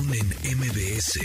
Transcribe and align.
En 0.00 0.06
MBS. 0.58 1.20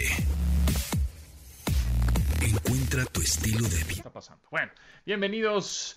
Encuentra 2.42 3.06
tu 3.06 3.22
estilo 3.22 3.62
de 3.70 3.78
vida. 3.86 3.94
está 3.96 4.10
pasando? 4.12 4.44
Bueno, 4.52 4.70
bienvenidos 5.06 5.96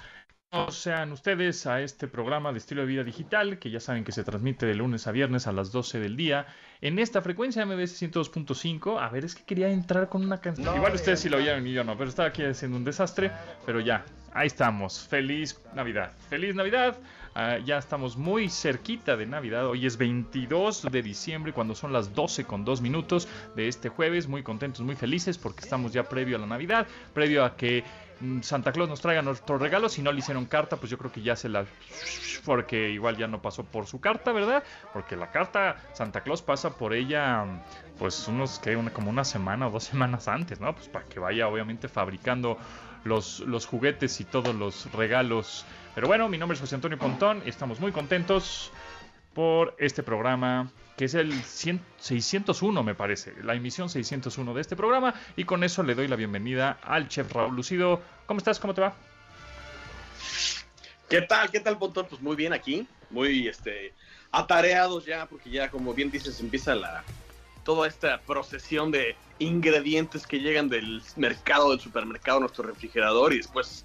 sean 0.71 1.11
ustedes 1.11 1.67
a 1.67 1.81
este 1.81 2.07
programa 2.07 2.53
de 2.53 2.59
estilo 2.59 2.83
de 2.83 2.87
vida 2.87 3.03
digital 3.03 3.59
que 3.59 3.71
ya 3.71 3.81
saben 3.81 4.05
que 4.05 4.13
se 4.13 4.23
transmite 4.23 4.65
de 4.65 4.77
lunes 4.77 5.09
a 5.09 5.13
viernes 5.13 5.49
a 5.49 5.53
las 5.53 5.73
12 5.73 5.99
del 5.99 6.17
día 6.17 6.47
en 6.81 7.01
esta 7.01 7.21
frecuencia 7.21 7.67
MBS 7.67 8.01
102.5. 8.01 9.03
A 9.03 9.09
ver, 9.11 9.25
es 9.25 9.35
que 9.35 9.43
quería 9.43 9.69
entrar 9.71 10.09
con 10.09 10.25
una 10.25 10.41
canción. 10.41 10.75
Igual 10.75 10.95
ustedes 10.95 11.19
sí 11.19 11.29
lo 11.29 11.39
oyeron 11.39 11.67
y 11.67 11.73
yo 11.73 11.83
no, 11.83 11.99
pero 11.99 12.09
estaba 12.09 12.29
aquí 12.29 12.45
haciendo 12.45 12.77
un 12.77 12.85
desastre. 12.85 13.33
Pero 13.67 13.81
ya, 13.81 14.05
ahí 14.33 14.47
estamos. 14.47 15.01
Feliz 15.09 15.61
Navidad. 15.75 16.13
Feliz 16.31 16.55
Navidad. 16.55 16.97
Ah, 17.41 17.59
ya 17.59 17.79
estamos 17.79 18.17
muy 18.17 18.49
cerquita 18.49 19.17
de 19.17 19.25
Navidad. 19.25 19.65
Hoy 19.69 19.87
es 19.87 19.97
22 19.97 20.91
de 20.91 21.03
diciembre, 21.03 21.53
cuando 21.53 21.77
son 21.77 21.93
las 21.93 22.13
12 22.13 22.43
con 22.47 22.65
2 22.65 22.81
minutos 22.81 23.29
de 23.55 23.69
este 23.69 23.89
jueves. 23.89 24.27
Muy 24.27 24.43
contentos, 24.43 24.81
muy 24.81 24.97
felices 24.97 25.39
porque 25.39 25.61
estamos 25.61 25.93
ya 25.93 26.03
previo 26.03 26.37
a 26.37 26.41
la 26.41 26.47
Navidad, 26.47 26.89
previo 27.15 27.45
a 27.45 27.55
que 27.55 27.85
mm, 28.19 28.41
Santa 28.41 28.73
Claus 28.73 28.89
nos 28.89 29.01
traiga 29.01 29.23
nuestro 29.23 29.57
regalo. 29.57 29.89
Si 29.89 30.03
no 30.03 30.11
le 30.11 30.19
hicieron 30.19 30.47
carta, 30.47 30.79
pues 30.79 30.91
yo 30.91 30.99
creo 30.99 31.13
que 31.13 31.23
ya 31.23 31.37
se 31.37 31.49
la. 31.49 31.65
Porque 32.45 32.91
igual 32.91 33.17
ya 33.17 33.29
no 33.29 33.41
pasó 33.41 33.63
por 33.63 33.87
su 33.87 34.01
carta, 34.01 34.33
¿verdad? 34.33 34.65
Porque 34.93 35.15
la 35.15 35.31
carta 35.31 35.77
Santa 35.93 36.23
Claus 36.25 36.43
pasa 36.43 36.71
por 36.71 36.93
ella, 36.93 37.47
pues 38.01 38.27
unos 38.27 38.59
que 38.59 38.75
una, 38.75 38.93
como 38.93 39.11
una 39.11 39.23
semana 39.23 39.69
o 39.69 39.71
dos 39.71 39.85
semanas 39.85 40.27
antes, 40.27 40.59
¿no? 40.59 40.75
Pues 40.75 40.89
para 40.89 41.05
que 41.05 41.21
vaya, 41.21 41.47
obviamente, 41.47 41.87
fabricando 41.87 42.59
los, 43.05 43.39
los 43.41 43.65
juguetes 43.65 44.21
y 44.21 44.25
todos 44.25 44.57
los 44.57 44.91
regalos. 44.93 45.65
Pero 45.99 46.07
bueno, 46.07 46.29
mi 46.29 46.39
nombre 46.39 46.55
es 46.55 46.61
José 46.61 46.77
Antonio 46.77 46.97
Pontón 46.97 47.43
y 47.45 47.49
estamos 47.49 47.81
muy 47.81 47.91
contentos 47.91 48.71
por 49.35 49.75
este 49.81 50.05
programa 50.05 50.71
que 50.97 51.07
es 51.07 51.15
el 51.15 51.33
100 51.33 51.81
601 51.97 52.85
me 52.85 52.95
parece, 52.95 53.35
la 53.43 53.57
emisión 53.57 53.91
601 53.91 54.55
de 54.55 54.61
este 54.61 54.77
programa 54.77 55.13
y 55.35 55.43
con 55.43 55.65
eso 55.65 55.83
le 55.83 55.97
doy 55.97 56.07
la 56.07 56.15
bienvenida 56.15 56.79
al 56.85 57.09
chef 57.09 57.33
Raúl 57.33 57.57
Lucido. 57.57 58.01
¿Cómo 58.27 58.39
estás? 58.39 58.61
¿Cómo 58.61 58.75
te 58.75 58.83
va? 58.83 58.95
¿Qué 61.09 61.23
tal? 61.23 61.51
¿Qué 61.51 61.59
tal, 61.59 61.77
Pontón? 61.79 62.07
Pues 62.09 62.23
muy 62.23 62.37
bien 62.37 62.53
aquí, 62.53 62.87
muy 63.11 63.49
este 63.49 63.93
atareados 64.31 65.05
ya 65.05 65.27
porque 65.27 65.51
ya 65.51 65.69
como 65.69 65.95
bien 65.95 66.13
dices 66.13 66.39
empieza 66.39 66.77
la 66.77 67.03
toda 67.65 67.89
esta 67.89 68.21
procesión 68.21 68.93
de 68.93 69.17
ingredientes 69.41 70.29
que 70.29 70.39
llegan 70.39 70.69
del 70.69 71.03
mercado, 71.17 71.71
del 71.71 71.81
supermercado 71.81 72.39
nuestro 72.39 72.63
refrigerador 72.63 73.33
y 73.33 73.39
después 73.39 73.85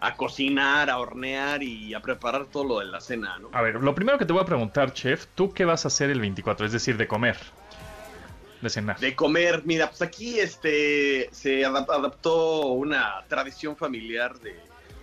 a 0.00 0.14
cocinar, 0.16 0.90
a 0.90 0.98
hornear 0.98 1.62
y 1.62 1.92
a 1.94 2.00
preparar 2.00 2.46
todo 2.46 2.64
lo 2.64 2.78
de 2.78 2.86
la 2.86 3.00
cena, 3.00 3.38
¿no? 3.38 3.50
A 3.52 3.62
ver, 3.62 3.76
lo 3.76 3.94
primero 3.94 4.16
que 4.18 4.24
te 4.24 4.32
voy 4.32 4.42
a 4.42 4.46
preguntar, 4.46 4.92
chef, 4.92 5.26
¿tú 5.34 5.52
qué 5.52 5.64
vas 5.64 5.84
a 5.84 5.88
hacer 5.88 6.10
el 6.10 6.20
24? 6.20 6.66
Es 6.66 6.72
decir, 6.72 6.96
de 6.96 7.08
comer. 7.08 7.36
De 8.60 8.70
cenar. 8.70 8.98
De 8.98 9.14
comer, 9.14 9.62
mira, 9.64 9.88
pues 9.88 10.02
aquí 10.02 10.38
este 10.40 11.28
se 11.32 11.62
adap- 11.62 11.90
adaptó 11.90 12.66
una 12.66 13.24
tradición 13.28 13.76
familiar 13.76 14.38
de 14.40 14.56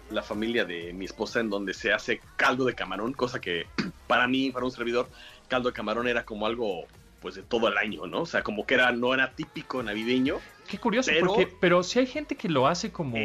la 0.10 0.22
familia 0.22 0.66
de 0.66 0.94
mi 0.94 1.06
esposa 1.06 1.40
en 1.40 1.50
donde 1.50 1.74
se 1.74 1.92
hace 1.92 2.22
caldo 2.36 2.66
de 2.66 2.76
camarón, 2.76 3.14
cosa 3.14 3.40
que 3.42 3.68
para 4.08 4.28
mí, 4.28 4.52
para 4.52 4.66
un 4.66 4.72
servidor, 4.72 5.10
caldo 5.48 5.70
de 5.70 5.74
camarón 5.74 6.08
era 6.08 6.24
como 6.24 6.46
algo 6.46 6.86
pues 7.26 7.34
de 7.34 7.42
todo 7.42 7.68
el 7.70 7.78
año, 7.80 8.06
¿no? 8.06 8.22
O 8.22 8.26
sea, 8.28 8.44
como 8.44 8.68
que 8.68 8.76
era 8.76 8.92
no 8.92 9.12
era 9.12 9.32
típico 9.34 9.82
navidaviño. 9.82 10.38
Qué 10.68 10.78
curioso, 10.78 11.10
Pero- 11.12 11.26
porque, 11.34 11.48
pero 11.60 11.82
si 11.82 11.98
hay 11.98 12.06
gente 12.06 12.36
que 12.36 12.48
lo 12.50 12.68
hace 12.68 12.92
como... 12.92 13.18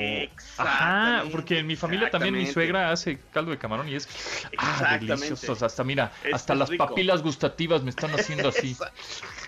Ajá, 0.56 1.24
porque 1.30 1.58
en 1.58 1.66
mi 1.66 1.76
familia 1.76 2.10
también 2.10 2.34
mi 2.34 2.46
suegra 2.46 2.90
hace 2.92 3.18
caldo 3.30 3.50
de 3.50 3.58
camarón 3.58 3.90
y 3.90 3.96
es... 3.96 4.08
Ah, 4.46 4.48
Exactamente. 4.52 5.06
delicioso. 5.06 5.52
O 5.52 5.54
sea, 5.54 5.66
hasta 5.66 5.84
mira, 5.84 6.12
Es- 6.24 6.32
hasta 6.32 6.54
las 6.54 6.70
rico. 6.70 6.86
papilas 6.86 7.22
gustativas 7.22 7.82
me 7.82 7.90
están 7.90 8.10
haciendo 8.12 8.48
así. 8.48 8.74
Exa- 8.74 8.90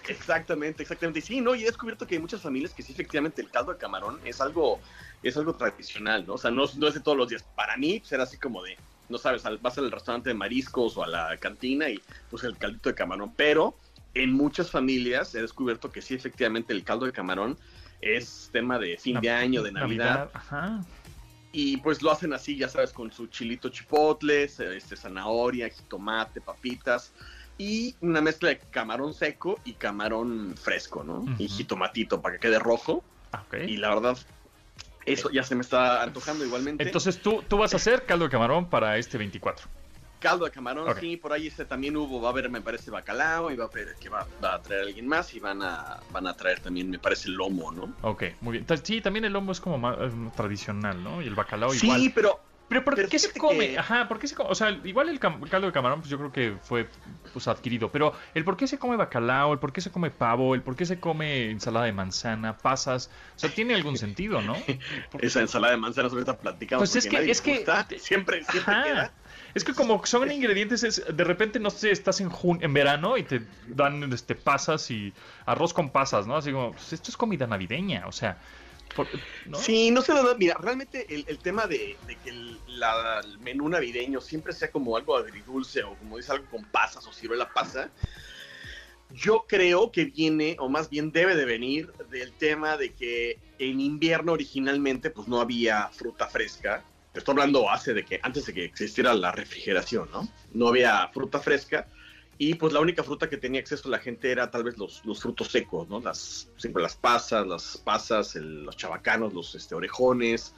Exactamente, 0.09 0.83
exactamente. 0.83 1.21
Y 1.21 1.23
Sí, 1.23 1.41
no, 1.41 1.55
y 1.55 1.63
he 1.63 1.67
descubierto 1.67 2.07
que 2.07 2.17
hay 2.17 2.21
muchas 2.21 2.43
familias 2.43 2.75
que 2.75 2.83
sí, 2.83 2.93
efectivamente, 2.93 3.41
el 3.41 3.49
caldo 3.51 3.73
de 3.73 3.79
camarón 3.79 4.21
es 4.25 4.39
algo, 4.43 4.81
es 5.23 5.35
algo 5.39 5.55
tradicional, 5.55 6.27
¿no? 6.27 6.35
O 6.35 6.39
sea, 6.39 6.51
no, 6.51 6.65
no 6.77 6.89
es 6.89 6.95
de 6.95 7.01
todos 7.01 7.17
los 7.17 7.29
días. 7.31 7.43
Para 7.55 7.79
mí, 7.79 8.01
pues 8.01 8.13
era 8.13 8.25
así 8.25 8.37
como 8.37 8.63
de, 8.63 8.77
no 9.09 9.17
sabes, 9.19 9.43
vas 9.63 9.79
al 9.79 9.91
restaurante 9.91 10.29
de 10.31 10.35
mariscos 10.35 10.97
o 10.99 11.05
a 11.05 11.07
la 11.07 11.37
cantina 11.39 11.89
y 11.89 12.01
pues 12.31 12.45
el 12.45 12.57
caldito 12.59 12.89
de 12.89 12.95
camarón. 12.95 13.33
Pero 13.37 13.77
en 14.15 14.33
muchas 14.33 14.71
familias 14.71 15.35
he 15.35 15.41
descubierto 15.41 15.91
que 15.91 16.03
sí, 16.03 16.15
efectivamente, 16.15 16.73
el 16.73 16.85
caldo 16.85 17.07
de 17.07 17.13
camarón 17.13 17.59
es 18.01 18.51
tema 18.53 18.79
de 18.79 18.99
fin 18.99 19.21
de 19.21 19.31
año, 19.31 19.63
de 19.63 19.73
Navidad. 19.73 20.31
Ajá. 20.35 20.85
Y 21.53 21.77
pues 21.79 22.03
lo 22.03 22.11
hacen 22.11 22.33
así, 22.33 22.57
ya 22.57 22.69
sabes, 22.69 22.93
con 22.93 23.13
su 23.13 23.27
chilito 23.27 23.69
chipotle, 23.69 24.45
este, 24.45 24.97
zanahoria, 24.97 25.69
jitomate, 25.69 26.41
papitas 26.41 27.13
y 27.59 27.95
una 28.01 28.21
mezcla 28.21 28.49
de 28.49 28.59
camarón 28.59 29.13
seco 29.13 29.61
y 29.65 29.75
camarón 29.75 30.55
fresco, 30.57 31.05
¿no? 31.05 31.25
Y 31.39 31.49
jitomatito 31.49 32.23
para 32.23 32.35
que 32.35 32.49
quede 32.49 32.59
rojo. 32.59 33.05
Ah. 33.33 33.45
Y 33.67 33.77
la 33.77 33.91
verdad, 33.91 34.19
eso 35.05 35.31
ya 35.31 35.43
se 35.43 35.55
me 35.55 35.61
está 35.61 36.03
antojando 36.03 36.45
igualmente. 36.45 36.83
Entonces 36.83 37.21
tú, 37.21 37.45
tú 37.47 37.59
vas 37.59 37.75
a 37.75 37.77
hacer 37.77 38.07
caldo 38.07 38.25
de 38.25 38.31
camarón 38.31 38.71
para 38.71 38.97
este 38.97 39.19
24. 39.19 39.69
Caldo 40.23 40.45
de 40.47 40.51
camarón, 40.51 40.89
Ok. 40.89 40.99
sí, 41.01 41.17
por 41.19 41.33
ahí 41.33 41.49
este 41.49 41.65
también 41.67 41.97
hubo, 41.97 42.21
va 42.23 42.29
a 42.29 42.33
haber, 42.33 42.49
me 42.49 42.61
parece, 42.63 42.91
bacalao, 42.91 43.51
y 43.51 43.57
va 43.57 43.65
a 43.65 43.69
haber 43.69 43.97
que 44.01 44.09
va, 44.09 44.27
va 44.43 44.55
a 44.55 44.63
traer 44.63 44.83
alguien 44.83 45.07
más, 45.07 45.35
y 45.35 45.41
van 45.41 45.61
a, 45.63 46.01
van 46.13 46.27
a 46.27 46.35
traer 46.35 46.61
también, 46.61 46.89
me 46.89 46.99
parece, 46.99 47.29
lomo, 47.29 47.71
¿no? 47.73 47.93
Ok, 48.03 48.25
muy 48.41 48.53
bien. 48.59 48.67
Sí, 48.85 49.01
también 49.03 49.25
el 49.27 49.33
lomo 49.35 49.53
es 49.53 49.61
como 49.61 49.77
más 49.79 49.97
eh, 50.01 50.11
tradicional, 50.37 51.03
¿no? 51.03 51.21
Y 51.21 51.27
el 51.27 51.35
bacalao 51.35 51.71
sí, 51.75 51.87
igual. 51.87 52.13
pero 52.15 52.41
Pero 52.69 52.85
¿por 52.85 52.95
pero 52.95 53.09
qué 53.11 53.19
se 53.19 53.39
come? 53.39 53.69
que- 53.73 53.79
Ajá, 53.79 54.09
¿por 54.09 54.19
qué 54.19 54.27
se 54.27 54.35
come? 54.35 54.49
O 54.51 54.55
sea, 54.55 54.71
igual 54.85 55.11
el 55.11 55.19
caldo 55.21 55.67
de 55.67 55.73
camarón, 55.73 56.01
pues 56.01 56.09
yo 56.11 56.17
creo 56.17 56.33
que 56.33 56.57
fue 56.63 56.89
pues 57.35 57.47
adquirido. 57.49 57.91
Pero 57.91 58.15
el 58.35 58.45
por 58.45 58.57
qué 58.57 58.67
se 58.67 58.79
come 58.79 58.97
bacalao, 58.97 59.53
el 59.53 59.59
por 59.59 59.73
qué 59.75 59.83
se 59.83 59.91
come 59.91 60.11
pavo, 60.11 60.55
el 60.55 60.63
por 60.63 60.75
qué 60.75 60.87
se 60.87 60.99
come 60.99 61.51
ensalada 61.51 61.85
de 61.87 61.93
manzana, 61.93 62.57
pasas, 62.57 63.11
o 63.37 63.39
sea, 63.39 63.51
tiene 63.51 63.75
algún 63.75 63.99
sentido, 63.99 64.41
¿no? 64.41 64.55
esa 65.21 65.41
ensalada 65.41 65.73
de 65.75 65.79
manzanas 65.81 66.13
ahorita 66.13 66.39
platicamos. 66.39 66.91
Pues 66.91 67.05
es 67.05 67.11
que- 67.11 67.31
es 67.31 67.41
que- 67.43 67.57
gusta, 67.57 67.87
siempre, 67.99 68.43
siempre 68.45 68.75
queda. 68.85 69.13
Es 69.55 69.65
que 69.65 69.75
como 69.75 70.05
son 70.07 70.31
ingredientes, 70.31 70.83
es, 70.83 71.05
de 71.07 71.25
repente, 71.25 71.61
no 71.61 71.71
sé, 71.71 71.91
estás 71.91 72.21
en 72.21 72.31
jun 72.31 72.59
en 72.63 72.73
verano 72.73 73.17
y 73.17 73.23
te 73.23 73.43
dan 73.69 74.13
este 74.13 74.35
pasas 74.35 74.91
y 74.91 75.13
arroz 75.47 75.75
con 75.75 75.91
pasas, 75.91 76.27
¿no? 76.27 76.37
Así 76.37 76.53
como, 76.53 76.73
pues 76.73 76.93
esto 76.93 77.11
es 77.11 77.17
comida 77.17 77.47
navideña, 77.47 78.07
o 78.07 78.13
sea. 78.13 78.39
Sí, 79.55 79.91
no 79.91 80.03
sé, 80.03 80.13
mira, 80.39 80.55
realmente 80.61 81.07
el, 81.09 81.39
tema 81.39 81.67
de, 81.67 81.97
que 82.23 82.31
el 82.31 82.59
menú 83.41 83.69
navideño 83.69 84.21
siempre 84.21 84.53
sea 84.53 84.71
como 84.71 84.97
algo 84.97 85.17
agridulce 85.17 85.83
o 85.83 85.95
como 85.95 86.19
dice 86.19 86.33
algo 86.33 86.45
con 86.51 86.65
pasas 86.65 87.07
o 87.07 87.13
ciruela 87.13 87.49
pasa, 87.53 87.91
yo 89.15 89.45
creo 89.49 89.91
que 89.93 90.07
viene, 90.07 90.57
o 90.59 90.69
más 90.69 90.89
bien 90.91 91.13
debe 91.13 91.37
de 91.37 91.45
venir, 91.45 91.93
del 92.11 92.33
tema 92.33 92.77
de 92.77 92.93
que 92.93 93.39
en 93.59 93.81
invierno 93.81 94.33
originalmente 94.33 95.11
pues 95.11 95.29
no 95.29 95.41
había 95.41 95.89
fruta 95.89 96.27
fresca. 96.27 96.85
Te 97.13 97.19
estoy 97.19 97.33
hablando 97.33 97.71
hace 97.71 97.93
de 97.95 98.05
que 98.05 98.21
antes 98.23 98.47
de 98.47 98.55
que 98.55 98.65
existiera 98.65 99.13
la 99.15 99.33
refrigeración, 99.33 100.09
¿no? 100.11 100.27
No 100.55 100.69
había 100.69 101.09
fruta 101.09 101.39
fresca 101.41 101.87
y 102.39 102.55
pues 102.55 102.73
la 102.73 102.81
única 102.81 103.03
fruta 103.05 103.29
que 103.29 103.37
tenía 103.37 103.61
acceso 103.61 103.89
la 103.91 103.99
gente 103.99 104.31
era 104.33 104.51
tal 104.51 104.65
vez 104.65 104.79
los, 104.79 105.05
los 105.05 105.21
frutos 105.21 105.49
secos, 105.49 105.89
¿no? 105.89 106.01
Las, 106.01 106.49
siempre 106.57 106.83
las 106.83 106.97
pasas, 106.97 107.47
las 107.47 107.77
pasas, 107.77 108.35
el- 108.37 108.65
los 108.65 108.77
chabacanos, 108.77 109.35
los 109.35 109.55
este, 109.55 109.75
orejones, 109.75 110.55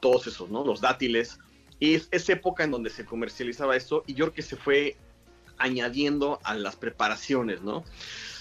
todos 0.00 0.26
esos, 0.26 0.48
¿no? 0.50 0.64
Los 0.64 0.80
dátiles. 0.80 1.38
Y 1.78 1.94
es, 1.94 2.08
es 2.10 2.28
época 2.30 2.64
en 2.64 2.70
donde 2.70 2.90
se 2.90 3.04
comercializaba 3.04 3.76
eso 3.76 4.02
y 4.06 4.14
yo 4.14 4.24
creo 4.26 4.34
que 4.34 4.42
se 4.42 4.56
fue 4.56 4.96
añadiendo 5.58 6.40
a 6.44 6.54
las 6.54 6.76
preparaciones, 6.76 7.60
¿no? 7.62 7.84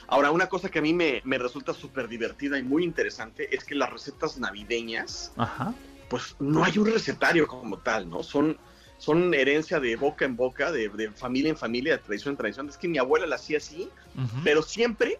Ahora, 0.07 0.31
una 0.31 0.47
cosa 0.47 0.69
que 0.69 0.79
a 0.79 0.81
mí 0.81 0.93
me, 0.93 1.21
me 1.25 1.37
resulta 1.37 1.73
súper 1.73 2.07
divertida 2.07 2.57
y 2.57 2.63
muy 2.63 2.83
interesante 2.85 3.53
es 3.53 3.65
que 3.65 3.75
las 3.75 3.91
recetas 3.91 4.37
navideñas, 4.39 5.33
Ajá. 5.35 5.73
Pues 6.09 6.35
no 6.39 6.63
hay 6.63 6.77
un 6.77 6.85
recetario 6.85 7.47
como 7.47 7.77
tal, 7.79 8.09
¿no? 8.09 8.23
Son, 8.23 8.57
son 8.97 9.33
herencia 9.33 9.79
de 9.79 9.95
boca 9.95 10.25
en 10.25 10.35
boca, 10.35 10.71
de, 10.71 10.89
de 10.89 11.11
familia 11.11 11.49
en 11.49 11.57
familia, 11.57 11.97
de 11.97 12.03
tradición 12.03 12.33
en 12.33 12.37
tradición. 12.37 12.69
Es 12.69 12.77
que 12.77 12.87
mi 12.87 12.97
abuela 12.97 13.27
la 13.27 13.35
hacía 13.35 13.57
así, 13.57 13.89
pero 14.43 14.61
siempre 14.61 15.19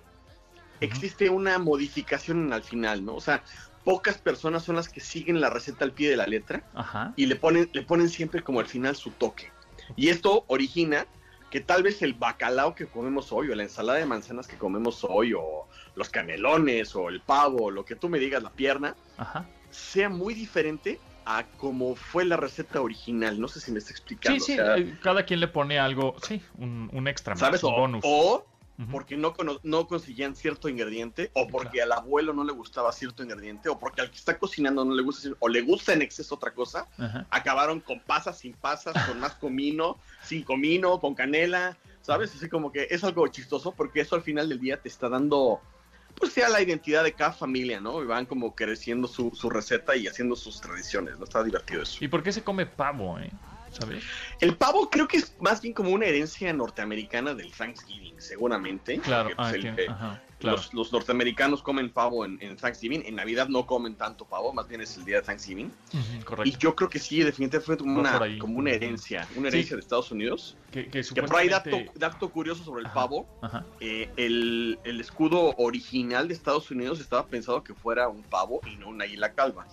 existe 0.79 1.29
una 1.29 1.57
modificación 1.59 2.53
al 2.53 2.63
final, 2.63 3.03
¿no? 3.03 3.15
O 3.15 3.21
sea, 3.21 3.43
pocas 3.83 4.17
personas 4.17 4.63
son 4.63 4.75
las 4.75 4.89
que 4.89 4.99
siguen 4.99 5.41
la 5.41 5.49
receta 5.49 5.85
al 5.85 5.91
pie 5.91 6.09
de 6.09 6.17
la 6.17 6.27
letra 6.27 6.63
Ajá. 6.73 7.13
y 7.15 7.25
le 7.25 7.35
ponen, 7.35 7.69
le 7.73 7.83
ponen 7.83 8.09
siempre 8.09 8.43
como 8.43 8.59
al 8.59 8.65
final 8.65 8.95
su 8.95 9.11
toque. 9.11 9.51
Y 9.95 10.09
esto 10.09 10.43
origina 10.47 11.07
que 11.49 11.61
tal 11.61 11.83
vez 11.83 12.01
el 12.01 12.13
bacalao 12.13 12.75
que 12.75 12.87
comemos 12.87 13.31
hoy, 13.31 13.49
o 13.49 13.55
la 13.55 13.63
ensalada 13.63 13.99
de 13.99 14.05
manzanas 14.05 14.47
que 14.47 14.57
comemos 14.57 15.05
hoy, 15.07 15.33
o 15.33 15.67
los 15.95 16.09
canelones, 16.09 16.93
o 16.95 17.07
el 17.07 17.21
pavo, 17.21 17.65
o 17.65 17.71
lo 17.71 17.85
que 17.85 17.95
tú 17.95 18.09
me 18.09 18.19
digas, 18.19 18.43
la 18.43 18.51
pierna, 18.51 18.95
Ajá. 19.17 19.47
Sea 19.69 20.09
muy 20.09 20.33
diferente 20.33 20.99
a 21.25 21.45
como 21.57 21.95
fue 21.95 22.23
la 22.25 22.37
receta 22.37 22.81
original. 22.81 23.39
No 23.39 23.47
sé 23.47 23.59
si 23.59 23.71
me 23.71 23.79
está 23.79 23.91
explicando. 23.91 24.39
Sí, 24.39 24.53
sí, 24.53 24.59
o 24.59 24.65
sea, 24.65 24.77
eh, 24.77 24.95
cada 25.01 25.25
quien 25.25 25.39
le 25.39 25.47
pone 25.47 25.77
algo, 25.77 26.15
sí, 26.25 26.41
un, 26.57 26.89
un 26.93 27.07
extra 27.07 27.33
más, 27.35 27.39
¿Sabes? 27.41 27.63
un 27.63 27.73
O, 27.73 27.75
bonus. 27.77 28.03
o 28.07 28.45
Ujú. 28.79 28.91
porque 28.91 29.17
no, 29.17 29.33
no 29.63 29.87
conseguían 29.87 30.35
cierto 30.35 30.69
ingrediente, 30.69 31.31
o 31.33 31.47
porque 31.47 31.81
al 31.81 31.91
abuelo 31.91 32.31
no 32.31 32.43
le 32.43 32.53
gustaba 32.53 32.91
cierto 32.91 33.23
ingrediente, 33.23 33.69
o 33.69 33.79
porque 33.79 34.01
al 34.01 34.11
que 34.11 34.17
está 34.17 34.37
cocinando 34.37 34.85
no 34.85 34.93
le 34.93 35.01
gusta, 35.01 35.29
o 35.39 35.49
le 35.49 35.61
gusta 35.61 35.93
en 35.93 36.03
exceso 36.03 36.35
otra 36.35 36.53
cosa, 36.53 36.87
acabaron 37.31 37.79
con 37.79 37.99
pasas, 38.01 38.37
sin 38.37 38.53
pasas, 38.53 38.93
con 39.07 39.19
más 39.19 39.33
comino, 39.33 39.97
sin 40.23 40.43
comino, 40.43 40.99
con 40.99 41.15
canela, 41.15 41.75
¿sabes? 42.03 42.35
Así 42.35 42.47
como 42.49 42.71
que 42.71 42.87
es 42.91 43.03
algo 43.03 43.27
chistoso 43.29 43.71
porque 43.73 44.01
eso 44.01 44.15
al 44.15 44.21
final 44.21 44.47
del 44.47 44.59
día 44.59 44.79
te 44.79 44.89
está 44.89 45.09
dando 45.09 45.59
pues 46.19 46.33
sea 46.33 46.49
la 46.49 46.61
identidad 46.61 47.03
de 47.03 47.13
cada 47.13 47.31
familia, 47.33 47.79
¿no? 47.79 48.01
Y 48.01 48.05
van 48.05 48.25
como 48.25 48.55
creciendo 48.55 49.07
su, 49.07 49.31
su 49.33 49.49
receta 49.49 49.95
y 49.95 50.07
haciendo 50.07 50.35
sus 50.35 50.59
tradiciones, 50.61 51.17
¿no? 51.17 51.23
Está 51.25 51.43
divertido 51.43 51.81
eso. 51.83 52.03
¿Y 52.03 52.07
por 52.07 52.23
qué 52.23 52.31
se 52.31 52.43
come 52.43 52.65
pavo, 52.65 53.19
eh? 53.19 53.31
¿Sabes? 53.69 54.03
El 54.39 54.55
pavo 54.55 54.89
creo 54.89 55.07
que 55.07 55.17
es 55.17 55.35
más 55.39 55.61
bien 55.61 55.73
como 55.73 55.91
una 55.91 56.05
herencia 56.05 56.51
norteamericana 56.53 57.33
del 57.35 57.51
Thanksgiving, 57.53 58.19
seguramente. 58.19 58.99
Claro, 58.99 59.29
pues, 59.35 59.49
ah, 59.49 59.55
el- 59.55 59.89
ajá, 59.89 60.23
claro. 60.39 60.57
los, 60.57 60.73
los 60.73 60.91
norteamericanos 60.91 61.61
comen 61.63 61.89
pavo 61.91 62.25
en, 62.25 62.37
en 62.41 62.55
Thanksgiving, 62.57 63.03
en 63.05 63.15
Navidad 63.15 63.47
no 63.49 63.65
comen 63.65 63.95
tanto 63.95 64.25
pavo, 64.25 64.53
más 64.53 64.67
bien 64.67 64.81
es 64.81 64.95
el 64.97 65.05
día 65.05 65.17
de 65.17 65.21
Thanksgiving. 65.23 65.71
Y 65.93 66.23
correcto. 66.23 66.57
yo 66.59 66.75
creo 66.75 66.89
que 66.89 66.99
sí, 66.99 67.17
definitivamente 67.23 67.59
fue 67.65 67.77
como 67.77 67.99
una, 67.99 68.21
ahí. 68.21 68.37
como 68.37 68.57
una 68.59 68.71
herencia, 68.71 69.27
una 69.35 69.49
Sí. 69.51 69.57
herencia 69.57 69.75
de 69.75 69.81
Estados 69.81 70.11
Unidos. 70.11 70.57
Que, 70.71 70.87
que 70.89 71.01
Que 71.01 71.23
por 71.23 71.37
ahí 71.37 71.49
dato, 71.49 71.77
dato 71.95 72.29
curioso 72.29 72.63
sobre 72.63 72.83
el 72.83 72.91
pavo, 72.91 73.27
Ajá. 73.41 73.65
eh, 73.79 74.09
el, 74.17 74.79
el 74.83 74.99
escudo 75.01 75.55
original 75.57 76.27
de 76.27 76.33
Estados 76.33 76.69
Unidos 76.71 76.99
estaba 76.99 77.25
pensado 77.27 77.63
que 77.63 77.73
fuera 77.73 78.07
un 78.09 78.23
pavo 78.23 78.61
y 78.71 78.75
no 78.77 78.89
una 78.89 79.05
águila 79.05 79.33
calva. 79.33 79.65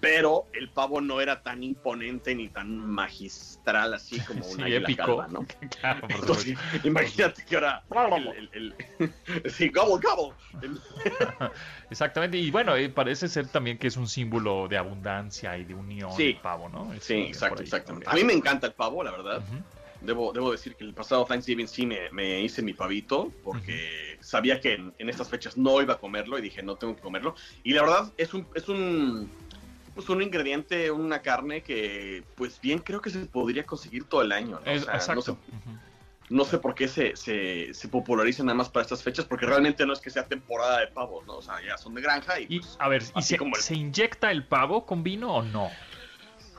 Pero 0.00 0.46
el 0.52 0.68
pavo 0.70 1.00
no 1.00 1.20
era 1.20 1.42
tan 1.42 1.62
imponente 1.64 2.32
ni 2.34 2.48
tan 2.48 2.76
magistral 2.78 3.94
así 3.94 4.20
como 4.20 4.44
Sí, 4.44 4.54
una 4.54 4.66
águila 4.66 4.80
épico. 4.80 5.04
calva, 5.04 5.28
¿no? 5.28 5.46
Claro, 5.80 6.00
por 6.02 6.10
Entonces, 6.12 6.58
supuesto. 6.58 6.88
imagínate 6.88 7.44
que 7.44 7.54
ahora 7.56 7.84
el, 8.36 8.48
el- 8.52 8.74
el- 8.98 9.50
sí, 9.50 9.68
gobble, 9.70 10.06
gobble. 10.06 10.36
El- 10.62 10.80
Exactamente. 11.90 12.36
Y 12.38 12.50
bueno, 12.50 12.76
eh, 12.76 12.88
parece 12.88 13.28
ser 13.28 13.48
también 13.48 13.78
que 13.78 13.88
es 13.88 13.96
un 13.96 14.06
símbolo 14.06 14.68
de 14.68 14.76
abundancia 14.76 15.56
y 15.58 15.64
de 15.64 15.74
unión 15.74 16.12
Sí. 16.12 16.28
el 16.28 16.36
pavo, 16.36 16.68
¿no? 16.68 16.92
Es 16.92 17.04
sí, 17.04 17.14
exacto, 17.14 17.62
exactamente. 17.62 18.08
A 18.08 18.14
mí 18.14 18.24
me 18.24 18.32
encanta 18.34 18.66
el 18.68 18.74
pavo, 18.74 19.02
la 19.02 19.10
verdad. 19.10 19.42
Debo, 20.00 20.32
debo 20.32 20.52
decir 20.52 20.76
que 20.76 20.84
el 20.84 20.94
pasado 20.94 21.24
Thanksgiving 21.24 21.66
sí 21.66 21.84
me, 21.84 22.08
me 22.12 22.40
hice 22.40 22.62
mi 22.62 22.72
pavito 22.72 23.32
porque 23.42 24.16
sabía 24.20 24.60
que 24.60 24.74
en, 24.74 24.94
en 24.96 25.08
estas 25.08 25.28
fechas 25.28 25.56
no 25.56 25.82
iba 25.82 25.94
a 25.94 25.98
comerlo 25.98 26.38
y 26.38 26.42
dije 26.42 26.62
no 26.62 26.76
tengo 26.76 26.94
que 26.94 27.02
comerlo. 27.02 27.34
Y 27.64 27.72
la 27.72 27.82
verdad 27.82 28.12
es 28.16 28.32
un, 28.32 28.46
es 28.54 28.68
un, 28.68 29.28
pues 29.98 30.08
un 30.10 30.22
ingrediente, 30.22 30.92
una 30.92 31.20
carne 31.22 31.60
que 31.64 32.22
pues 32.36 32.60
bien 32.60 32.78
creo 32.78 33.00
que 33.00 33.10
se 33.10 33.18
podría 33.26 33.66
conseguir 33.66 34.04
todo 34.04 34.22
el 34.22 34.30
año. 34.30 34.60
¿no? 34.64 34.70
O 34.70 34.72
Es- 34.72 34.84
sea, 34.84 34.94
exacto. 34.94 35.14
no, 35.16 35.22
sé, 35.22 35.30
Ujú. 35.32 35.78
no 36.30 36.44
sé 36.44 36.58
por 36.58 36.76
qué 36.76 36.86
se, 36.86 37.16
se, 37.16 37.74
se 37.74 37.88
populariza 37.88 38.44
nada 38.44 38.54
más 38.54 38.68
para 38.68 38.82
estas 38.84 39.02
fechas 39.02 39.24
porque 39.24 39.44
realmente 39.44 39.84
no 39.84 39.92
es 39.92 39.98
que 39.98 40.10
sea 40.10 40.24
temporada 40.24 40.78
de 40.78 40.86
pavos, 40.86 41.26
¿no? 41.26 41.38
O 41.38 41.42
sea, 41.42 41.60
ya 41.66 41.76
son 41.76 41.94
de 41.94 42.02
granja 42.02 42.38
y... 42.38 42.46
Y 42.48 42.60
pues, 42.60 42.76
a 42.78 42.86
ver, 42.88 43.02
¿y 43.16 43.22
se, 43.22 43.36
como 43.36 43.56
el- 43.56 43.62
se 43.62 43.74
inyecta 43.74 44.30
el 44.30 44.44
pavo 44.46 44.86
con 44.86 45.02
vino 45.02 45.34
o 45.34 45.42
no? 45.42 45.68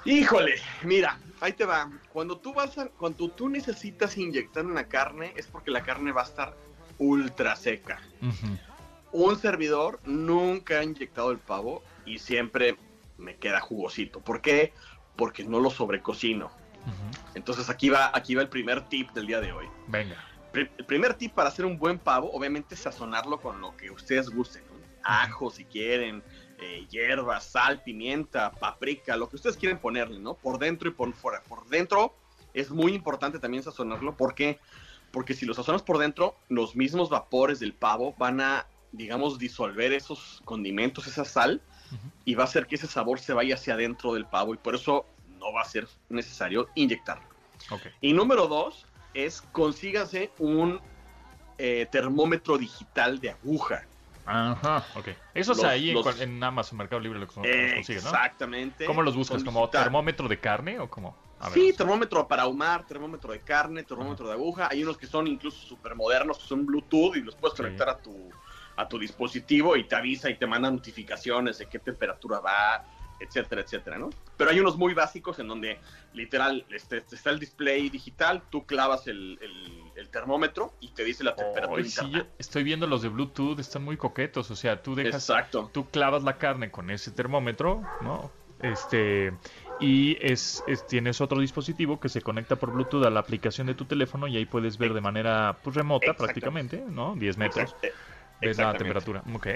Híjole, 0.03 0.55
mira, 0.83 1.17
ahí 1.39 1.53
te 1.53 1.63
va. 1.63 1.89
Cuando 2.11 2.37
tú 2.39 2.53
vas 2.53 2.77
a, 2.77 2.89
cuando 2.89 3.29
tú 3.29 3.47
necesitas 3.47 4.17
inyectar 4.17 4.65
una 4.65 4.83
carne 4.83 5.31
es 5.37 5.47
porque 5.47 5.71
la 5.71 5.81
carne 5.81 6.11
va 6.11 6.23
a 6.23 6.25
estar 6.25 6.57
ultra 6.97 7.55
seca. 7.55 8.01
Un 9.13 9.39
servidor 9.39 10.01
nunca 10.03 10.79
ha 10.79 10.83
inyectado 10.83 11.31
el 11.31 11.39
pavo 11.39 11.81
y 12.03 12.19
siempre 12.19 12.75
me 13.19 13.35
queda 13.35 13.59
jugosito. 13.59 14.21
¿Por 14.21 14.41
qué? 14.41 14.73
Porque 15.15 15.43
no 15.43 15.59
lo 15.59 15.69
sobrecocino. 15.69 16.51
Entonces 17.35 17.69
aquí 17.69 17.89
va, 17.89 18.11
aquí 18.13 18.35
va 18.35 18.41
el 18.41 18.49
primer 18.49 18.87
tip 18.89 19.11
del 19.11 19.27
día 19.27 19.41
de 19.41 19.51
hoy. 19.51 19.67
Venga. 19.87 20.15
El 20.53 20.85
primer 20.85 21.13
tip 21.13 21.33
para 21.33 21.49
hacer 21.49 21.65
un 21.65 21.77
buen 21.77 21.99
pavo, 21.99 22.31
obviamente, 22.31 22.73
es 22.73 22.81
sazonarlo 22.81 23.39
con 23.39 23.61
lo 23.61 23.77
que 23.77 23.91
ustedes 23.91 24.29
gusten. 24.29 24.63
¿no? 24.67 24.79
Ajo, 25.03 25.51
si 25.51 25.65
quieren, 25.65 26.23
eh, 26.61 26.87
hierbas, 26.89 27.45
sal, 27.45 27.83
pimienta, 27.83 28.51
paprika, 28.51 29.15
lo 29.15 29.29
que 29.29 29.35
ustedes 29.35 29.57
quieren 29.57 29.77
ponerle, 29.77 30.19
¿no? 30.19 30.33
Por 30.33 30.57
dentro 30.57 30.89
y 30.89 30.91
por 30.91 31.13
fuera. 31.13 31.41
Por 31.43 31.67
dentro 31.67 32.15
es 32.53 32.71
muy 32.71 32.93
importante 32.93 33.39
también 33.39 33.63
sazonarlo. 33.63 34.17
¿Por 34.17 34.33
qué? 34.33 34.59
Porque 35.11 35.33
si 35.33 35.45
lo 35.45 35.53
sazonas 35.53 35.83
por 35.83 35.97
dentro, 35.97 36.35
los 36.49 36.75
mismos 36.75 37.09
vapores 37.09 37.59
del 37.59 37.73
pavo 37.73 38.15
van 38.17 38.41
a, 38.41 38.67
digamos, 38.91 39.39
disolver 39.39 39.93
esos 39.93 40.41
condimentos, 40.45 41.07
esa 41.07 41.25
sal, 41.25 41.61
Y 42.25 42.35
va 42.35 42.43
a 42.43 42.47
hacer 42.47 42.67
que 42.67 42.75
ese 42.75 42.87
sabor 42.87 43.19
se 43.19 43.33
vaya 43.33 43.55
hacia 43.55 43.73
adentro 43.73 44.13
del 44.13 44.25
pavo 44.25 44.53
y 44.53 44.57
por 44.57 44.75
eso 44.75 45.05
no 45.39 45.51
va 45.53 45.61
a 45.61 45.65
ser 45.65 45.87
necesario 46.09 46.69
inyectarlo. 46.75 47.27
Y 48.01 48.13
número 48.13 48.47
dos 48.47 48.85
es 49.13 49.41
consígase 49.41 50.31
un 50.39 50.79
eh, 51.57 51.87
termómetro 51.91 52.57
digital 52.57 53.19
de 53.19 53.31
aguja. 53.31 53.85
Ajá, 54.25 54.85
ok. 54.95 55.07
Eso 55.33 55.53
es 55.53 55.63
ahí 55.63 55.89
en, 55.89 55.95
los- 55.95 56.03
cual- 56.03 56.21
en 56.21 56.43
Amazon 56.43 56.77
Mercado 56.77 56.99
Libre 57.01 57.19
lo 57.19 57.25
los 57.63 57.73
consigues, 57.73 58.03
¿no? 58.03 58.09
Exactamente. 58.11 58.85
¿Cómo 58.85 59.01
los 59.01 59.15
buscas? 59.15 59.43
¿Como 59.43 59.61
digital. 59.61 59.83
termómetro 59.83 60.27
de 60.27 60.39
carne 60.39 60.79
o 60.79 60.89
ver, 61.49 61.53
Sí, 61.53 61.73
termómetro 61.73 62.27
para 62.27 62.43
ahumar, 62.43 62.85
termómetro 62.85 63.31
de 63.33 63.41
carne, 63.41 63.83
termómetro 63.83 64.27
de 64.27 64.33
aguja. 64.33 64.67
Hay 64.69 64.83
unos 64.83 64.97
que 64.97 65.07
son 65.07 65.25
incluso 65.25 65.57
súper 65.65 65.95
modernos, 65.95 66.37
que 66.37 66.45
son 66.45 66.65
Bluetooth 66.65 67.15
y 67.15 67.21
los 67.21 67.35
puedes 67.35 67.55
Sí. 67.57 67.63
conectar 67.63 67.89
a 67.89 67.97
tu, 67.97 68.29
a 68.79 68.87
tu 68.87 68.97
dispositivo 68.97 69.75
y 69.75 69.83
te 69.83 69.95
avisa 69.95 70.29
y 70.29 70.37
te 70.37 70.47
manda 70.47 70.71
notificaciones 70.71 71.57
de 71.57 71.65
qué 71.67 71.79
temperatura 71.79 72.39
va, 72.39 72.85
etcétera, 73.19 73.61
etcétera, 73.61 73.97
¿no? 73.97 74.09
Pero 74.37 74.51
hay 74.51 74.59
unos 74.59 74.77
muy 74.77 74.93
básicos 74.93 75.37
en 75.39 75.47
donde 75.49 75.79
literal 76.13 76.65
este, 76.69 76.97
está 77.11 77.29
el 77.29 77.39
display 77.39 77.89
digital, 77.89 78.43
tú 78.49 78.65
clavas 78.65 79.07
el, 79.07 79.37
el- 79.41 79.91
el 79.95 80.09
termómetro 80.09 80.73
y 80.79 80.87
te 80.89 81.03
dice 81.03 81.25
la 81.25 81.35
temperatura 81.35 81.83
sí, 81.83 82.13
estoy 82.37 82.63
viendo 82.63 82.87
los 82.87 83.01
de 83.01 83.09
Bluetooth, 83.09 83.59
están 83.59 83.83
muy 83.83 83.97
coquetos. 83.97 84.49
O 84.49 84.55
sea, 84.55 84.81
tú 84.81 84.95
dejas, 84.95 85.29
Exacto. 85.29 85.69
tú 85.73 85.89
clavas 85.89 86.23
la 86.23 86.37
carne 86.37 86.71
con 86.71 86.89
ese 86.89 87.11
termómetro, 87.11 87.85
¿no? 87.99 88.31
Este, 88.61 89.33
y 89.77 90.17
es, 90.21 90.63
es- 90.67 90.85
tienes 90.85 91.21
otro 91.21 91.39
dispositivo 91.39 91.99
que 91.99 92.09
se 92.09 92.21
conecta 92.21 92.57
por 92.57 92.71
Bluetooth 92.71 93.05
a 93.05 93.09
la 93.09 93.21
aplicación 93.21 93.67
de 93.67 93.73
tu 93.75 93.85
teléfono 93.85 94.27
y 94.27 94.35
ahí 94.37 94.45
puedes 94.45 94.77
ver 94.77 94.93
de 94.93 95.01
manera 95.01 95.59
pues, 95.63 95.75
remota 95.75 96.13
prácticamente, 96.13 96.83
¿no? 96.89 97.15
10 97.15 97.37
metros, 97.37 97.75
ves 98.39 98.57
la 98.57 98.73
temperatura. 98.77 99.23
Ok. 99.33 99.47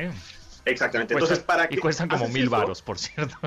Exactamente. 0.65 1.13
Entonces, 1.13 1.39
para 1.39 1.65
y 1.65 1.75
que 1.75 1.79
cuestan 1.79 2.07
como 2.07 2.27
mil 2.29 2.49
varos, 2.49 2.81
por 2.81 2.97
cierto. 2.97 3.37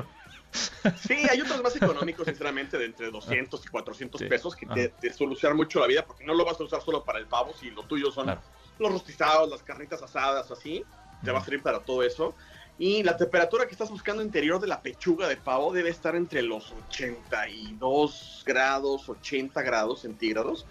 Sí, 0.95 1.13
hay 1.29 1.41
otros 1.41 1.61
más 1.61 1.75
económicos, 1.75 2.25
sinceramente, 2.25 2.77
de 2.77 2.85
entre 2.85 3.11
200 3.11 3.63
y 3.65 3.67
400 3.69 4.19
Sí. 4.21 4.27
pesos 4.27 4.55
que 4.55 4.65
te, 4.65 4.89
te 4.89 5.11
solucionan 5.13 5.57
mucho 5.57 5.79
la 5.79 5.87
vida 5.87 6.05
porque 6.05 6.23
no 6.23 6.33
lo 6.33 6.45
vas 6.45 6.59
a 6.59 6.63
usar 6.63 6.81
solo 6.81 7.03
para 7.03 7.19
el 7.19 7.27
pavo, 7.27 7.53
si 7.53 7.69
lo 7.69 7.83
tuyo 7.83 8.11
son 8.11 8.25
Claro. 8.25 8.41
los 8.79 8.91
rostizados, 8.91 9.49
las 9.49 9.61
carnitas 9.63 10.01
asadas, 10.01 10.49
así, 10.51 10.85
te 11.23 11.31
va 11.31 11.39
a 11.39 11.43
servir 11.43 11.61
para 11.61 11.79
todo 11.83 12.01
eso. 12.03 12.35
Y 12.77 13.03
la 13.03 13.17
temperatura 13.17 13.65
que 13.65 13.71
estás 13.73 13.89
buscando 13.89 14.21
interior 14.21 14.61
de 14.61 14.67
la 14.67 14.81
pechuga 14.81 15.27
de 15.27 15.37
pavo 15.37 15.73
debe 15.73 15.89
estar 15.89 16.15
entre 16.15 16.43
los 16.43 16.71
82 16.71 18.43
grados, 18.45 19.09
80 19.09 19.61
grados 19.63 20.01
centígrados. 20.01 20.65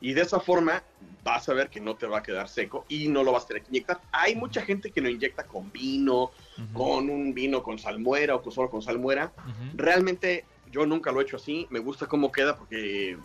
Y 0.00 0.14
de 0.14 0.22
esa 0.22 0.40
forma 0.40 0.82
vas 1.22 1.48
a 1.48 1.54
ver 1.54 1.68
que 1.68 1.80
no 1.80 1.94
te 1.96 2.06
va 2.06 2.18
a 2.18 2.22
quedar 2.22 2.48
seco 2.48 2.86
y 2.88 3.08
no 3.08 3.22
lo 3.22 3.32
vas 3.32 3.44
a 3.44 3.48
tener 3.48 3.62
que 3.62 3.68
inyectar. 3.68 4.00
Hay 4.12 4.34
mucha 4.34 4.62
gente 4.62 4.90
que 4.90 5.00
lo 5.00 5.10
inyecta 5.10 5.44
con 5.44 5.70
vino, 5.70 6.30
con 6.72 7.10
un 7.10 7.34
vino 7.34 7.62
con 7.62 7.78
salmuera 7.78 8.34
o 8.36 8.42
con- 8.42 8.52
solo 8.52 8.70
con 8.70 8.80
salmuera. 8.82 9.32
Realmente 9.74 10.46
yo 10.70 10.86
nunca 10.86 11.12
lo 11.12 11.20
he 11.20 11.24
hecho 11.24 11.36
así. 11.36 11.66
Me 11.70 11.80
gusta 11.80 12.06
cómo 12.06 12.32
queda 12.32 12.56
porque 12.56 13.16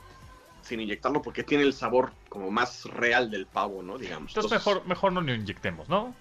sin 0.63 0.79
inyectarlo 0.82 1.22
porque 1.22 1.44
tiene 1.44 1.63
el 1.63 1.74
sabor 1.74 2.12
como 2.27 2.50
más 2.51 2.84
real 2.86 3.29
del 3.29 3.46
pavo, 3.46 3.82
¿no? 3.84 3.98
Digamos. 3.98 4.32
Entonces 4.36 4.51
mejor, 4.60 4.86
mejor 4.88 5.13
no 5.13 5.22
lo 5.22 5.34
inyectemos, 5.34 5.88
¿no? 5.88 6.13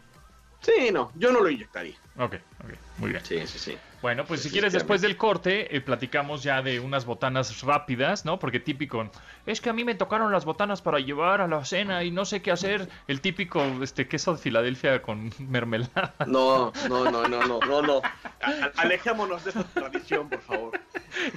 Sí, 0.61 0.90
no, 0.92 1.11
yo 1.16 1.32
no 1.32 1.40
lo 1.40 1.50
inyectaría. 1.50 1.96
Ok, 2.16 2.34
ok, 2.62 2.70
muy 2.99 3.11
bien. 3.11 3.25
Sí, 3.25 3.46
sí, 3.46 3.58
sí. 3.58 3.78
Bueno, 4.04 4.26
pues 4.26 4.42
si 4.42 4.50
quieres 4.50 4.75
después 4.75 5.00
del 5.00 5.16
corte, 5.16 5.75
eh, 5.75 5.80
platicamos 5.80 6.42
ya 6.42 6.61
de 6.61 6.78
unas 6.78 7.06
botanas 7.06 7.62
rápidas, 7.62 8.26
¿no? 8.26 8.38
Porque 8.38 8.61
típico, 8.61 9.08
es 9.46 9.62
que 9.62 9.70
a 9.70 9.73
mí 9.73 9.82
me 9.82 9.94
tocaron 9.94 10.30
las 10.30 10.44
botanas 10.44 10.82
para 10.82 10.99
llevar 10.99 11.40
a 11.40 11.49
la 11.49 11.64
cena 11.64 12.04
y 12.04 12.11
no 12.11 12.26
sé 12.26 12.42
qué 12.42 12.50
hacer. 12.50 12.87
El 13.08 13.23
típico 13.23 13.64
este 13.82 14.06
queso 14.06 14.32
de 14.34 14.38
Filadelfia 14.42 15.00
con 15.00 15.32
mermelada, 15.38 16.12
No, 16.26 16.70
no, 16.87 17.11
no, 17.11 17.26
no, 17.26 17.46
no, 17.46 17.58
no, 17.61 17.80
no. 17.80 18.02
A- 18.42 18.73
alejémonos 18.82 19.42
de 19.42 19.50
esta 19.52 19.64
tradición, 19.64 20.28
por 20.28 20.42
favor. 20.42 20.80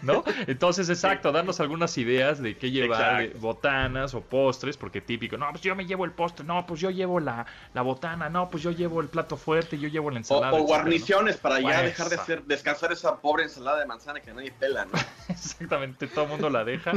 ¿no? 0.02 0.26
Entonces, 0.48 0.90
exacto, 0.90 1.32
darnos 1.32 1.62
algunas 1.62 1.98
ideas 1.98 2.42
de 2.42 2.58
qué 2.58 2.70
llevar, 2.72 3.22
de 3.22 3.28
botanas 3.40 4.14
o 4.14 4.20
postres, 4.20 4.76
porque 4.76 5.00
típico, 5.00 5.38
no, 5.38 5.50
pues 5.52 5.62
yo 5.62 5.74
me 5.74 5.86
llevo 5.86 6.04
el 6.04 6.12
postre, 6.12 6.46
no, 6.46 6.66
pues 6.66 6.82
yo 6.82 6.90
llevo 6.90 7.22
la, 7.22 7.46
la 7.74 7.82
botana, 7.82 8.30
no, 8.30 8.50
pues 8.50 8.62
yo 8.62 8.72
llevo 8.72 9.00
el 9.00 9.08
plato 9.08 9.38
fuerte, 9.38 9.78
yo 9.80 9.88
llevo 9.88 10.12
la 10.12 10.18
ensalada. 10.18 10.52
o 10.52 10.58
etcétera, 10.58 10.78
¿no? 10.80 10.84
guarniciones 10.84 11.38
para 11.38 11.62
ya 11.62 11.82
dejar 11.82 12.10
de 12.10 12.16
hacer 12.16 12.44
descansar 12.58 12.92
esa 12.92 13.18
pobre 13.18 13.44
ensalada 13.44 13.80
de 13.80 13.86
manzana 13.86 14.20
que 14.20 14.34
nadie 14.34 14.52
pela, 14.52 14.86
¿no? 14.86 14.92
Exactamente, 15.30 16.08
todo 16.08 16.26
el 16.26 16.32
mundo 16.32 16.50
la 16.50 16.64
deja. 16.64 16.92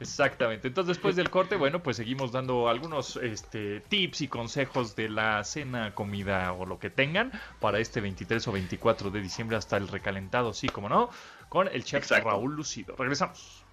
Exactamente. 0.00 0.68
Entonces, 0.68 0.96
después 0.96 1.16
del 1.16 1.30
corte, 1.30 1.56
bueno, 1.56 1.82
pues 1.82 1.96
seguimos 1.96 2.32
dando 2.32 2.68
algunos 2.68 3.16
este, 3.16 3.80
tips 3.80 4.22
y 4.22 4.28
consejos 4.28 4.96
de 4.96 5.08
la 5.08 5.42
cena, 5.44 5.94
comida 5.94 6.52
o 6.52 6.66
lo 6.66 6.78
que 6.78 6.90
tengan 6.90 7.32
para 7.60 7.78
este 7.78 8.00
23 8.00 8.46
o 8.48 8.52
24 8.52 9.10
de 9.10 9.20
diciembre 9.20 9.56
hasta 9.56 9.76
el 9.76 9.88
recalentado, 9.88 10.52
sí, 10.52 10.68
como 10.68 10.88
no, 10.88 11.10
con 11.48 11.68
el 11.68 11.84
chef 11.84 12.02
Exacto. 12.02 12.30
Raúl 12.30 12.54
Lucido. 12.54 12.94
Regresamos. 12.96 13.64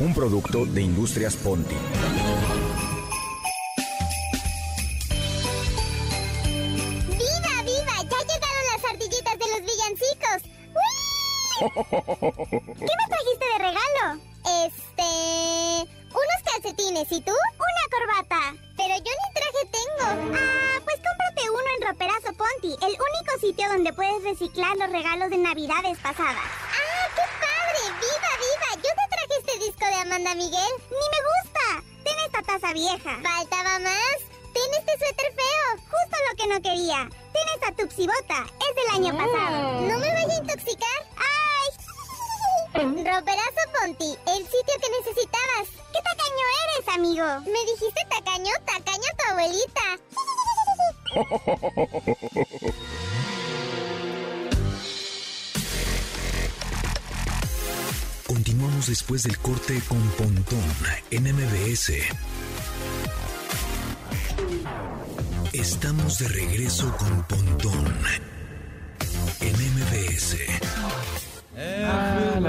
Un 0.00 0.14
producto 0.14 0.64
de 0.64 0.82
Industrias 0.82 1.36
Ponti. 1.36 1.76
¿Qué 11.74 12.94
me 12.98 13.06
trajiste 13.08 13.46
de 13.52 13.58
regalo? 13.58 14.20
Este... 14.66 15.90
Unos 16.08 16.40
calcetines, 16.44 17.12
¿y 17.12 17.20
tú? 17.20 17.32
Una 17.32 17.84
corbata. 17.90 18.54
Pero 18.76 18.94
yo 18.96 19.12
ni 19.12 19.34
traje 19.34 19.62
tengo. 19.70 20.36
Ah, 20.36 20.80
pues 20.84 20.96
cómprate 20.96 21.28
donde 23.78 23.92
puedes 23.92 24.22
reciclar 24.24 24.76
los 24.76 24.90
regalos 24.90 25.30
de 25.30 25.38
navidades 25.38 25.98
pasadas. 25.98 26.34
¡Ah, 26.34 27.06
qué 27.14 27.22
padre! 27.38 27.94
¡Viva, 28.00 28.32
viva! 28.42 28.70
Yo 28.76 28.90
te 28.90 29.06
traje 29.08 29.34
este 29.38 29.64
disco 29.64 29.86
de 29.86 29.94
Amanda 29.94 30.34
Miguel. 30.34 30.72
¡Ni 30.90 31.06
me 31.14 31.20
gusta! 31.28 31.84
Ten 32.02 32.18
esta 32.26 32.42
taza 32.42 32.72
vieja. 32.72 33.20
¿Faltaba 33.22 33.78
más? 33.78 34.18
Ten 34.52 34.74
este 34.78 34.98
suéter 34.98 35.32
feo. 35.34 35.68
Justo 35.90 36.16
lo 36.28 36.36
que 36.36 36.46
no 36.48 36.62
quería. 36.62 37.08
Ten 37.32 37.48
esta 37.54 37.72
tupsibota. 37.72 38.46
Es 38.58 38.74
del 38.74 38.94
año 38.96 39.16
pasado. 39.16 39.80
¿No 39.82 39.98
me 39.98 40.08
vaya 40.12 40.34
a 40.34 40.40
intoxicar? 40.40 40.98
¡Ay! 42.78 42.86
Roperazo 42.86 43.64
Ponti, 43.74 44.16
el 44.26 44.44
sitio 44.44 44.74
que 44.80 44.88
necesitabas. 45.00 45.66
¿Qué 45.92 46.00
tacaño 46.00 46.44
eres, 46.64 46.86
amigo? 46.94 47.26
¿Me 47.52 47.60
dijiste 47.72 48.00
tacaño? 48.08 48.52
Tacaño 48.64 49.08
tu 49.18 49.24
abuelita. 49.32 49.86
Continuamos 58.26 58.86
después 58.86 59.24
del 59.24 59.38
corte 59.38 59.82
con 59.88 60.00
Pontón 60.10 60.62
en 61.10 61.24
MBS. 61.34 61.92
Estamos 65.52 66.18
de 66.20 66.28
regreso 66.28 66.96
con 66.96 67.24
Pontón 67.24 68.37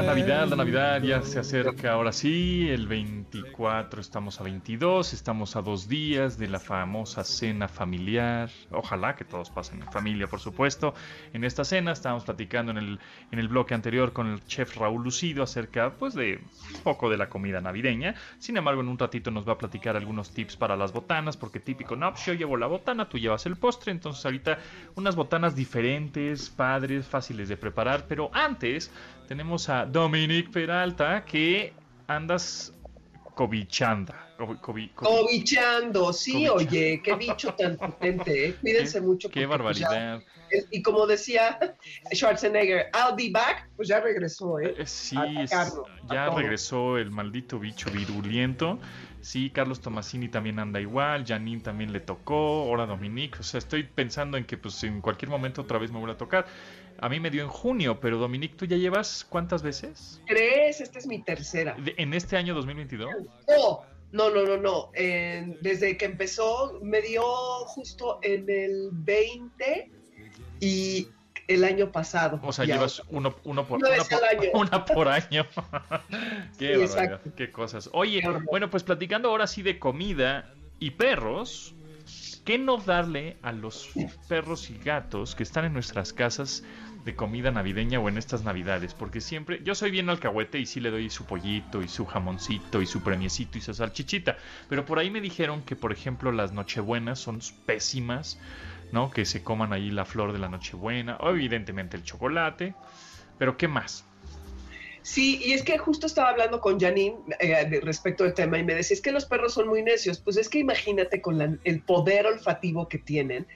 Navidad, 0.10 0.48
la 0.48 0.56
Navidad 0.56 1.04
ya 1.04 1.22
se 1.22 1.38
acerca 1.38 1.92
ahora 1.92 2.12
sí, 2.12 2.68
el 2.68 2.88
24 2.88 4.02
estamos 4.02 4.40
a 4.42 4.44
22, 4.44 5.14
estamos 5.14 5.56
a 5.56 5.62
dos 5.62 5.88
días 5.88 6.40
de 6.40 6.48
la 6.48 6.60
famosa 6.60 7.24
cena 7.24 7.68
familiar, 7.68 8.50
ojalá 8.72 9.16
que 9.16 9.24
todos 9.24 9.52
pasen 9.52 9.84
en 9.84 9.92
familia 9.92 10.26
por 10.26 10.40
supuesto, 10.40 10.96
en 11.32 11.44
esta 11.44 11.64
cena 11.64 11.92
estábamos 11.92 12.24
platicando 12.24 12.72
en 12.72 12.80
el, 12.80 13.00
en 13.32 13.38
el 13.38 13.50
bloque 13.50 13.76
anterior 13.76 14.12
con 14.12 14.26
el 14.26 14.44
chef 14.48 14.78
Raúl 14.78 15.04
Lucido 15.04 15.44
acerca 15.44 15.92
pues 15.92 16.16
de 16.16 16.40
un 16.74 16.82
poco 16.82 17.08
de 17.12 17.18
la 17.18 17.30
comida 17.30 17.62
navideña, 17.62 18.16
sin 18.40 18.58
embargo 18.58 18.82
en 18.82 18.88
un 18.88 18.98
ratito 18.98 19.30
nos 19.30 19.48
va 19.48 19.54
a 19.54 19.58
platicar 19.60 19.96
algunos 19.96 20.32
tips 20.32 20.58
para 20.58 20.76
las 20.76 20.92
botanas, 20.92 21.38
porque 21.38 21.60
típico, 21.60 21.96
no, 21.96 22.12
pues 22.14 22.26
yo 22.26 22.34
llevo 22.34 22.58
la 22.58 22.66
botana, 22.66 23.08
tú 23.08 23.20
llevas 23.20 23.46
el 23.46 23.58
postre, 23.58 23.92
entonces 23.92 24.26
ahorita 24.26 24.58
unas 24.96 25.16
botanas 25.16 25.56
diferentes, 25.56 26.50
padres, 26.50 27.06
fáciles 27.06 27.48
de 27.48 27.58
preparar, 27.58 28.06
pero 28.08 28.32
antes 28.34 28.92
tenemos 29.30 29.70
a 29.70 29.86
Dominic 29.86 30.50
Peralta 30.50 31.24
que 31.24 31.72
andas 32.08 32.74
cobichando. 33.36 34.12
cobi- 34.40 34.58
cobi- 34.60 34.92
cobi- 34.96 35.08
Cobichando, 35.08 36.12
sí, 36.12 36.48
oye, 36.50 37.00
qué 37.04 37.14
bicho 37.14 37.54
tan 37.54 37.78
potente, 37.78 38.48
¿eh? 38.50 38.56
Cuídense 38.62 39.00
Qué- 39.00 39.06
mucho. 39.06 39.30
Qué 39.30 39.48
pues, 39.48 39.78
ya- 39.78 39.88
barbaridad. 39.88 40.24
y 40.72 40.82
como 40.82 41.06
decía 41.06 41.60
Schwarzenegger, 42.12 42.88
I'll 42.96 43.16
be 43.16 43.30
back, 43.32 43.70
pues 43.76 43.88
ya 43.88 44.00
regresó, 44.00 44.60
¿eh? 44.60 44.74
Eh, 44.80 44.86
Sí, 44.88 45.16
ya 46.10 46.30
regresó 46.36 46.98
el 46.98 47.12
maldito 47.12 47.60
bicho 47.60 47.92
virulento. 47.92 48.80
Sí, 49.22 49.52
Carlos 49.52 49.82
Tomasini 49.82 50.30
también 50.30 50.58
anda 50.60 50.80
igual, 50.82 51.26
Janine 51.28 51.62
también 51.62 51.92
le 51.92 52.00
tocó, 52.00 52.64
ahora 52.64 52.86
Dominique. 52.88 53.38
O 53.40 53.44
sea, 53.44 53.58
estoy 53.60 53.84
pensando 53.84 54.38
en 54.38 54.46
que 54.46 54.58
pues 54.58 54.82
en 54.86 55.02
cualquier 55.02 55.30
momento 55.30 55.62
otra 55.62 55.78
vez 55.78 55.92
me 55.92 56.00
vuelve 56.00 56.14
a 56.16 56.18
tocar. 56.18 56.48
A 57.02 57.10
mí 57.10 57.20
me 57.20 57.30
dio 57.30 57.44
en 57.44 57.50
junio, 57.50 58.00
pero 58.00 58.18
Dominique, 58.18 58.56
¿tú 58.56 58.66
ya 58.66 58.78
llevas 58.78 59.26
cuántas 59.30 59.64
veces? 59.64 60.22
¿Crees? 60.26 60.82
Esta 60.82 61.00
es 61.00 61.08
mi 61.08 61.22
tercera. 61.22 61.76
¿En 61.98 62.14
este 62.14 62.38
año 62.38 62.54
2022? 62.54 63.10
No, 63.48 63.82
no, 64.12 64.30
no, 64.30 64.46
no, 64.46 64.58
no. 64.58 64.92
Eh, 64.94 65.58
desde 65.62 65.98
que 65.98 66.06
empezó, 66.06 66.80
me 66.82 67.02
dio 67.02 67.24
justo 67.66 68.20
en 68.22 68.50
el 68.50 68.90
20 68.92 69.92
y 70.60 71.08
el 71.48 71.64
año 71.64 71.92
pasado. 71.92 72.40
O 72.44 72.54
sea, 72.54 72.66
llevas 72.66 73.02
uno, 73.10 73.36
uno 73.44 73.66
por, 73.66 73.80
Una 73.80 73.90
por, 74.04 74.24
año. 74.24 74.50
una 74.54 74.86
por 74.86 75.08
año. 75.08 75.46
qué 76.60 76.88
Sí, 76.88 77.32
qué 77.36 77.52
cosas. 77.52 77.90
Oye, 77.94 78.22
Qué 78.22 78.30
bueno, 78.50 78.70
pues 78.70 78.84
platicando 78.84 79.30
ahora 79.30 79.48
sí 79.48 79.64
de 79.64 79.80
comida 79.80 80.54
y 80.80 80.92
perros, 80.92 81.74
¿qué 82.46 82.58
no 82.58 82.78
darle 82.78 83.38
a 83.42 83.52
los 83.52 83.90
perros 84.28 84.70
y 84.70 84.78
gatos 84.78 85.36
que 85.36 85.44
están 85.44 85.66
en 85.66 85.74
nuestras 85.74 86.14
casas 86.14 86.64
comida 87.16 87.52
navideña 87.52 88.00
o 88.00 88.10
en 88.10 88.18
estas 88.18 88.44
navidades? 88.44 88.94
Porque 88.94 89.22
siempre, 89.22 89.62
yo 89.64 89.76
soy 89.76 89.92
bien 89.92 90.10
alcahuete 90.10 90.60
y 90.60 90.66
sí 90.66 90.80
le 90.80 90.92
doy 90.92 91.10
su 91.10 91.26
pollito 91.26 91.82
y 91.82 91.88
su 91.88 92.06
jamoncito 92.06 92.82
y 92.82 92.86
su 92.86 93.02
premiecito 93.02 93.58
y 93.58 93.62
su 93.62 93.74
salchichita, 93.74 94.38
pero 94.68 94.86
por 94.86 95.00
ahí 95.00 95.10
me 95.10 95.22
dijeron 95.22 95.62
que, 95.64 95.76
por 95.76 95.92
ejemplo, 95.92 96.32
las 96.32 96.52
nochebuenas 96.52 97.20
son 97.20 97.40
pésimas, 97.66 98.40
¿no? 98.92 99.12
Que 99.12 99.26
se 99.26 99.44
coman 99.44 99.74
ahí 99.74 99.92
la 99.92 100.06
flor 100.06 100.34
de 100.34 100.40
la 100.40 100.50
nochebuena, 100.50 101.18
o 101.18 101.30
evidentemente 101.30 101.98
el 101.98 102.04
chocolate, 102.04 102.74
pero 103.38 103.58
¿qué 103.58 103.68
más? 103.68 104.06
Sí, 105.02 105.42
y 105.44 105.54
es 105.54 105.64
que 105.64 105.78
justo 105.78 106.08
estaba 106.08 106.30
hablando 106.30 106.60
con 106.60 106.80
Janine 106.80 107.18
eh, 107.40 107.80
respecto 107.82 108.24
al 108.26 108.34
tema 108.34 108.60
y 108.60 108.64
me 108.64 108.76
decía, 108.76 108.96
es 108.96 109.02
que 109.02 109.12
los 109.12 109.26
perros 109.26 109.54
son 109.54 109.68
muy 109.68 109.82
necios. 109.82 110.20
Pues 110.20 110.38
es 110.38 110.50
que 110.50 110.60
imagínate 110.60 111.22
con 111.22 111.60
el 111.64 111.82
poder 111.82 112.28
olfativo 112.28 112.88
que 112.88 112.98
tienen, 112.98 113.48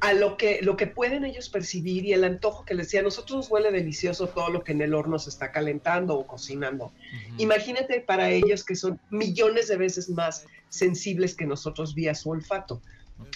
a 0.00 0.12
lo 0.12 0.36
que, 0.36 0.60
lo 0.62 0.76
que 0.76 0.86
pueden 0.86 1.24
ellos 1.24 1.48
percibir 1.48 2.04
y 2.04 2.12
el 2.12 2.24
antojo 2.24 2.64
que 2.64 2.74
les 2.74 2.86
decía, 2.86 3.00
a 3.00 3.04
nosotros 3.04 3.36
nos 3.36 3.50
huele 3.50 3.70
delicioso 3.70 4.28
todo 4.28 4.50
lo 4.50 4.62
que 4.62 4.72
en 4.72 4.80
el 4.80 4.94
horno 4.94 5.18
se 5.18 5.30
está 5.30 5.50
calentando 5.50 6.14
o 6.14 6.26
cocinando. 6.26 6.92
Imagínate 7.38 8.00
para 8.00 8.30
ellos 8.30 8.64
que 8.64 8.76
son 8.76 9.00
millones 9.10 9.68
de 9.68 9.76
veces 9.76 10.08
más 10.08 10.46
sensibles 10.68 11.34
que 11.34 11.46
nosotros 11.46 11.94
vía 11.94 12.14
su 12.14 12.30
olfato. 12.30 12.80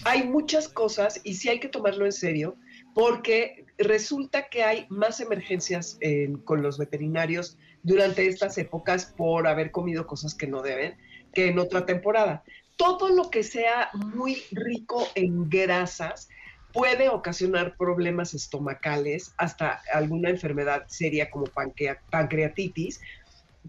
Hay 0.05 0.23
muchas 0.23 0.69
cosas 0.69 1.19
y 1.23 1.35
sí 1.35 1.49
hay 1.49 1.59
que 1.59 1.67
tomarlo 1.67 2.05
en 2.05 2.13
serio 2.13 2.55
porque 2.93 3.65
resulta 3.77 4.47
que 4.47 4.63
hay 4.63 4.85
más 4.89 5.19
emergencias 5.19 5.97
eh, 5.99 6.31
con 6.45 6.61
los 6.61 6.77
veterinarios 6.77 7.57
durante 7.81 8.27
estas 8.27 8.57
épocas 8.57 9.05
por 9.05 9.47
haber 9.47 9.71
comido 9.71 10.07
cosas 10.07 10.35
que 10.35 10.47
no 10.47 10.61
deben 10.61 10.95
que 11.33 11.47
en 11.47 11.59
otra 11.59 11.85
temporada. 11.85 12.43
Todo 12.77 13.09
lo 13.09 13.29
que 13.29 13.43
sea 13.43 13.89
muy 13.93 14.43
rico 14.51 15.05
en 15.15 15.49
grasas 15.49 16.29
puede 16.73 17.07
ocasionar 17.07 17.77
problemas 17.77 18.33
estomacales, 18.33 19.33
hasta 19.37 19.81
alguna 19.93 20.29
enfermedad 20.29 20.85
seria 20.87 21.29
como 21.29 21.45
pancrea- 21.45 21.99
pancreatitis, 22.09 22.99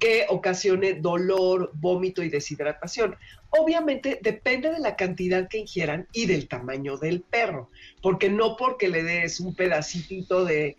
que 0.01 0.27
ocasione 0.29 0.95
dolor, 0.95 1.71
vómito 1.75 2.23
y 2.23 2.29
deshidratación. 2.29 3.17
Obviamente 3.51 4.19
depende 4.23 4.71
de 4.71 4.81
la 4.81 4.97
cantidad 4.97 5.49
que 5.49 5.59
ingieran 5.59 6.09
y 6.13 6.27
del 6.27 6.49
tamaño 6.49 6.97
del 6.97 7.21
perro, 7.21 7.71
porque 8.03 8.29
no 8.29 8.57
porque 8.57 8.89
le 8.89 9.05
des 9.05 9.39
un 9.39 9.55
pedacito 9.55 10.45
de, 10.45 10.77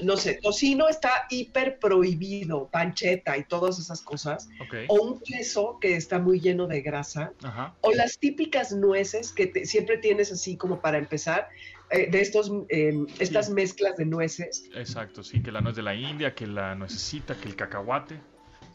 no 0.00 0.16
sé, 0.16 0.38
tocino 0.42 0.88
está 0.88 1.10
hiper 1.30 1.78
prohibido, 1.78 2.68
pancheta 2.70 3.36
y 3.38 3.44
todas 3.44 3.78
esas 3.78 4.02
cosas, 4.02 4.48
o 4.88 4.94
un 5.02 5.20
queso 5.20 5.78
que 5.80 5.96
está 5.96 6.18
muy 6.18 6.40
lleno 6.40 6.66
de 6.66 6.82
grasa, 6.82 7.32
Ajá. 7.42 7.74
o 7.80 7.92
las 7.92 8.18
típicas 8.18 8.72
nueces 8.72 9.32
que 9.32 9.46
te- 9.46 9.64
siempre 9.66 9.98
tienes 9.98 10.30
así 10.32 10.56
como 10.56 10.80
para 10.80 10.98
empezar, 10.98 11.48
eh, 11.90 12.10
de 12.10 12.20
estos, 12.20 12.50
eh, 12.68 12.92
estas 13.18 13.46
Sí. 13.46 13.52
mezclas 13.52 13.96
de 13.96 14.04
nueces. 14.06 14.68
Exacto, 14.74 15.22
sí, 15.22 15.42
que 15.42 15.52
la 15.52 15.60
nuez 15.60 15.76
de 15.76 15.82
la 15.82 15.94
India, 15.94 16.34
que 16.34 16.46
la 16.46 16.74
nuececita, 16.74 17.34
que 17.34 17.48
el 17.48 17.56
cacahuate. 17.56 18.20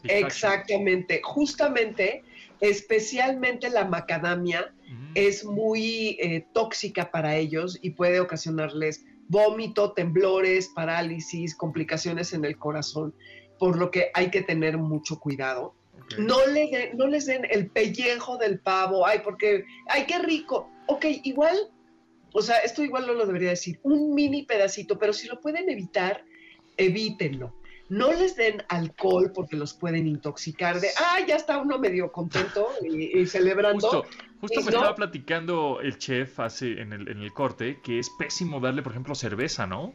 Exactamente, 0.04 1.20
justamente, 1.22 2.24
especialmente 2.60 3.68
la 3.70 3.84
macadamia 3.84 4.60
Ujú. 4.88 5.10
es 5.14 5.44
muy 5.44 6.16
eh, 6.20 6.46
tóxica 6.52 7.10
para 7.10 7.36
ellos 7.36 7.78
y 7.82 7.90
puede 7.90 8.20
ocasionarles 8.20 9.04
vómito, 9.30 9.92
temblores, 9.92 10.68
parálisis, 10.68 11.54
complicaciones 11.54 12.32
en 12.32 12.44
el 12.44 12.58
corazón, 12.58 13.14
por 13.58 13.78
lo 13.78 13.90
que 13.90 14.10
hay 14.14 14.30
que 14.30 14.42
tener 14.42 14.76
mucho 14.76 15.20
cuidado. 15.20 15.74
No, 16.18 16.44
le 16.46 16.68
den- 16.68 16.96
no 16.96 17.06
les 17.06 17.26
den 17.26 17.46
el 17.48 17.70
pellejo 17.70 18.36
del 18.36 18.58
pavo, 18.58 19.06
ay, 19.06 19.20
porque, 19.22 19.64
ay, 19.86 20.04
qué 20.06 20.18
rico. 20.18 20.68
Ok, 20.88 21.04
igual, 21.22 21.56
o 22.32 22.42
sea, 22.42 22.56
esto 22.58 22.82
igual 22.82 23.06
no 23.06 23.12
lo 23.12 23.26
debería 23.26 23.50
decir, 23.50 23.78
un 23.84 24.12
mini 24.14 24.42
pedacito, 24.42 24.98
pero 24.98 25.12
si 25.12 25.28
lo 25.28 25.40
pueden 25.40 25.70
evitar, 25.70 26.24
evítenlo. 26.76 27.54
No 27.90 28.12
les 28.12 28.36
den 28.36 28.62
alcohol 28.68 29.32
porque 29.34 29.56
los 29.56 29.74
pueden 29.74 30.06
intoxicar 30.06 30.80
de, 30.80 30.88
ah, 30.98 31.18
ya 31.26 31.36
está 31.36 31.58
uno 31.58 31.78
medio 31.78 32.10
contento 32.10 32.68
y, 32.82 33.18
y 33.18 33.26
celebrando. 33.26 33.80
Justo, 33.88 34.06
justo 34.40 34.60
Y 34.60 34.64
me 34.64 34.70
no- 34.70 34.78
estaba 34.78 34.94
platicando 34.94 35.80
el 35.82 35.98
chef 35.98 36.40
hace 36.40 36.80
en 36.80 36.92
el, 36.92 37.08
en 37.08 37.18
el 37.20 37.32
corte 37.32 37.80
que 37.82 37.98
es 37.98 38.08
pésimo 38.18 38.60
darle, 38.60 38.82
por 38.82 38.92
ejemplo, 38.92 39.14
cerveza, 39.14 39.66
¿no? 39.66 39.92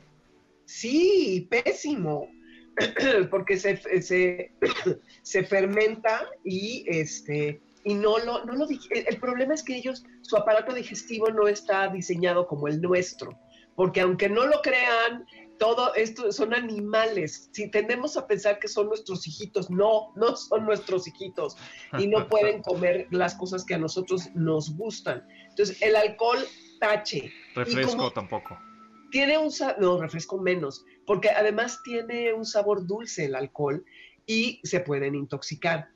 Sí, 0.66 1.48
pésimo, 1.50 2.28
porque 3.32 3.58
se, 3.58 3.78
se, 4.02 4.52
se 5.24 5.44
fermenta 5.44 6.28
y 6.44 6.84
este 6.88 7.62
y 7.86 7.94
no 7.94 8.18
lo, 8.18 8.44
no 8.46 8.56
lo 8.56 8.68
el 8.90 9.20
problema 9.20 9.54
es 9.54 9.64
que 9.64 9.76
ellos, 9.78 10.04
su 10.22 10.36
aparato 10.36 10.74
digestivo 10.74 11.30
no 11.30 11.48
está 11.48 11.88
diseñado 11.90 12.48
como 12.48 12.68
el 12.68 12.82
nuestro, 12.82 13.40
porque 13.76 14.02
aunque 14.02 14.28
no 14.28 14.48
lo 14.48 14.60
crean, 14.64 15.24
todo 15.58 15.94
esto 15.96 16.32
son 16.32 16.54
animales. 16.54 17.50
Si 17.52 17.70
tendemos 17.70 18.18
a 18.18 18.28
pensar 18.28 18.60
que 18.60 18.68
son 18.68 18.88
nuestros 18.88 19.28
hijitos, 19.28 19.70
no, 19.70 20.12
no 20.16 20.36
son 20.36 20.66
nuestros 20.66 21.08
hijitos 21.08 21.56
y 21.98 22.08
no 22.08 22.28
pueden 22.30 22.62
comer 22.62 23.08
las 23.12 23.36
cosas 23.36 23.64
que 23.64 23.76
a 23.76 23.78
nosotros 23.78 24.30
nos 24.36 24.76
gustan. 24.76 25.26
Entonces, 25.50 25.82
el 25.82 25.96
alcohol 25.96 26.40
tache. 26.80 27.32
Refresco 27.56 28.12
tampoco. 28.12 28.58
Tiene 29.12 29.38
un 29.38 29.52
sabor, 29.52 29.82
no, 29.82 30.02
refresco 30.02 30.38
menos, 30.38 30.84
porque 31.06 31.30
además 31.30 31.82
tiene 31.84 32.34
un 32.34 32.46
sabor 32.46 32.86
dulce 32.86 33.26
el 33.26 33.36
alcohol 33.36 33.86
y 34.26 34.60
se 34.64 34.82
pueden 34.82 35.16
intoxicar. 35.16 35.90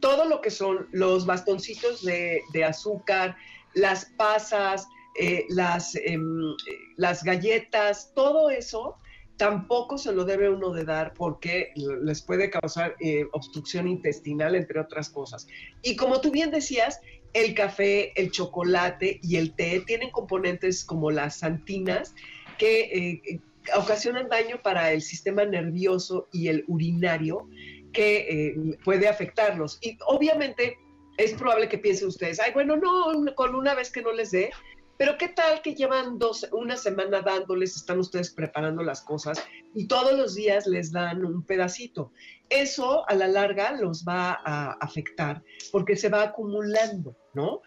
Todo 0.00 0.26
lo 0.26 0.42
que 0.42 0.50
son 0.50 0.88
los 0.92 1.24
bastoncitos 1.24 2.04
de, 2.04 2.42
azúcar, 2.66 3.36
las 3.74 4.06
pasas, 4.18 4.86
eh, 5.18 5.46
las, 5.48 5.94
em, 5.94 6.54
las 6.96 7.22
galletas, 7.22 8.12
todo 8.14 8.50
eso 8.50 8.98
tampoco 9.36 9.98
se 9.98 10.12
lo 10.12 10.24
debe 10.24 10.50
uno 10.50 10.72
de 10.72 10.84
dar 10.84 11.12
porque 11.14 11.72
les 11.74 12.22
puede 12.22 12.50
causar 12.50 12.96
eh, 13.00 13.26
obstrucción 13.32 13.86
intestinal, 13.86 14.54
entre 14.54 14.80
otras 14.80 15.10
cosas. 15.10 15.46
Y 15.82 15.96
como 15.96 16.20
tú 16.20 16.30
bien 16.30 16.50
decías, 16.50 17.00
el 17.34 17.54
café, 17.54 18.18
el 18.20 18.30
chocolate 18.30 19.20
y 19.22 19.36
el 19.36 19.54
té 19.54 19.82
tienen 19.86 20.10
componentes 20.10 20.84
como 20.84 21.10
las 21.10 21.36
santinas 21.36 22.14
que 22.56 22.80
eh, 23.26 23.40
ocasionan 23.76 24.28
daño 24.28 24.62
para 24.62 24.92
el 24.92 25.02
sistema 25.02 25.44
nervioso 25.44 26.28
y 26.32 26.48
el 26.48 26.64
urinario 26.66 27.48
que 27.92 28.26
eh, 28.28 28.78
puede 28.84 29.08
afectarlos. 29.08 29.78
Y 29.82 29.98
obviamente 30.06 30.78
es 31.18 31.34
probable 31.34 31.68
que 31.68 31.78
piensen 31.78 32.08
ustedes, 32.08 32.40
ay, 32.40 32.52
bueno, 32.52 32.76
no, 32.76 33.34
con 33.34 33.54
una 33.54 33.74
vez 33.74 33.90
que 33.90 34.02
no 34.02 34.12
les 34.12 34.30
dé, 34.30 34.50
pero 34.98 35.18
qué 35.18 35.28
tal 35.28 35.62
que 35.62 35.74
llevan 35.74 36.18
dos, 36.18 36.48
una 36.52 36.76
semana 36.76 37.20
dándoles, 37.20 37.76
están 37.76 37.98
ustedes 37.98 38.30
preparando 38.30 38.82
las 38.82 39.02
cosas 39.02 39.42
y 39.74 39.86
todos 39.86 40.12
los 40.12 40.34
días 40.34 40.66
les 40.66 40.92
dan 40.92 41.24
un 41.24 41.44
pedacito. 41.44 42.12
Eso 42.48 43.08
a 43.08 43.14
la 43.14 43.28
larga 43.28 43.72
los 43.72 44.04
va 44.04 44.40
a 44.44 44.72
afectar 44.80 45.42
porque 45.72 45.96
se 45.96 46.08
va 46.08 46.22
acumulando, 46.22 47.16
¿no? 47.34 47.62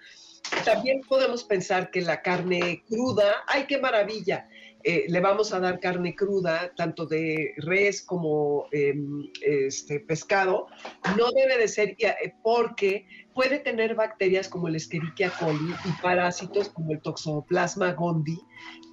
También 0.65 1.01
podemos 1.01 1.43
pensar 1.43 1.91
que 1.91 2.01
la 2.01 2.21
carne 2.21 2.83
cruda, 2.87 3.43
ay, 3.47 3.65
qué 3.67 3.77
maravilla, 3.77 4.47
eh, 4.83 5.05
le 5.09 5.19
vamos 5.19 5.53
a 5.53 5.59
dar 5.59 5.79
carne 5.79 6.15
cruda, 6.15 6.73
tanto 6.75 7.05
de 7.05 7.53
res 7.57 8.01
como 8.01 8.67
em, 8.71 9.29
este, 9.41 9.99
pescado, 9.99 10.67
no 11.17 11.31
debe 11.31 11.57
de 11.57 11.67
ser 11.67 11.95
eh, 11.99 12.33
porque 12.41 13.05
puede 13.39 13.59
tener 13.59 13.95
bacterias 13.95 14.49
como 14.49 14.67
el 14.67 14.75
Escherichia 14.75 15.31
coli 15.39 15.73
y 15.85 16.01
parásitos 16.01 16.67
como 16.67 16.91
el 16.91 16.99
Toxoplasma 16.99 17.93
gondii 17.93 18.37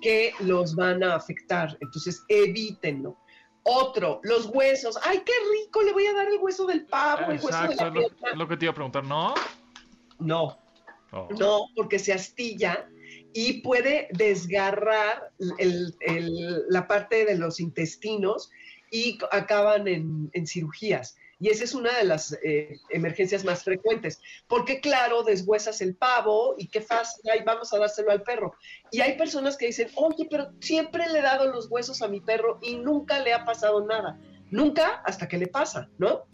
que 0.00 0.33
los 0.38 0.76
van 0.76 1.03
a 1.03 1.17
afectar. 1.17 1.76
Entonces, 1.81 2.23
evítenlo. 2.29 3.17
Otro, 3.65 4.21
los 4.23 4.47
huesos. 4.47 4.97
¡Ay, 5.03 5.21
qué 5.26 5.33
rico! 5.50 5.83
Le 5.83 5.93
voy 5.93 6.07
a 6.07 6.12
dar 6.12 6.29
el 6.29 6.38
hueso 6.38 6.65
del 6.65 6.87
pavo, 6.87 7.33
el 7.33 7.41
hueso 7.41 7.67
de 7.67 7.75
la 7.75 7.91
lo, 7.91 8.03
lo 8.37 8.47
que 8.47 8.57
te 8.57 8.67
iba 8.67 8.71
a 8.71 8.75
preguntar, 8.76 9.03
¿no? 9.03 9.35
No. 10.21 10.57
Oh. 11.11 11.29
No, 11.41 11.67
porque 11.75 11.99
se 11.99 12.12
astilla 12.12 12.88
y 13.33 13.62
puede 13.62 14.07
desgarrar 14.12 15.33
la 16.69 16.87
parte 16.87 17.25
de 17.25 17.37
los 17.37 17.59
intestinos 17.59 18.49
y 18.93 19.19
acaban 19.33 19.88
en, 19.88 20.47
cirugías. 20.47 21.17
Y 21.38 21.50
esa 21.50 21.64
es 21.64 21.75
una 21.75 21.97
de 21.99 22.05
las 22.05 22.38
eh, 22.43 22.78
emergencias 22.90 23.45
más 23.45 23.62
frecuentes, 23.62 24.21
porque 24.49 24.81
claro, 24.81 25.23
deshuesas 25.23 25.83
el 25.83 25.95
pavo 25.95 26.55
y 26.57 26.69
qué 26.69 26.81
fácil, 26.81 27.23
vamos 27.45 27.73
a 27.73 27.78
dárselo 27.78 28.11
al 28.11 28.23
perro. 28.23 28.55
Y 28.90 29.00
hay 29.00 29.19
personas 29.19 29.57
que 29.57 29.66
dicen, 29.66 29.88
oye, 29.97 30.26
pero 30.31 30.50
siempre 30.61 31.07
le 31.09 31.19
he 31.19 31.23
dado 31.23 31.52
los 31.52 31.71
huesos 31.71 32.00
a 32.00 32.09
mi 32.09 32.21
perro 32.21 32.59
y 32.62 32.76
nunca 32.76 33.19
le 33.23 33.35
ha 33.35 33.45
pasado 33.45 33.85
nada. 33.87 34.19
Nunca 34.50 35.02
hasta 35.05 35.28
que 35.28 35.37
le 35.37 35.49
pasa, 35.49 35.90
¿no? 35.99 36.25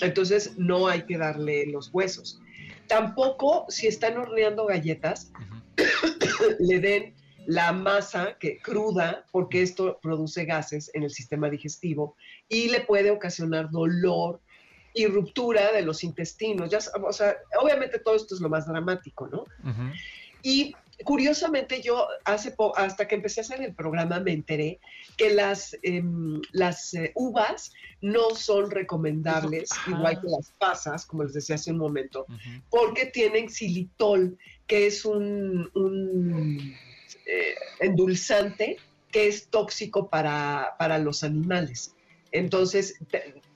Entonces 0.00 0.56
no 0.58 0.86
hay 0.86 1.02
que 1.06 1.18
darle 1.18 1.66
los 1.66 1.90
huesos. 1.92 2.40
Tampoco 2.86 3.66
si 3.68 3.88
están 3.88 4.16
horneando 4.16 4.66
galletas, 4.66 5.32
le 6.60 6.78
den 6.78 7.14
la 7.46 7.72
masa 7.72 8.36
que 8.38 8.58
cruda, 8.58 9.24
porque 9.32 9.62
esto 9.62 9.98
produce 10.00 10.44
gases 10.44 10.90
en 10.94 11.02
el 11.02 11.10
sistema 11.10 11.50
digestivo 11.50 12.16
y 12.48 12.68
le 12.68 12.82
puede 12.82 13.10
ocasionar 13.10 13.70
dolor 13.70 14.40
y 14.94 15.06
ruptura 15.06 15.72
de 15.72 15.82
los 15.82 16.04
intestinos. 16.04 16.70
Ya, 16.70 16.78
o 17.02 17.12
sea, 17.12 17.36
obviamente 17.60 17.98
todo 17.98 18.14
esto 18.14 18.34
es 18.34 18.40
lo 18.40 18.48
más 18.48 18.66
dramático, 18.66 19.28
¿no? 19.28 19.44
Y 20.42 20.74
curiosamente 21.04 21.80
yo 21.82 22.06
hace 22.24 22.54
hasta 22.76 23.08
que 23.08 23.14
empecé 23.14 23.40
a 23.40 23.42
hacer 23.42 23.62
el 23.62 23.74
programa 23.74 24.20
me 24.20 24.32
enteré 24.32 24.80
que 25.16 25.34
las, 25.34 25.76
em, 25.82 26.40
las 26.52 26.94
eh, 26.94 27.12
uvas 27.14 27.72
no 28.00 28.30
son 28.34 28.70
recomendables, 28.70 29.70
igual 29.86 30.20
que 30.20 30.28
las 30.28 30.52
pasas, 30.58 31.06
como 31.06 31.24
les 31.24 31.34
decía 31.34 31.56
hace 31.56 31.70
un 31.72 31.78
momento, 31.78 32.26
porque 32.70 33.06
tienen 33.06 33.48
xilitol, 33.48 34.36
que 34.66 34.86
es 34.86 35.04
un, 35.04 35.70
eh, 37.26 37.54
endulzante 37.80 38.78
que 39.10 39.28
es 39.28 39.48
tóxico 39.48 40.08
para, 40.08 40.74
para 40.78 40.98
los 40.98 41.22
animales. 41.22 41.94
Entonces, 42.32 42.98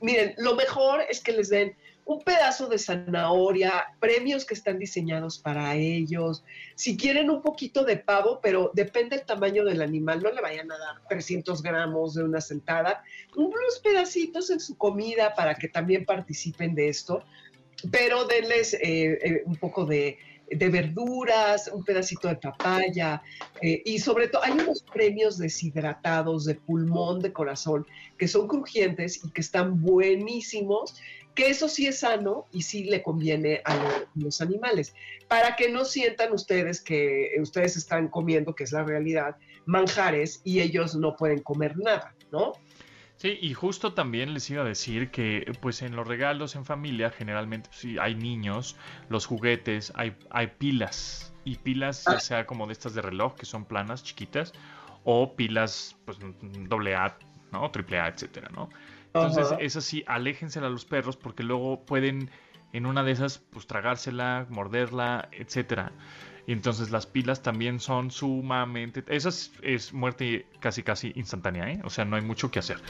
miren, 0.01 0.35
lo 0.39 0.55
mejor 0.55 1.01
es 1.09 1.21
que 1.21 1.33
les 1.33 1.49
den 1.49 1.77
un 2.07 2.23
pedazo 2.23 2.69
de 2.69 2.79
zanahoria, 2.79 3.87
premios 3.99 4.45
que 4.45 4.55
están 4.55 4.79
diseñados 4.79 5.41
para 5.41 5.75
ellos. 5.75 6.45
Si 6.77 6.97
quieren 6.97 7.31
un 7.31 7.43
poquito 7.43 7.85
de 7.85 7.97
pavo, 7.97 8.39
pero 8.41 8.71
depende 8.75 9.17
del 9.17 9.27
tamaño 9.27 9.65
del 9.65 9.83
animal, 9.83 10.23
no 10.23 10.31
le 10.31 10.41
vayan 10.41 10.71
a 10.71 10.79
dar 10.79 11.09
300 11.09 11.61
gramos 11.63 12.15
de 12.15 12.23
una 12.23 12.41
sentada, 12.41 13.03
unos 13.35 13.81
pedacitos 13.83 14.51
en 14.51 14.61
su 14.61 14.79
comida 14.79 15.35
para 15.35 15.57
que 15.57 15.67
también 15.67 16.05
participen 16.05 16.77
de 16.77 16.91
esto, 16.91 17.25
pero 17.91 18.25
denles 18.25 18.75
eh, 18.75 19.19
eh, 19.23 19.43
un 19.45 19.57
poco 19.57 19.85
de, 19.85 20.17
verduras, 20.51 21.69
un 21.73 21.85
pedacito 21.85 22.29
de 22.29 22.37
papaya 22.37 23.23
eh, 23.61 23.83
y 23.85 23.99
sobre 23.99 24.29
todo 24.29 24.45
hay 24.45 24.53
unos 24.53 24.83
premios 24.83 25.39
deshidratados 25.39 26.45
de 26.45 26.55
pulmón, 26.55 27.21
de 27.21 27.33
corazón, 27.33 27.87
que 28.17 28.29
son 28.29 28.47
crujientes 28.47 29.25
y 29.25 29.31
que 29.31 29.41
están 29.41 29.83
buenísimos 29.83 30.95
que 31.37 31.51
eso 31.51 31.69
sí 31.69 31.87
es 31.87 32.01
sano 32.01 32.47
y 32.51 32.63
sí 32.63 32.85
le 32.85 33.03
conviene 33.03 33.61
a, 33.67 34.07
los 34.15 34.41
animales, 34.41 34.95
para 35.29 35.55
que 35.55 35.71
no 35.71 35.85
sientan 35.85 36.33
ustedes 36.33 36.81
que 36.81 37.33
ustedes 37.41 37.77
están 37.77 38.09
comiendo, 38.09 38.55
que 38.55 38.65
es 38.65 38.73
la 38.73 38.83
realidad, 38.83 39.37
manjares 39.67 40.41
y 40.45 40.61
ellos 40.61 40.97
no 40.97 41.15
pueden 41.15 41.43
comer 41.43 41.77
nada, 41.77 42.15
¿no? 42.33 42.55
Sí, 43.17 43.39
y 43.41 43.55
justo 43.55 43.95
también 43.95 44.35
les 44.35 44.49
iba 44.51 44.63
a 44.63 44.67
decir 44.67 45.11
que 45.11 45.51
pues 45.61 45.81
en 45.81 45.97
los 45.97 46.07
regalos 46.07 46.55
en 46.55 46.67
familia 46.67 47.11
generalmente 47.11 47.71
si 47.73 47.95
pues, 47.95 48.05
hay 48.05 48.15
niños, 48.15 48.77
los 49.09 49.25
juguetes, 49.25 49.93
hay, 49.97 50.15
hay 50.31 50.49
pilas 50.59 51.35
y 51.45 51.57
pilas 51.57 52.05
ya 52.05 52.21
sea 52.21 52.47
como 52.47 52.67
de 52.67 52.75
estas 52.75 52.95
de 52.95 53.01
reloj 53.01 53.35
que 53.35 53.47
son 53.47 53.65
planas, 53.65 54.05
chiquitas, 54.05 54.53
o 55.05 55.35
pilas 55.35 55.97
pues 56.05 56.19
doble 56.69 56.95
A, 56.95 57.17
¿no? 57.53 57.71
Triple 57.71 58.01
A, 58.01 58.09
etcétera, 58.09 58.51
¿no? 58.55 58.69
Entonces, 59.07 59.47
es 59.61 59.77
así, 59.77 60.05
aléjensela 60.07 60.67
a 60.67 60.71
los 60.71 60.85
perros 60.85 61.17
porque 61.17 61.43
luego 61.43 61.87
pueden 61.87 62.31
en 62.75 62.85
una 62.85 63.03
de 63.03 63.13
esas 63.13 63.39
pues 63.39 63.67
tragársela, 63.67 64.47
morderla, 64.51 65.31
etcétera. 65.33 65.93
Y 66.47 66.53
entonces 66.53 66.91
las 66.91 67.07
pilas 67.07 67.43
también 67.43 67.81
son 67.81 68.11
sumamente... 68.11 69.05
Esa 69.09 69.31
es, 69.63 69.93
muerte 69.93 70.47
casi 70.61 70.83
casi 70.83 71.13
instantánea, 71.17 71.71
¿eh? 71.71 71.81
O 71.85 71.91
sea, 71.91 72.05
no 72.05 72.17
hay 72.17 72.23
mucho 72.23 72.51
que 72.51 72.61
hacer. 72.61 72.81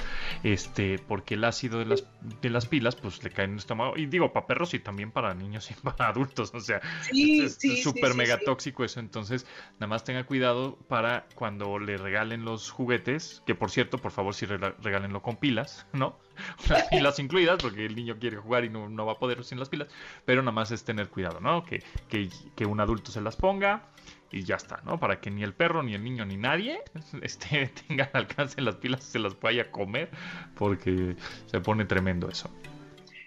Este, 0.42 0.98
porque 0.98 1.34
el 1.34 1.44
ácido 1.44 1.78
de 1.78 1.86
las, 1.86 2.04
de 2.42 2.50
las 2.50 2.66
pilas, 2.66 2.96
pues 2.96 3.22
le 3.24 3.30
cae 3.30 3.46
en 3.46 3.52
el 3.52 3.58
estómago. 3.58 3.96
Y 3.96 4.06
digo, 4.06 4.32
para 4.32 4.46
perros 4.46 4.74
y 4.74 4.78
también 4.78 5.10
para 5.10 5.34
niños 5.34 5.70
y 5.70 5.74
para 5.82 6.08
adultos. 6.08 6.52
O 6.54 6.60
sea, 6.60 6.80
es 7.12 7.58
súper 7.82 8.14
mega 8.14 8.38
tóxico 8.38 8.84
eso. 8.84 9.00
Entonces, 9.00 9.46
nada 9.74 9.86
más 9.86 10.04
tenga 10.04 10.24
cuidado 10.24 10.76
para 10.88 11.26
cuando 11.34 11.78
le 11.78 11.96
regalen 11.96 12.44
los 12.44 12.70
juguetes. 12.70 13.42
Que 13.46 13.54
por 13.54 13.70
cierto, 13.70 13.98
por 13.98 14.12
favor, 14.12 14.34
si 14.34 14.44
regálenlo 14.46 15.22
con 15.22 15.36
pilas, 15.36 15.86
¿no? 15.92 16.18
las 16.68 16.84
pilas 16.84 17.18
incluidas, 17.18 17.58
porque 17.60 17.86
el 17.86 17.96
niño 17.96 18.18
quiere 18.18 18.36
jugar 18.36 18.64
y 18.64 18.70
no, 18.70 19.06
va 19.06 19.12
a 19.12 19.18
poder 19.18 19.44
sin 19.44 19.58
las 19.58 19.68
pilas, 19.68 19.88
pero 20.24 20.42
nada 20.42 20.52
más 20.52 20.70
es 20.70 20.84
tener 20.84 21.08
cuidado, 21.08 21.40
¿no? 21.40 21.64
Que, 21.64 21.82
que, 22.08 22.66
un 22.66 22.80
adulto 22.80 23.10
se 23.12 23.20
las 23.20 23.36
ponga 23.36 23.84
y 24.32 24.42
ya 24.42 24.56
está, 24.56 24.80
¿no? 24.84 24.98
Para 24.98 25.20
que 25.20 25.30
ni 25.30 25.42
el 25.42 25.54
perro, 25.54 25.82
ni 25.82 25.94
el 25.94 26.02
niño, 26.02 26.24
ni 26.24 26.36
nadie 26.36 26.80
este, 27.22 27.68
tenga 27.88 28.10
al 28.12 28.22
alcance 28.22 28.60
las 28.60 28.76
pilas 28.76 29.06
y 29.08 29.12
se 29.12 29.18
las 29.18 29.38
vaya 29.40 29.62
a 29.62 29.70
comer, 29.70 30.10
porque 30.54 31.16
se 31.46 31.60
pone 31.60 31.84
tremendo 31.84 32.28
eso. 32.28 32.50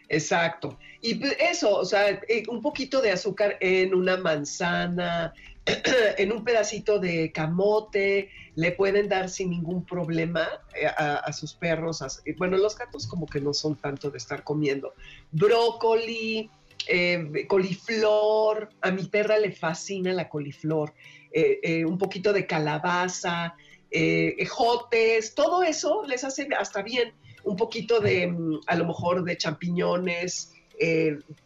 Exacto. 0.10 0.78
Y 1.02 1.22
eso, 1.39 1.78
o 1.78 1.86
sea, 1.86 2.10
eh, 2.10 2.43
un 2.50 2.62
poquito 2.62 3.00
de 3.02 3.12
azúcar 3.12 3.58
en 3.62 3.93
una 3.93 4.17
manzana, 4.17 5.34
en 6.17 6.32
un 6.32 6.43
pedacito 6.43 6.99
de 6.99 7.32
camote, 7.32 8.29
le 8.55 8.71
pueden 8.71 9.08
dar 9.08 9.29
sin 9.29 9.49
ningún 9.49 9.86
problema 9.86 10.47
eh, 10.75 10.88
a, 10.88 11.32
sus 11.34 11.53
perros. 11.53 12.03
bueno, 12.38 12.58
los 12.58 12.77
gatos 12.77 13.08
como 13.08 13.25
que 13.25 13.39
no 13.39 13.53
son 13.53 13.75
tanto 13.75 14.10
de 14.10 14.17
estar 14.17 14.43
comiendo. 14.43 14.93
Brócoli, 15.32 16.49
eh, 16.88 17.45
coliflor, 17.47 18.69
a 18.82 18.91
mi 18.91 19.05
perra 19.05 19.38
le 19.38 19.51
fascina 19.51 20.13
la 20.13 20.29
coliflor, 20.29 20.93
eh, 21.32 21.86
un 21.86 21.97
poquito 21.97 22.34
de 22.34 22.47
calabaza, 22.47 23.55
ejotes, 23.91 25.36
todo 25.36 25.63
eso 25.63 26.03
les 26.05 26.23
hace 26.23 26.47
hasta 26.58 26.82
bien. 26.82 27.13
Un 27.43 27.55
poquito 27.55 28.01
de, 28.01 28.27
mm, 28.27 28.62
a 28.67 28.75
lo 28.75 28.86
mejor, 28.86 29.23
de 29.23 29.38
champiñones. 29.38 30.53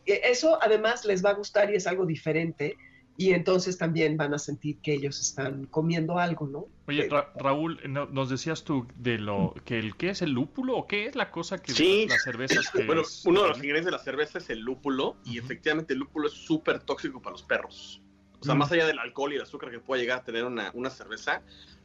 eso 0.05 0.59
además 0.61 1.05
les 1.05 1.25
va 1.25 1.31
a 1.31 1.33
gustar 1.33 1.71
y 1.71 1.75
es 1.75 1.87
algo 1.87 2.05
diferente 2.05 2.77
y 3.17 3.31
entonces 3.31 3.77
también 3.77 4.17
van 4.17 4.33
a 4.33 4.39
sentir 4.39 4.79
que 4.79 4.93
ellos 4.93 5.19
están 5.21 5.65
comiendo 5.65 6.17
algo, 6.17 6.47
¿no? 6.47 6.65
Oye, 6.87 7.07
Ra- 7.09 7.31
Raúl, 7.35 7.79
no- 7.87 8.07
nos 8.07 8.29
decías 8.29 8.63
tú 8.63 8.87
de 8.95 9.17
lo 9.19 9.53
que 9.65 9.79
el 9.79 9.95
qué 9.95 10.09
es 10.09 10.21
el 10.21 10.31
lúpulo 10.31 10.75
o 10.77 10.87
qué 10.87 11.05
es 11.05 11.15
la 11.15 11.31
cosa 11.31 11.57
que 11.61 11.71
Sí. 11.73 12.07
las 12.09 12.23
cervezas 12.23 12.69
que 12.71 12.85
Bueno, 12.85 13.01
es- 13.03 13.23
uno 13.25 13.43
de 13.43 13.49
los 13.49 13.57
ingredientes 13.57 13.85
de 13.85 13.91
la 13.91 13.99
cerveza 14.03 14.39
es 14.39 14.49
el 14.49 14.59
lúpulo 14.59 15.15
y 15.23 15.37
efectivamente 15.37 15.93
el 15.93 15.99
lúpulo 15.99 16.27
es 16.27 16.33
súper 16.33 16.79
tóxico 16.79 17.21
para 17.21 17.33
los 17.33 17.43
perros. 17.43 18.01
O 18.41 18.45
sea, 18.45 18.55
más 18.55 18.69
allá 18.73 18.85
del 18.85 18.99
alcohol 18.99 19.31
y 19.31 19.37
el 19.37 19.43
azúcar 19.43 19.71
que 19.71 19.79
puede 19.79 20.01
llegar 20.01 20.19
a 20.19 20.23
tener 20.25 20.43
una, 20.43 20.69
una 20.73 20.89
cerveza, 20.89 21.41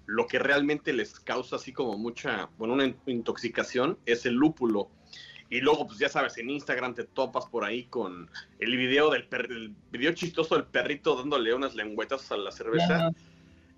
lo 0.07 0.27
que 0.27 0.41
realmente 0.41 0.93
les 0.93 1.21
causa 1.21 1.55
así 1.57 1.73
como 1.73 1.97
mucha, 1.97 2.51
bueno, 2.59 2.75
una 2.75 2.85
in- 2.87 2.97
intoxicación 3.07 3.99
es 4.07 4.27
el 4.27 4.35
lúpulo. 4.35 4.91
Y 5.51 5.61
luego, 5.61 5.87
pues 5.87 5.99
ya 5.99 6.09
sabes, 6.11 6.37
en 6.39 6.51
Instagram 6.51 6.95
te 6.95 7.05
topas 7.05 7.47
por 7.47 7.65
ahí 7.65 7.85
con 7.85 8.31
el 8.59 8.77
video 8.77 9.11
del 9.11 9.27
per- 9.29 9.51
el 9.51 9.75
video 9.91 10.13
chistoso 10.13 10.55
del 10.57 10.65
perrito 10.65 11.17
dándole 11.17 11.55
unas 11.55 11.75
lengüetas 11.75 12.31
a 12.33 12.37
la 12.37 12.53
cerveza. 12.53 13.11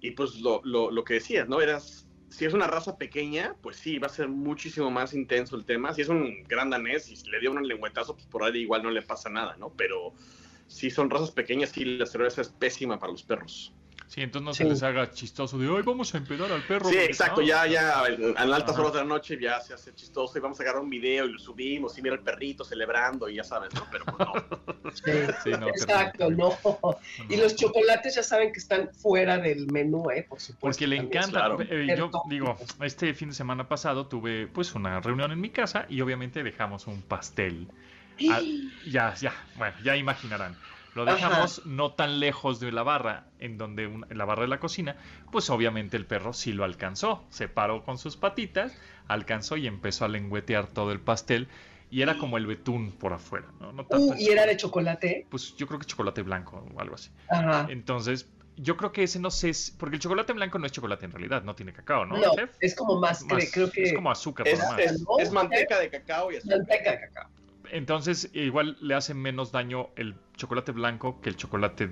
Y 0.01 0.13
pues 0.13 0.41
lo, 0.41 0.61
lo, 0.65 0.91
lo 0.91 1.05
que 1.05 1.15
decías, 1.15 1.49
¿no? 1.49 1.61
Eras, 1.61 2.07
si 2.31 2.45
es 2.45 2.55
una 2.55 2.67
raza 2.67 2.97
pequeña, 2.97 3.55
pues 3.63 3.77
sí, 3.77 3.99
va 3.99 4.07
a 4.07 4.11
ser 4.11 4.29
muchísimo 4.29 4.91
más 4.91 5.15
intenso 5.15 5.57
el 5.57 5.65
tema. 5.65 5.93
Si 5.95 6.03
es 6.03 6.09
un 6.09 6.43
gran 6.45 6.71
danés 6.71 7.11
y 7.11 7.31
le 7.31 7.39
dio 7.39 7.51
un 7.53 7.67
lengüetazo, 7.67 8.15
pues 8.15 8.27
por 8.27 8.43
ahí 8.43 8.61
igual 8.61 8.83
no 8.83 8.91
le 8.91 9.03
pasa 9.03 9.29
nada, 9.31 9.57
¿no? 9.57 9.73
Pero 9.77 10.15
si 10.67 10.91
son 10.91 11.11
razas 11.11 11.31
pequeñas, 11.33 11.71
sí, 11.71 11.85
la 11.85 12.07
cerveza 12.07 12.41
es 12.41 12.49
pésima 12.49 12.99
para 12.99 13.13
los 13.13 13.23
perros. 13.23 13.73
Sí, 14.11 14.23
entonces 14.23 14.45
no 14.45 14.53
Sí. 14.55 14.65
se 14.65 14.69
les 14.69 14.83
haga 14.83 15.09
chistoso 15.13 15.57
de, 15.57 15.69
ay, 15.69 15.83
vamos 15.85 16.13
a 16.13 16.19
empedar 16.19 16.51
al 16.51 16.63
perro. 16.65 16.89
Sí, 16.89 16.97
exacto, 16.97 17.43
no". 17.43 17.47
ya, 17.47 17.65
ya, 17.69 18.03
en 18.09 18.37
altas 18.37 18.71
Ajá. 18.73 18.81
horas 18.81 18.93
de 18.95 18.99
la 18.99 19.05
noche 19.05 19.39
ya 19.41 19.61
se 19.61 19.73
hace 19.73 19.95
chistoso 19.95 20.37
y 20.37 20.41
vamos 20.41 20.59
a 20.59 20.65
agarrar 20.65 20.83
un 20.83 20.91
video 20.91 21.27
y 21.27 21.33
lo 21.35 21.39
subimos 21.39 21.97
y 21.97 22.03
mira 22.03 22.17
el 22.17 22.21
perrito 22.21 22.65
celebrando 22.65 23.29
y 23.29 23.37
ya 23.37 23.45
sabes, 23.45 23.73
¿no? 23.73 23.87
Pero 23.89 24.05
pues 24.07 24.19
no. 24.19 24.33
Sí. 24.95 25.13
Sí, 25.45 25.51
no, 25.51 25.69
Exacto, 25.69 26.29
no. 26.29 26.59
Y 27.29 27.37
los 27.37 27.55
chocolates 27.55 28.17
ya 28.17 28.25
saben 28.25 28.53
que 28.53 28.59
están 28.59 28.91
fuera 28.93 29.39
del 29.39 29.69
menú, 29.71 30.11
¿eh? 30.11 30.27
Por 30.29 30.41
supuesto. 30.41 30.59
Porque 30.61 30.89
le 30.89 30.97
encanta. 30.97 31.31
claro. 31.31 31.59
eh, 31.61 31.95
yo 31.97 32.11
digo, 32.29 32.57
este 32.83 33.15
fin 33.15 33.29
de 33.29 33.35
semana 33.37 33.69
pasado 33.69 34.09
tuve 34.09 34.49
pues 34.49 34.75
una 34.75 34.99
reunión 35.01 35.31
en 35.31 35.41
mi 35.41 35.51
casa 35.51 35.87
y 35.89 36.01
obviamente 36.01 36.43
dejamos 36.43 36.89
un 36.89 37.01
pastel. 37.03 37.69
Ah, 38.29 38.41
ya, 38.87 39.15
ya, 39.15 39.33
bueno, 39.57 39.75
ya 39.85 39.97
imaginarán. 39.97 40.57
Lo 40.95 41.03
Ajá. 41.03 41.15
dejamos 41.15 41.65
no 41.67 41.93
tan 41.93 42.19
lejos 42.21 42.59
de 42.61 42.73
la 42.73 42.83
barra, 42.83 43.27
en 43.39 43.59
donde 43.59 43.87
un- 43.87 44.07
en 44.11 44.19
la 44.19 44.25
barra 44.25 44.43
de 44.43 44.49
la 44.49 44.59
cocina, 44.59 44.97
pues 45.31 45.49
obviamente 45.51 45.97
el 45.97 46.05
perro 46.07 46.33
sí 46.33 46.53
lo 46.53 46.65
alcanzó. 46.65 47.25
Se 47.31 47.49
paró 47.49 47.85
con 47.85 47.97
sus 47.99 48.17
patitas, 48.17 48.77
alcanzó 49.07 49.57
y 49.57 49.67
empezó 49.67 50.05
a 50.05 50.09
lengüetear 50.09 50.67
todo 50.67 50.91
el 50.93 51.01
pastel. 51.01 51.49
Y 51.93 52.03
era 52.03 52.19
como 52.19 52.37
el 52.37 52.47
betún 52.47 52.93
por 52.93 53.13
afuera, 53.13 53.47
¿no? 53.61 53.73
No 53.73 53.85
tanto 53.85 54.15
Uh, 54.15 54.17
y 54.17 54.29
era 54.29 54.47
de 54.47 54.57
chocolate. 54.57 55.27
Pues 55.29 55.57
yo 55.57 55.67
creo 55.67 55.79
que 55.81 55.87
chocolate 55.87 56.23
blanco 56.23 56.65
o 56.75 56.81
algo 56.81 56.95
así. 56.95 57.11
Ajá. 57.29 57.67
Entonces, 57.69 58.29
yo 58.57 58.77
creo 58.77 58.93
que 58.93 59.03
ese 59.03 59.19
no 59.19 59.31
sé, 59.33 59.51
porque 59.79 59.97
el 59.97 60.01
chocolate 60.03 60.33
blanco 60.33 60.59
no 60.61 60.67
es 60.67 60.73
chocolate 60.73 61.07
en 61.07 61.13
realidad, 61.13 61.43
no 61.43 61.55
tiene 61.57 61.73
cacao, 61.73 62.05
¿no? 62.05 62.17
No, 62.17 62.35
chef? 62.35 62.51
es 62.61 62.75
como 62.77 63.01
más, 63.01 63.25
cre- 63.27 63.35
Más- 63.35 63.51
creo 63.53 63.71
que 63.73 63.83
Es 63.85 63.93
como 63.93 64.11
azúcar 64.11 64.47
Es, 64.47 64.61
es 65.19 65.33
manteca 65.33 65.79
de 65.81 65.89
cacao 65.91 66.31
y 66.31 66.37
azúcar. 66.37 66.59
manteca 66.59 66.91
de 66.93 67.01
cacao. 67.01 67.31
Entonces, 67.73 68.31
igual 68.35 68.77
le 68.81 68.95
hace 68.95 69.15
menos 69.15 69.53
daño 69.53 69.91
el 69.97 70.15
chocolate 70.37 70.73
blanco 70.73 71.21
que 71.21 71.29
el 71.31 71.37
chocolate 71.37 71.91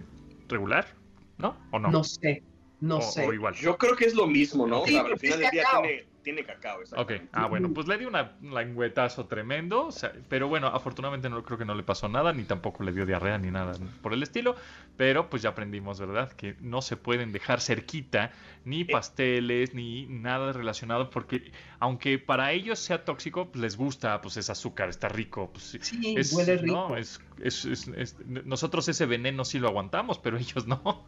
regular, 0.49 0.95
¿no? 1.39 1.57
¿O 1.71 1.79
no? 1.79 1.91
No, 1.91 2.05
sé, 2.05 2.43
no 2.81 2.99
o, 2.99 3.03
sé. 3.03 3.27
o 3.27 3.33
igual. 3.33 3.55
Yo 3.55 3.79
creo 3.79 3.97
que 3.97 4.07
es 4.07 4.15
lo 4.15 4.27
mismo, 4.27 4.67
¿no? 4.67 4.85
Sí, 4.85 4.91
O 4.91 4.93
sea, 4.93 5.01
al 5.01 5.07
porque 5.09 5.19
final 5.21 5.39
es 5.39 5.41
del 5.43 5.51
día 5.51 5.63
cacao. 5.65 5.83
tiene, 5.83 6.08
tiene 6.23 6.45
cacao. 6.45 6.81
Ok, 6.97 7.13
ah 7.33 7.47
bueno, 7.47 7.73
pues 7.73 7.87
le 7.89 7.97
dio 7.99 8.09
una 8.09 8.33
un 8.43 8.55
lengüetazo 8.55 9.27
tremendo, 9.27 9.87
o 9.87 9.93
sea, 9.93 10.13
pero 10.29 10.49
bueno, 10.49 10.67
afortunadamente 10.69 11.29
no 11.31 11.43
creo 11.43 11.59
que 11.59 11.65
no 11.65 11.75
le 11.75 11.83
pasó 11.83 12.09
nada, 12.09 12.33
ni 12.33 12.45
tampoco 12.45 12.83
le 12.83 12.93
dio 12.93 13.07
diarrea 13.07 13.39
ni 13.39 13.51
nada 13.51 13.73
por 14.03 14.13
el 14.13 14.23
estilo, 14.23 14.57
pero 14.97 15.31
pues 15.31 15.43
ya 15.43 15.51
aprendimos, 15.51 15.99
¿verdad? 16.01 16.31
Que 16.33 16.57
no 16.61 16.83
se 16.83 16.97
pueden 16.97 17.33
dejar 17.33 17.61
cerquita 17.61 18.33
ni 18.65 18.85
pasteles 18.85 19.75
ni 19.75 20.07
nada 20.09 20.53
relacionado, 20.53 21.09
porque 21.11 21.53
aunque 21.79 22.19
para 22.19 22.53
ellos 22.53 22.79
sea 22.79 23.05
tóxico, 23.05 23.51
pues 23.51 23.63
les 23.63 23.77
gusta, 23.77 24.21
pues 24.21 24.37
es 24.37 24.51
azúcar, 24.51 24.89
está 24.89 25.09
rico, 25.09 25.51
pues 25.53 25.65
sí, 25.65 25.79
Sí, 25.81 26.15
es, 26.17 26.33
huele 26.33 26.57
rico. 26.59 26.89
¿no? 26.91 26.97
es, 26.97 27.21
es- 27.43 27.65
es- 27.65 27.89
es- 27.89 28.17
nosotros 28.27 28.89
ese 28.89 29.07
veneno 29.07 29.45
sí 29.45 29.59
lo 29.59 29.69
aguantamos, 29.69 30.19
pero 30.19 30.37
ellos 30.39 30.67
no. 30.67 31.07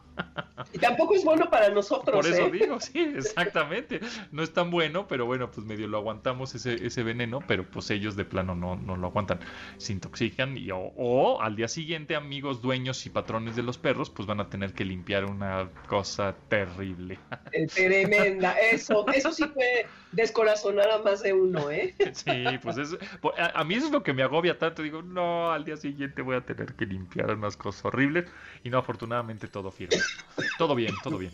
Y 0.73 0.79
tampoco 0.79 1.15
es 1.15 1.25
bueno 1.25 1.51
para 1.51 1.69
nosotros, 1.71 2.15
Por 2.15 2.27
eso 2.27 2.47
¿eh? 2.47 2.51
digo, 2.51 2.79
sí, 2.81 2.99
exactamente. 3.17 4.01
No 4.31 4.43
es 4.43 4.53
tan 4.53 4.71
bueno, 4.71 5.00
pero 5.09 5.27
bueno, 5.27 5.51
pues 5.51 5.67
medio 5.67 5.87
lo 5.87 5.99
aguantamos 5.99 6.55
ese, 6.55 6.87
ese 6.87 7.03
veneno, 7.03 7.41
pero 7.47 7.65
pues 7.65 7.91
ellos 7.91 8.17
de 8.17 8.25
plano 8.25 8.55
no, 8.55 8.77
no 8.77 8.97
lo 8.97 9.09
aguantan. 9.09 9.41
Se 9.77 9.93
intoxican 9.93 10.57
y 10.57 10.71
o, 10.71 10.79
o 10.79 11.41
al 11.41 11.57
día 11.57 11.69
siguiente, 11.69 12.17
amigos, 12.17 12.63
dueños 12.63 13.05
y 13.07 13.11
patrones 13.11 13.57
de 13.57 13.63
los 13.63 13.79
perros, 13.79 14.11
pues 14.11 14.27
van 14.27 14.41
a 14.41 14.49
tener 14.49 14.73
que 14.73 14.85
limpiar 14.85 15.25
una 15.25 15.69
cosa 15.89 16.35
terrible. 16.49 17.19
Eh, 17.53 17.67
Tremenda. 17.67 18.53
Eso, 18.53 19.05
eso 19.09 19.33
sí 19.33 19.45
puede 19.45 19.87
descorazonar 20.13 20.89
a 20.91 20.99
más 20.99 21.23
de 21.23 21.33
uno, 21.33 21.71
¿eh? 21.71 21.95
Sí, 22.13 22.45
pues 22.63 22.77
es, 22.77 22.97
pues, 23.21 23.39
a, 23.39 23.61
a 23.61 23.65
mí 23.65 23.75
eso 23.75 23.87
es 23.87 23.93
lo 23.93 24.03
que 24.05 24.13
me 24.13 24.23
agobia 24.23 24.57
tanto. 24.57 24.83
Digo, 24.83 25.03
no, 25.03 25.51
al 25.51 25.65
día 25.65 25.77
siguiente 25.77 26.23
voy 26.23 26.37
a 26.37 26.43
tener 26.43 26.75
que 26.75 26.87
limpiar 26.87 27.35
unas 27.35 27.57
cosas 27.57 27.85
horribles. 27.87 28.27
Y 28.63 28.71
no, 28.71 28.79
afortunadamente 28.79 29.49
todo 29.49 29.71
firme. 29.71 29.97
Todo 30.59 30.75
bien, 30.75 30.95
todo 31.03 31.19
bien. 31.19 31.33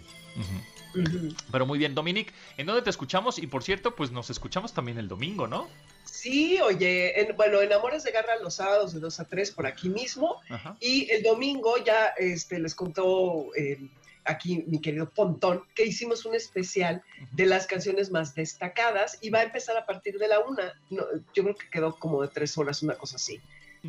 Pero 1.53 1.67
muy 1.67 1.79
bien, 1.79 1.95
Dominic, 1.95 2.33
¿en 2.57 2.67
dónde 2.67 2.83
te 2.83 2.91
escuchamos? 2.91 3.39
Y 3.39 3.47
por 3.47 3.63
cierto, 3.63 3.95
pues 3.95 4.11
nos 4.11 4.31
escuchamos 4.31 4.73
también 4.73 4.99
el 4.99 5.09
domingo, 5.09 5.47
¿no? 5.47 5.69
Sí, 6.05 6.59
oye, 6.61 7.21
en- 7.21 7.37
bueno, 7.37 7.61
en 7.61 7.73
Amores 7.73 8.05
de 8.05 8.11
Garra 8.13 8.37
los 8.43 8.55
sábados 8.55 8.93
de 8.95 9.01
2 9.01 9.21
a 9.21 9.25
3 9.25 9.51
por 9.51 9.67
aquí 9.67 9.89
mismo. 9.89 10.41
Ajá. 10.49 10.77
Y 10.81 11.11
el 11.11 11.23
domingo 11.23 11.77
ya 11.85 12.07
este, 12.17 12.59
les 12.59 12.75
contó 12.75 13.55
eh, 13.57 13.79
aquí 14.25 14.65
mi 14.67 14.81
querido 14.81 15.09
Pontón 15.11 15.63
que 15.75 15.85
hicimos 15.85 16.25
un 16.25 16.35
especial 16.35 17.03
de 17.33 17.47
las 17.47 17.67
canciones 17.67 18.11
más 18.11 18.35
destacadas 18.35 19.19
y 19.21 19.31
va 19.31 19.41
a 19.41 19.45
empezar 19.45 19.77
a 19.77 19.87
partir 19.87 20.19
de 20.19 20.29
la 20.29 20.41
una. 20.41 20.73
No, 20.91 21.05
yo 21.35 21.43
creo 21.43 21.55
que 21.55 21.69
quedó 21.71 21.95
como 21.97 22.23
de 22.23 22.29
tres 22.29 22.57
horas, 22.59 22.83
una 22.83 22.95
cosa 22.95 23.17
así. 23.17 23.41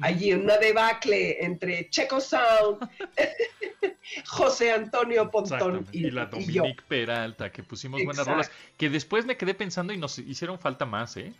Allí 0.01 0.29
en 0.29 0.41
una 0.41 0.57
debacle 0.59 1.43
entre 1.43 1.89
Checo 1.89 2.21
Sound, 2.21 2.87
José 4.25 4.71
Antonio 4.71 5.29
Pontón 5.29 5.85
y, 5.91 6.07
Y, 6.07 6.11
la 6.11 6.23
y. 6.23 6.25
Dominic 6.27 6.83
Peralta, 6.83 7.51
que 7.51 7.63
pusimos 7.63 8.03
buenas 8.03 8.25
rolas, 8.25 8.51
que 8.77 8.89
después 8.89 9.25
me 9.25 9.37
quedé 9.37 9.53
pensando 9.53 9.93
y 9.93 9.97
nos 9.97 10.17
hicieron 10.19 10.59
falta 10.59 10.85
más, 10.85 11.17
¿eh? 11.17 11.33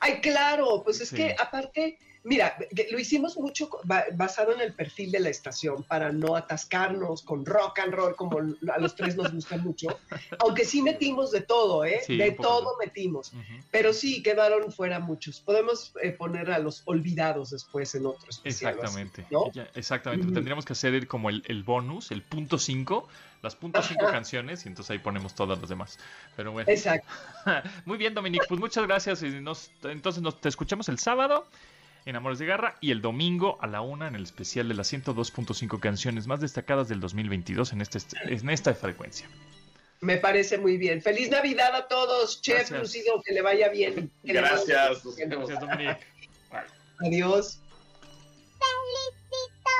Ay, 0.00 0.20
claro, 0.20 0.82
pues 0.84 1.00
es 1.00 1.08
Sí. 1.08 1.16
que 1.16 1.36
aparte, 1.38 1.98
mira, 2.24 2.56
lo 2.90 2.98
hicimos 2.98 3.36
mucho 3.36 3.70
ba- 3.84 4.04
basado 4.14 4.52
en 4.54 4.60
el 4.60 4.72
perfil 4.72 5.12
de 5.12 5.20
la 5.20 5.28
estación 5.28 5.82
para 5.84 6.10
no 6.10 6.34
atascarnos 6.36 7.22
con 7.22 7.44
rock 7.46 7.78
and 7.80 7.94
roll 7.94 8.16
como 8.16 8.38
a 8.38 8.78
los 8.78 8.94
tres 8.96 9.14
nos 9.16 9.32
gusta 9.32 9.56
mucho, 9.58 9.88
aunque 10.40 10.64
sí 10.64 10.82
metimos 10.82 11.30
de 11.30 11.42
todo, 11.42 11.84
¿eh? 11.84 12.00
Sí, 12.06 12.16
de 12.16 12.32
todo 12.32 12.76
metimos, 12.80 13.32
pero 13.70 13.92
sí 13.92 14.22
quedaron 14.22 14.72
fuera 14.72 14.98
muchos. 14.98 15.40
Podemos 15.40 15.92
eh, 16.02 16.10
poner 16.12 16.50
a 16.50 16.58
los 16.58 16.82
olvidados 16.86 17.50
después 17.50 17.94
en 17.94 18.06
otro 18.06 18.28
especial. 18.30 18.72
así, 18.72 18.80
Exactamente. 19.00 19.26
¿no? 19.30 19.52
Ya, 19.52 19.68
exactamente. 19.74 20.32
Tendríamos 20.32 20.64
que 20.64 20.72
hacer 20.72 20.94
el- 20.94 21.06
como 21.06 21.30
el, 21.30 21.42
el 21.46 21.62
bonus, 21.62 22.10
el 22.10 22.22
punto 22.22 22.58
5, 22.58 23.06
las 23.42 23.54
punto 23.56 23.82
5 23.82 24.06
canciones, 24.06 24.64
y 24.64 24.68
entonces 24.68 24.90
ahí 24.90 24.98
ponemos 24.98 25.34
todas 25.34 25.58
las 25.60 25.68
demás. 25.68 25.98
Pero 26.36 26.52
bueno. 26.52 26.70
Exacto. 26.70 27.06
Muy 27.84 27.98
bien, 27.98 28.14
Dominic, 28.14 28.44
pues 28.48 28.58
muchas 28.58 28.86
gracias. 28.86 29.22
y 29.22 29.28
nos- 29.40 29.70
entonces 29.82 30.22
nos, 30.22 30.40
te 30.40 30.48
escuchamos 30.48 30.88
el 30.88 30.98
sábado 30.98 31.46
en 32.06 32.16
Amores 32.16 32.38
de 32.38 32.46
Garra 32.46 32.76
y 32.80 32.90
el 32.90 33.00
domingo 33.00 33.58
a 33.60 33.66
la 33.66 33.80
una 33.80 34.08
en 34.08 34.14
el 34.14 34.22
especial 34.22 34.68
de 34.68 34.74
las 34.74 34.92
102.5 34.92 35.80
canciones 35.80 36.26
más 36.26 36.40
destacadas 36.40 36.88
del 36.88 37.00
2022 37.00 37.72
en, 37.72 37.80
este, 37.80 37.98
en 38.24 38.50
esta 38.50 38.74
frecuencia. 38.74 39.28
Me 40.00 40.18
parece 40.18 40.58
muy 40.58 40.76
bien. 40.76 41.00
Feliz 41.00 41.30
Navidad 41.30 41.74
a 41.74 41.88
todos, 41.88 42.42
Chef 42.42 42.70
Gracias. 42.70 42.80
Lucido, 42.80 43.22
que 43.22 43.32
le 43.32 43.40
vaya 43.40 43.68
bien. 43.70 44.10
Que 44.24 44.34
le 44.34 44.40
vaya 44.40 44.56
Gracias. 44.66 45.16
bien. 45.16 45.30
Gracias, 45.30 45.60
Dominic. 45.60 45.98
Adiós. 46.98 47.60
Felicito 48.60 49.70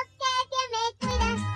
que 0.49 1.07
me 1.07 1.17
cuidas. 1.17 1.54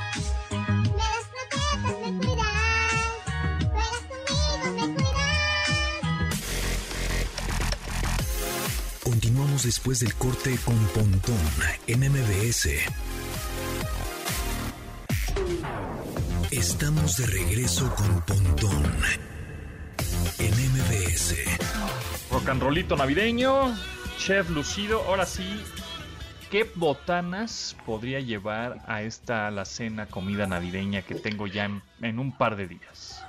Continuamos 9.10 9.63
después 9.63 10.02
del 10.02 10.13
corte 10.13 10.56
con 10.63 10.78
Pontón 10.89 11.39
en 11.88 12.02
MBS. 12.12 12.69
Estamos 16.52 17.17
de 17.17 17.26
regreso 17.26 17.91
con 17.95 18.22
Pontón 18.22 18.84
en 20.38 20.52
MBS. 20.52 21.36
Rollito 22.60 22.95
navideño. 22.95 23.76
Chef 24.19 24.48
Lucido, 24.52 25.02
ahora 25.08 25.26
sí. 25.26 25.60
¿Qué 26.52 26.69
botanas 26.76 27.76
podría 27.88 28.19
llevar 28.19 28.78
a 28.86 29.02
esta 29.02 29.50
la 29.50 29.65
cena 29.65 30.06
comida 30.06 30.45
navideña 30.45 31.02
que 31.02 31.15
tengo 31.15 31.48
ya 31.48 31.67
en 32.00 32.19
un 32.19 32.38
par 32.38 32.56
de 32.56 32.67
días? 32.67 33.26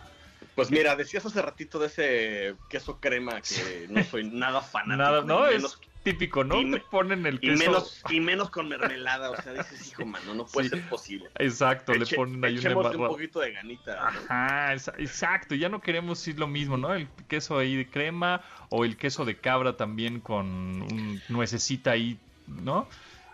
Pues 0.60 0.70
mira, 0.70 0.94
decías 0.94 1.24
hace 1.24 1.40
ratito 1.40 1.78
de 1.78 1.86
ese 1.86 2.54
queso 2.68 3.00
crema 3.00 3.40
que 3.40 3.86
no 3.88 4.04
soy 4.04 4.24
nada 4.30 4.60
fanático. 4.60 4.96
Nada, 4.96 5.22
no, 5.22 5.46
es 5.46 5.78
Típico, 6.02 6.44
¿no? 6.44 6.56
Y 6.58 6.64
Te 6.64 6.70
me- 6.70 6.80
ponen 6.80 7.26
el 7.26 7.34
Y 7.36 7.38
queso. 7.50 7.58
menos, 7.62 8.02
y 8.08 8.20
menos 8.20 8.48
con 8.48 8.66
mermelada, 8.68 9.30
o 9.30 9.36
sea, 9.42 9.52
dices, 9.52 9.86
hijo, 9.90 10.06
mano, 10.06 10.32
no 10.32 10.46
puede 10.46 10.70
Sí. 10.70 10.76
ser 10.76 10.88
posible. 10.88 11.28
Exacto, 11.38 11.92
le 11.92 12.06
ponen 12.06 12.42
ahí 12.42 12.52
un 12.54 12.58
echémosle 12.58 12.96
un 12.96 13.06
poquito 13.08 13.40
de 13.40 13.52
ganita. 13.52 13.96
¿no? 13.96 14.06
Ajá, 14.28 14.72
exacto, 14.72 15.54
ya 15.54 15.68
no 15.68 15.82
queremos 15.82 16.26
ir 16.26 16.38
lo 16.38 16.46
mismo, 16.46 16.78
¿no? 16.78 16.94
El 16.94 17.06
queso 17.28 17.58
ahí 17.58 17.76
de 17.76 17.86
crema 17.88 18.40
o 18.70 18.86
el 18.86 18.96
queso 18.96 19.26
de 19.26 19.36
cabra 19.36 19.76
también 19.76 20.20
con 20.20 20.46
un 20.46 21.20
nuececita 21.28 21.90
ahí, 21.90 22.18
¿no? 22.46 22.88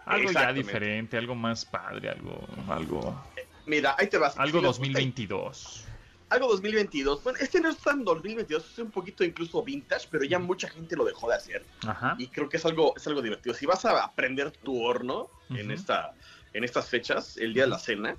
Algo 0.05 0.33
ya 0.33 0.53
diferente, 0.53 1.17
algo 1.17 1.37
más 1.37 1.65
padre, 1.65 2.11
algo, 2.11 2.49
algo, 2.69 3.25
Mira, 3.67 3.95
ahí 3.97 4.09
te 4.09 4.19
vas. 4.19 4.37
algo 4.39 4.59
Si 4.59 4.65
les 4.65 4.79
gusta- 4.79 4.83
2022. 4.83 5.86
Algo 6.29 6.49
2022. 6.49 7.23
Bueno, 7.23 7.39
este 7.41 7.61
no 7.61 7.69
es 7.69 7.79
tan 7.79 8.05
2022, 8.05 8.73
es 8.73 8.79
un 8.79 8.91
poquito 8.91 9.23
incluso 9.23 9.63
vintage, 9.63 10.09
pero 10.11 10.25
ya 10.25 10.39
mucha 10.39 10.69
gente 10.69 10.97
lo 10.97 11.05
dejó 11.05 11.29
de 11.29 11.37
hacer. 11.37 11.65
Ajá. 11.87 12.17
Y 12.19 12.29
creo 12.29 12.49
que 12.49 12.57
es 12.57 12.67
algo, 12.67 12.95
es 12.97 13.07
algo 13.07 13.23
divertido. 13.23 13.55
Si 13.55 13.65
vas 13.65 13.85
a 13.85 14.03
aprender 14.03 14.51
tu 14.51 14.83
horno 14.83 15.31
en, 15.51 15.71
esta, 15.71 16.15
en 16.53 16.65
estas 16.65 16.89
fechas, 16.89 17.37
el 17.37 17.55
día 17.55 17.65
de 17.65 17.71
la 17.71 17.79
cena, 17.79 18.17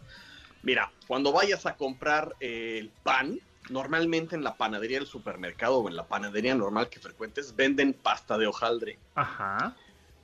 mira, 0.63 0.91
cuando 1.07 1.33
vayas 1.33 1.65
a 1.65 1.75
comprar 1.75 2.35
eh, 2.39 2.77
el 2.79 2.89
pan, 3.03 3.39
normalmente 3.69 4.35
en 4.35 4.43
la 4.43 4.55
panadería 4.55 4.99
del 4.99 5.07
supermercado 5.07 5.79
o 5.79 5.89
en 5.89 5.95
la 5.97 6.07
panadería 6.07 6.55
normal 6.55 6.89
que 6.89 6.99
frecuentes, 6.99 7.55
venden 7.55 7.93
pasta 7.93 8.37
de 8.37 8.47
hojaldre. 8.47 8.99
Ajá. 9.15 9.75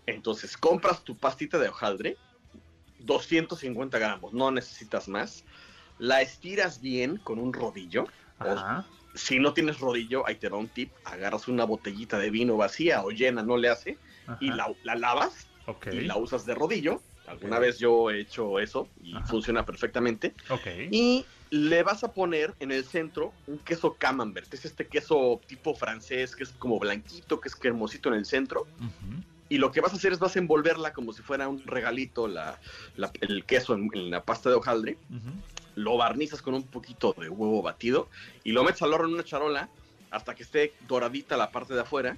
Entonces 0.05 0.57
compras 0.57 1.03
tu 1.03 1.17
pastita 1.17 1.59
de 1.59 1.69
hojaldre, 1.69 2.17
250 2.99 3.99
gramos, 3.99 4.33
no 4.33 4.51
necesitas 4.51 5.07
más. 5.07 5.43
La 5.99 6.21
estiras 6.21 6.81
bien 6.81 7.17
con 7.17 7.39
un 7.39 7.53
rodillo. 7.53 8.05
Ajá. 8.39 8.85
Si 9.15 9.39
no 9.39 9.53
tienes 9.53 9.79
rodillo, 9.79 10.25
ahí 10.27 10.35
te 10.35 10.49
va 10.49 10.57
un 10.57 10.67
tip. 10.67 10.91
Agarras 11.05 11.47
una 11.47 11.65
botellita 11.65 12.17
de 12.17 12.29
vino 12.31 12.57
vacía 12.57 13.03
o 13.03 13.11
llena, 13.11 13.43
no 13.43 13.57
le 13.57 13.69
hace, 13.69 13.97
y 14.39 14.49
la, 14.49 14.73
la 14.83 14.95
lavas 14.95 15.47
Ok. 15.67 15.87
y 15.91 16.01
la 16.01 16.17
usas 16.17 16.45
de 16.45 16.55
rodillo. 16.55 17.01
Alguna 17.27 17.57
vez 17.59 17.79
yo 17.79 18.09
he 18.11 18.19
hecho 18.19 18.59
eso 18.59 18.89
y 19.01 19.15
Ajá. 19.15 19.25
funciona 19.27 19.65
perfectamente. 19.65 20.33
Ok. 20.49 20.67
Y 20.91 21.25
le 21.51 21.83
vas 21.83 22.03
a 22.03 22.11
poner 22.11 22.53
en 22.59 22.71
el 22.71 22.83
centro 22.83 23.31
un 23.47 23.59
queso 23.59 23.93
camembert. 23.95 24.51
Es 24.53 24.65
este 24.65 24.87
queso 24.87 25.39
tipo 25.47 25.73
francés 25.75 26.35
que 26.35 26.43
es 26.43 26.49
como 26.49 26.79
blanquito, 26.79 27.39
que 27.39 27.47
es 27.49 27.57
hermosito 27.63 28.09
en 28.09 28.15
el 28.15 28.25
centro. 28.25 28.67
Y 29.53 29.59
lo 29.59 29.71
que 29.71 29.81
vas 29.81 29.93
a 29.93 29.97
hacer 29.97 30.11
es 30.13 30.17
vas 30.17 30.35
a 30.35 30.39
envolverla 30.39 30.93
como 30.93 31.13
si 31.13 31.21
fuera 31.21 31.47
un 31.47 31.61
regalito, 31.63 32.27
la, 32.27 32.59
la- 32.95 33.11
el 33.21 33.45
queso 33.45 33.75
en, 33.75 33.87
en 33.93 34.09
la 34.09 34.23
pasta 34.25 34.49
de 34.49 34.55
hojaldre. 34.55 34.97
Lo 35.75 35.95
barnizas 35.95 36.41
con 36.41 36.55
un 36.55 36.65
poquito 36.65 37.13
de 37.15 37.29
huevo 37.29 37.61
batido 37.61 38.09
y 38.43 38.51
lo 38.51 38.63
metes 38.63 38.81
al 38.81 38.93
horno 38.93 39.09
en 39.09 39.13
una 39.13 39.23
charola 39.23 39.69
hasta 40.09 40.33
que 40.33 40.41
esté 40.41 40.73
doradita 40.87 41.37
la 41.37 41.51
parte 41.51 41.75
de 41.75 41.81
afuera. 41.81 42.17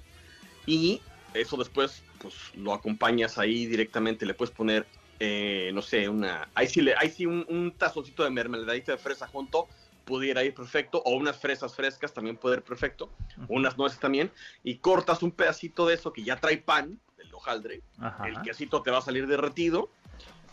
Y 0.64 1.02
eso 1.34 1.58
después, 1.58 2.02
pues 2.22 2.34
lo 2.54 2.72
acompañas 2.72 3.36
ahí 3.36 3.66
directamente. 3.66 4.24
Le 4.24 4.32
puedes 4.32 4.54
poner, 4.54 4.86
eh, 5.20 5.70
no 5.74 5.82
sé, 5.82 6.08
una. 6.08 6.48
Ahí 6.54 6.68
sí, 6.68 6.80
le, 6.80 6.94
ahí 6.96 7.10
sí 7.10 7.26
un, 7.26 7.44
un 7.50 7.70
tazoncito 7.76 8.24
de 8.24 8.30
mermeladita 8.30 8.92
de 8.92 8.98
fresa 8.98 9.26
junto 9.26 9.68
pudiera 10.06 10.42
ir 10.42 10.54
perfecto. 10.54 11.02
O 11.04 11.16
unas 11.16 11.36
fresas 11.36 11.74
frescas 11.74 12.14
también 12.14 12.38
puede 12.38 12.56
ir 12.56 12.62
perfecto. 12.62 13.10
Unas 13.48 13.76
nueces 13.76 14.00
también. 14.00 14.30
Y 14.64 14.76
cortas 14.76 15.22
un 15.22 15.32
pedacito 15.32 15.86
de 15.86 15.96
eso 15.96 16.14
que 16.14 16.22
ya 16.24 16.36
trae 16.36 16.56
pan, 16.56 16.98
hojaldre. 17.36 17.82
Ajá. 17.98 18.26
El 18.26 18.40
quesito 18.42 18.82
te 18.82 18.90
va 18.90 18.98
a 18.98 19.02
salir 19.02 19.26
derretido 19.26 19.90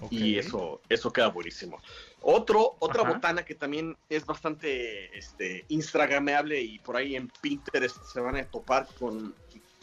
y 0.10 0.38
eso, 0.38 0.82
eso 0.90 1.14
queda 1.14 1.28
buenísimo. 1.28 1.82
Otro, 2.22 2.76
otra 2.80 3.04
Ajá. 3.04 3.14
botana 3.14 3.46
que 3.46 3.56
también 3.56 3.96
es 4.10 4.26
bastante 4.26 5.18
este, 5.18 5.66
instagrameable 5.70 6.62
y 6.62 6.80
por 6.80 6.98
ahí 6.98 7.16
en 7.16 7.30
Pinterest 7.42 8.04
se 8.04 8.20
van 8.20 8.36
a 8.36 8.46
topar 8.46 8.88
con 9.00 9.34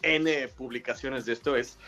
N 0.03 0.49
publicaciones 0.49 1.25
de 1.27 1.33
esto 1.33 1.57
es, 1.57 1.79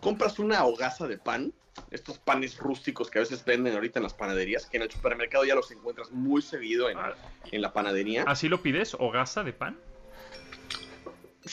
compras 0.00 0.38
una 0.38 0.64
hogaza 0.64 1.06
de 1.06 1.18
pan, 1.18 1.52
estos 1.90 2.18
panes 2.18 2.58
rústicos 2.58 3.10
que 3.10 3.18
a 3.18 3.22
veces 3.22 3.44
venden 3.44 3.74
ahorita 3.74 3.98
en 3.98 4.04
las 4.04 4.14
panaderías, 4.14 4.66
que 4.66 4.76
en 4.76 4.84
el 4.84 4.90
supermercado 4.90 5.44
ya 5.44 5.54
los 5.54 5.70
encuentras 5.70 6.10
muy 6.10 6.40
seguido 6.42 6.88
en, 6.88 6.98
Ah, 6.98 7.14
en 7.50 7.60
la 7.62 7.72
panadería. 7.72 8.24
¿Así 8.26 8.48
lo 8.48 8.62
pides? 8.62 8.94
¿Hogaza 8.98 9.42
de 9.42 9.52
pan? 9.52 9.78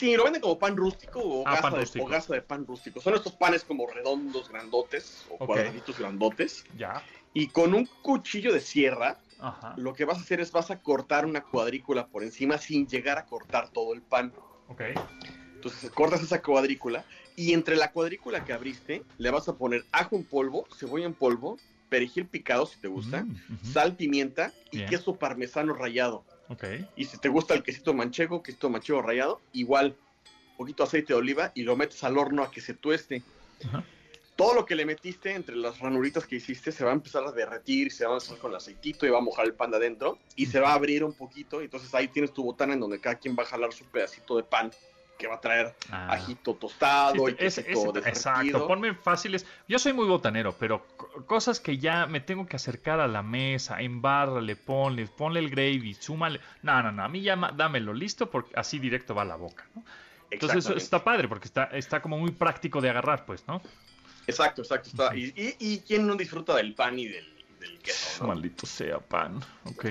Sí, 0.02 0.16
lo 0.16 0.24
venden 0.24 0.42
como 0.42 0.58
pan 0.58 0.76
rústico 0.76 1.20
o 1.22 1.44
Ah, 1.46 1.62
pan 1.62 1.76
de, 1.76 2.42
pan 2.42 2.66
rústico. 2.66 3.00
Son 3.00 3.14
estos 3.14 3.34
panes 3.34 3.64
como 3.64 3.86
redondos, 3.86 4.50
grandotes 4.50 5.28
o 5.30 5.36
Ok. 5.36 5.46
cuadraditos 5.46 6.00
grandotes. 6.00 6.64
Ya. 6.76 7.06
Y 7.36 7.50
con 7.50 7.76
un 7.76 7.88
cuchillo 8.02 8.52
de 8.52 8.62
sierra, 8.62 9.22
Ajá. 9.38 9.76
lo 9.78 9.94
que 9.94 10.06
vas 10.06 10.18
a 10.18 10.22
hacer 10.22 10.42
es 10.42 10.52
vas 10.52 10.72
a 10.72 10.80
cortar 10.80 11.28
una 11.28 11.44
cuadrícula 11.44 12.08
por 12.08 12.24
encima 12.24 12.58
sin 12.58 12.88
llegar 12.88 13.20
a 13.20 13.28
cortar 13.28 13.70
todo 13.70 13.94
el 13.94 14.02
pan. 14.02 14.34
Ok. 14.70 14.82
Entonces 15.54 15.92
cortas 15.92 16.24
esa 16.24 16.42
cuadrícula 16.42 17.06
y 17.36 17.54
entre 17.54 17.76
la 17.76 17.92
cuadrícula 17.92 18.44
que 18.44 18.54
abriste 18.54 19.06
le 19.20 19.30
vas 19.30 19.48
a 19.50 19.56
poner 19.56 19.86
ajo 19.92 20.16
en 20.16 20.24
polvo, 20.24 20.66
cebolla 20.76 21.06
en 21.06 21.14
polvo, 21.14 21.60
perejil 21.90 22.26
picado 22.28 22.66
si 22.66 22.80
te 22.82 22.88
gusta, 22.88 23.22
Mm, 23.22 23.72
sal, 23.72 23.96
pimienta 23.96 24.52
y 24.72 24.78
Bien. 24.78 24.90
queso 24.90 25.16
parmesano 25.20 25.76
rallado. 25.76 26.26
Ok. 26.52 26.66
Y 26.98 27.06
si 27.06 27.18
te 27.18 27.30
gusta 27.30 27.54
el 27.54 27.64
quesito 27.64 27.94
manchego, 27.94 28.44
quesito 28.44 28.70
manchego 28.70 29.02
rallado, 29.02 29.40
igual, 29.54 29.96
un 30.52 30.58
poquito 30.58 30.84
de 30.84 30.88
aceite 30.88 31.14
de 31.14 31.20
oliva 31.20 31.52
y 31.56 31.64
lo 31.64 31.78
metes 31.78 32.04
al 32.04 32.18
horno 32.18 32.44
a 32.44 32.52
que 32.52 32.60
se 32.60 32.74
tueste. 32.74 33.24
Todo 34.36 34.54
lo 34.54 34.66
que 34.66 34.76
le 34.76 34.86
metiste 34.86 35.34
entre 35.34 35.56
las 35.56 35.80
ranuritas 35.80 36.26
que 36.26 36.36
hiciste 36.36 36.72
se 36.72 36.84
va 36.84 36.92
a 36.92 36.94
empezar 36.94 37.24
a 37.24 37.32
derretir, 37.32 37.92
se 37.92 38.06
va 38.06 38.16
a 38.16 38.18
hacer 38.18 38.38
con 38.38 38.52
el 38.52 38.58
aceitito 38.58 39.06
y 39.06 39.10
va 39.10 39.20
a 39.20 39.22
mojar 39.22 39.46
el 39.46 39.54
pan 39.54 39.72
de 39.72 39.78
adentro 39.78 40.18
y 40.36 40.48
se 40.48 40.60
va 40.60 40.72
a 40.72 40.74
abrir 40.74 41.04
un 41.04 41.14
poquito. 41.14 41.62
y 41.62 41.66
Entonces 41.66 41.94
ahí 41.94 42.08
tienes 42.10 42.34
tu 42.34 42.44
botana 42.44 42.74
en 42.74 42.80
donde 42.80 43.00
cada 43.00 43.16
quien 43.16 43.36
va 43.38 43.44
a 43.44 43.46
jalar 43.46 43.72
su 43.72 43.86
pedacito 43.86 44.36
de 44.36 44.44
pan 44.44 44.72
que 45.22 45.28
va 45.28 45.36
a 45.36 45.40
traer 45.40 45.76
Ah. 45.92 46.14
ajito 46.14 46.56
tostado 46.56 47.30
y 47.30 47.32
Sí, 47.34 47.38
ese- 47.40 47.72
ese- 47.72 48.00
exacto, 48.10 48.68
ponme 48.68 48.96
fáciles. 48.96 49.46
Yo 49.68 49.78
soy 49.78 49.94
muy 49.94 50.08
botanero, 50.08 50.54
pero 50.58 50.84
co- 50.98 51.26
cosas 51.28 51.60
que 51.60 51.78
ya 51.78 52.08
me 52.08 52.20
tengo 52.22 52.48
que 52.48 52.56
acercar 52.56 53.00
a 53.00 53.08
la 53.08 53.22
mesa, 53.22 53.80
embárrale, 53.82 54.56
ponle, 54.56 55.06
ponle 55.06 55.40
el 55.40 55.50
gravy, 55.52 55.94
súmale. 55.94 56.40
No, 56.64 56.82
no, 56.82 56.92
no, 56.92 57.04
a 57.04 57.08
mí 57.08 57.22
ya 57.22 57.36
dámelo 57.56 57.94
listo 57.94 58.30
porque 58.32 58.52
así 58.56 58.80
directo 58.80 59.14
va 59.14 59.22
a 59.22 59.26
la 59.26 59.36
boca, 59.36 59.64
¿no? 59.76 59.84
Entonces 60.32 60.66
está 60.76 61.04
padre 61.04 61.28
porque 61.28 61.46
está, 61.46 61.66
está 61.66 62.02
como 62.02 62.18
muy 62.18 62.32
práctico 62.32 62.82
de 62.82 62.90
agarrar, 62.90 63.26
pues, 63.26 63.46
¿no? 63.48 63.62
Exacto, 64.28 64.62
exacto. 64.62 64.90
está- 64.90 65.16
y, 65.16 65.34
y, 65.36 65.56
y 65.60 65.80
quién 65.82 66.08
no 66.08 66.16
disfruta 66.16 66.56
del 66.56 66.74
pan 66.74 66.98
y 66.98 67.08
del, 67.08 67.31
del 67.62 67.80
queso, 67.80 68.24
¿no? 68.24 68.28
Maldito 68.30 68.66
sea 68.66 69.00
pan. 69.00 69.40
Ok. 69.66 69.86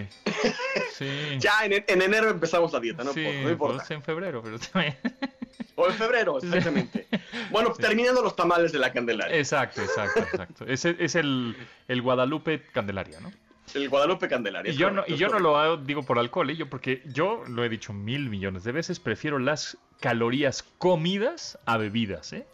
Sí. 0.97 1.09
Ya 1.39 1.65
en, 1.65 1.83
en 1.87 2.03
enero 2.03 2.29
empezamos 2.29 2.73
la 2.73 2.81
dieta, 2.81 3.03
no, 3.05 3.13
sí, 3.15 3.25
no 3.43 3.49
importa. 3.51 3.79
pues 3.79 3.91
en 3.91 4.03
febrero, 4.03 4.43
pero 4.43 4.59
también. 4.59 4.97
O 5.77 5.87
en 5.89 5.95
febrero, 5.95 6.39
exactamente. 6.39 7.07
Bueno, 7.51 7.75
Sí. 7.75 7.81
terminando 7.83 8.21
los 8.23 8.37
tamales 8.37 8.71
de 8.73 8.79
la 8.79 8.93
Candelaria. 8.93 9.35
Exacto, 9.37 9.81
exacto, 9.81 10.21
exacto. 10.21 10.65
Ese 10.67 10.95
es 10.99 11.15
el, 11.15 11.57
el 11.89 12.03
Guadalupe 12.03 12.63
Candelaria, 12.73 13.19
¿no? 13.21 13.33
El 13.75 13.89
Guadalupe 13.89 14.29
Candelaria. 14.29 14.71
Y 14.71 14.75
es 14.75 14.79
yo 14.79 14.91
no, 14.91 15.05
y 15.07 15.15
es 15.15 15.19
yo 15.19 15.29
no 15.29 15.39
lo 15.39 15.57
hago, 15.57 15.77
digo 15.79 16.03
por 16.03 16.19
alcohol, 16.19 16.51
¿eh? 16.51 16.57
yo 16.57 16.69
porque 16.69 17.03
yo 17.07 17.43
lo 17.49 17.65
he 17.65 17.69
dicho 17.69 17.93
mil 17.95 18.29
millones 18.29 18.63
de 18.65 18.73
veces, 18.73 19.01
prefiero 19.01 19.39
las 19.39 19.79
calorías 20.01 20.63
comidas 20.79 21.59
a 21.67 21.77
bebidas, 21.79 22.33
¿eh? 22.35 22.47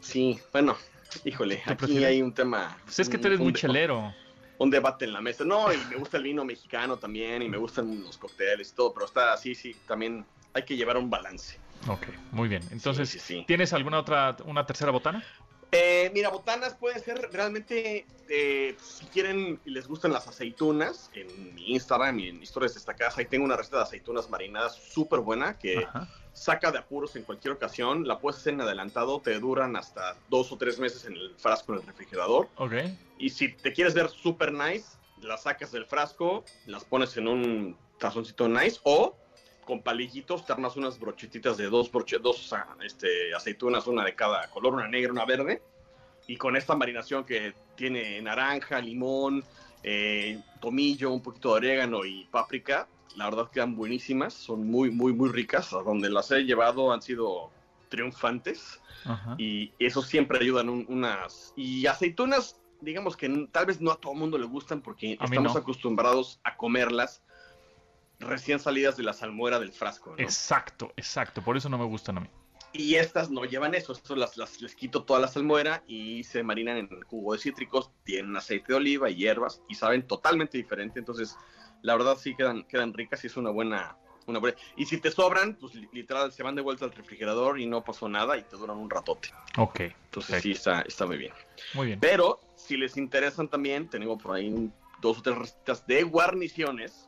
Sí, 0.00 0.38
bueno, 0.52 0.76
híjole, 1.24 1.56
¿Tú 1.64 1.70
aquí 1.72 1.76
prefieres? 1.78 2.08
hay 2.08 2.22
un 2.22 2.32
tema. 2.32 2.76
Pues 2.84 2.98
es 3.00 3.08
que 3.08 3.18
tú 3.18 3.26
eres 3.28 3.40
muy 3.40 3.52
chelero. 3.52 4.14
Un 4.58 4.70
debate 4.70 5.04
en 5.04 5.12
la 5.12 5.20
mesa. 5.20 5.44
No, 5.44 5.72
y 5.72 5.76
me 5.90 5.96
gusta 5.96 6.16
el 6.16 6.22
vino 6.22 6.44
mexicano 6.44 6.96
también, 6.96 7.42
y 7.42 7.48
me 7.48 7.58
gustan 7.58 8.02
los 8.02 8.16
cócteles 8.16 8.70
y 8.72 8.74
todo, 8.74 8.92
pero 8.94 9.06
está 9.06 9.32
así, 9.34 9.54
sí, 9.54 9.76
también 9.86 10.24
hay 10.54 10.62
que 10.64 10.76
llevar 10.76 10.96
un 10.96 11.10
balance. 11.10 11.58
Ok, 11.88 12.06
muy 12.32 12.48
bien. 12.48 12.62
Entonces, 12.70 13.08
Sí, 13.10 13.18
sí, 13.18 13.34
sí. 13.38 13.44
¿tienes 13.46 13.72
alguna 13.74 13.98
otra, 13.98 14.36
una 14.46 14.64
tercera 14.64 14.90
botana? 14.90 15.22
Eh, 15.72 16.10
mira, 16.14 16.30
botanas 16.30 16.74
pueden 16.74 17.02
ser 17.02 17.28
realmente, 17.32 18.06
eh, 18.28 18.76
si 18.82 19.04
quieren 19.06 19.60
y 19.64 19.70
les 19.70 19.86
gustan 19.88 20.12
las 20.12 20.28
aceitunas, 20.28 21.10
en 21.14 21.54
mi 21.54 21.72
Instagram 21.72 22.18
y 22.20 22.28
en 22.28 22.42
historias 22.42 22.74
destacadas, 22.74 23.18
ahí 23.18 23.26
tengo 23.26 23.44
una 23.44 23.56
receta 23.56 23.78
de 23.78 23.82
aceitunas 23.82 24.30
marinadas 24.30 24.76
súper 24.76 25.20
buena 25.20 25.58
que 25.58 25.84
Ajá. 25.84 26.08
saca 26.32 26.70
de 26.70 26.78
apuros 26.78 27.16
en 27.16 27.24
cualquier 27.24 27.54
ocasión. 27.54 28.06
La 28.06 28.18
puedes 28.18 28.40
hacer 28.40 28.54
en 28.54 28.60
adelantado, 28.60 29.20
te 29.20 29.38
duran 29.38 29.76
hasta 29.76 30.16
dos 30.28 30.52
o 30.52 30.56
tres 30.56 30.78
meses 30.78 31.04
en 31.04 31.14
el 31.14 31.34
frasco 31.36 31.72
en 31.72 31.80
el 31.80 31.86
refrigerador. 31.86 32.48
Ok. 32.56 32.74
Y 33.18 33.30
si 33.30 33.48
te 33.52 33.72
quieres 33.72 33.94
ver 33.94 34.08
super 34.08 34.52
nice, 34.52 34.96
las 35.20 35.42
sacas 35.42 35.72
del 35.72 35.86
frasco, 35.86 36.44
las 36.66 36.84
pones 36.84 37.16
en 37.16 37.28
un 37.28 37.76
tazoncito 37.98 38.48
nice 38.48 38.78
o 38.84 39.16
con 39.66 39.82
palillitos 39.82 40.46
te 40.46 40.52
armas 40.52 40.76
unas 40.76 40.98
brochetitas 40.98 41.56
de 41.56 41.66
dos, 41.68 41.90
broche- 41.92 42.20
dos 42.20 42.54
este, 42.82 43.34
aceitunas, 43.34 43.86
una 43.88 44.04
de 44.04 44.14
cada 44.14 44.48
color, 44.48 44.74
una 44.74 44.86
negra, 44.88 45.12
una 45.12 45.24
verde. 45.26 45.60
Y 46.28 46.36
con 46.36 46.56
esta 46.56 46.76
marinación 46.76 47.24
que 47.24 47.52
tiene 47.74 48.22
naranja, 48.22 48.80
limón, 48.80 49.44
eh, 49.82 50.40
tomillo, 50.60 51.10
un 51.10 51.20
poquito 51.20 51.50
de 51.50 51.54
orégano 51.56 52.04
y 52.04 52.24
páprica, 52.26 52.88
la 53.16 53.24
verdad 53.28 53.50
quedan 53.50 53.74
buenísimas, 53.74 54.34
son 54.34 54.70
muy, 54.70 54.90
muy, 54.90 55.12
muy 55.12 55.30
ricas. 55.30 55.72
A 55.72 55.82
donde 55.82 56.10
las 56.10 56.30
he 56.30 56.44
llevado 56.44 56.92
han 56.92 57.02
sido 57.02 57.50
triunfantes 57.88 58.80
Ajá. 59.04 59.34
y 59.36 59.72
eso 59.80 60.00
siempre 60.00 60.38
ayudan 60.38 60.68
un- 60.68 60.86
unas 60.88 61.52
y 61.56 61.86
aceitunas 61.86 62.60
digamos 62.80 63.16
que 63.16 63.48
tal 63.52 63.66
vez 63.66 63.80
no 63.80 63.90
a 63.90 64.00
todo 64.00 64.12
el 64.12 64.18
mundo 64.18 64.36
le 64.38 64.46
gustan 64.46 64.82
porque 64.82 65.16
A 65.18 65.24
estamos 65.24 65.54
no. 65.54 65.60
acostumbrados 65.60 66.40
a 66.44 66.56
comerlas 66.56 67.22
recién 68.26 68.58
salidas 68.60 68.96
de 68.96 69.02
la 69.02 69.12
salmuera 69.12 69.58
del 69.58 69.72
frasco 69.72 70.10
¿no? 70.10 70.22
Exacto, 70.22 70.92
exacto. 70.96 71.42
Por 71.42 71.56
eso 71.56 71.68
no 71.68 71.78
me 71.78 71.84
gustan 71.84 72.18
a 72.18 72.20
mí. 72.20 72.28
Y 72.72 72.96
estas 72.96 73.30
no 73.30 73.44
llevan 73.44 73.74
eso, 73.74 73.92
Estas 73.92 74.18
las, 74.18 74.36
las- 74.36 74.60
les 74.60 74.74
quito 74.74 75.04
toda 75.04 75.18
la 75.20 75.28
salmuera 75.28 75.82
y 75.86 76.24
se 76.24 76.42
marinan 76.42 76.76
en 76.76 76.88
jugo 77.02 77.32
de 77.32 77.38
cítricos, 77.38 77.90
tienen 78.04 78.36
aceite 78.36 78.72
de 78.72 78.76
oliva 78.76 79.08
y 79.08 79.16
hierbas 79.16 79.62
y 79.68 79.74
saben 79.76 80.06
totalmente 80.06 80.58
diferente. 80.58 80.98
Entonces, 80.98 81.36
la 81.82 81.94
verdad 81.96 82.16
sí 82.18 82.34
quedan, 82.36 82.64
quedan 82.64 82.92
ricas 82.92 83.22
y 83.24 83.28
es 83.28 83.36
una 83.36 83.50
buena, 83.50 83.96
una 84.26 84.40
buena. 84.40 84.56
Y 84.76 84.84
si 84.84 84.98
te 85.00 85.10
sobran, 85.10 85.56
pues 85.56 85.74
li- 85.74 85.88
literal 85.92 86.32
se 86.32 86.42
van 86.42 86.54
de 86.54 86.60
vuelta 86.62 86.84
al 86.84 86.92
refrigerador 86.92 87.58
y 87.60 87.66
no 87.66 87.82
pasó 87.82 88.08
nada 88.08 88.36
y 88.36 88.42
te 88.42 88.56
duran 88.56 88.76
un 88.76 88.90
ratote. 88.90 89.30
Ok, 89.56 89.80
Entonces 89.80 90.42
sí 90.42 90.50
está, 90.52 90.82
está 90.82 91.06
muy 91.06 91.16
bien. 91.16 91.32
muy 91.74 91.86
bien. 91.86 92.00
Pero 92.00 92.40
si 92.56 92.76
les 92.76 92.96
interesan 92.98 93.48
también, 93.48 93.88
tenemos 93.88 94.22
por 94.22 94.36
ahí 94.36 94.70
dos 95.00 95.18
o 95.18 95.22
tres 95.22 95.38
recetas 95.38 95.86
de 95.86 96.02
guarniciones 96.02 97.06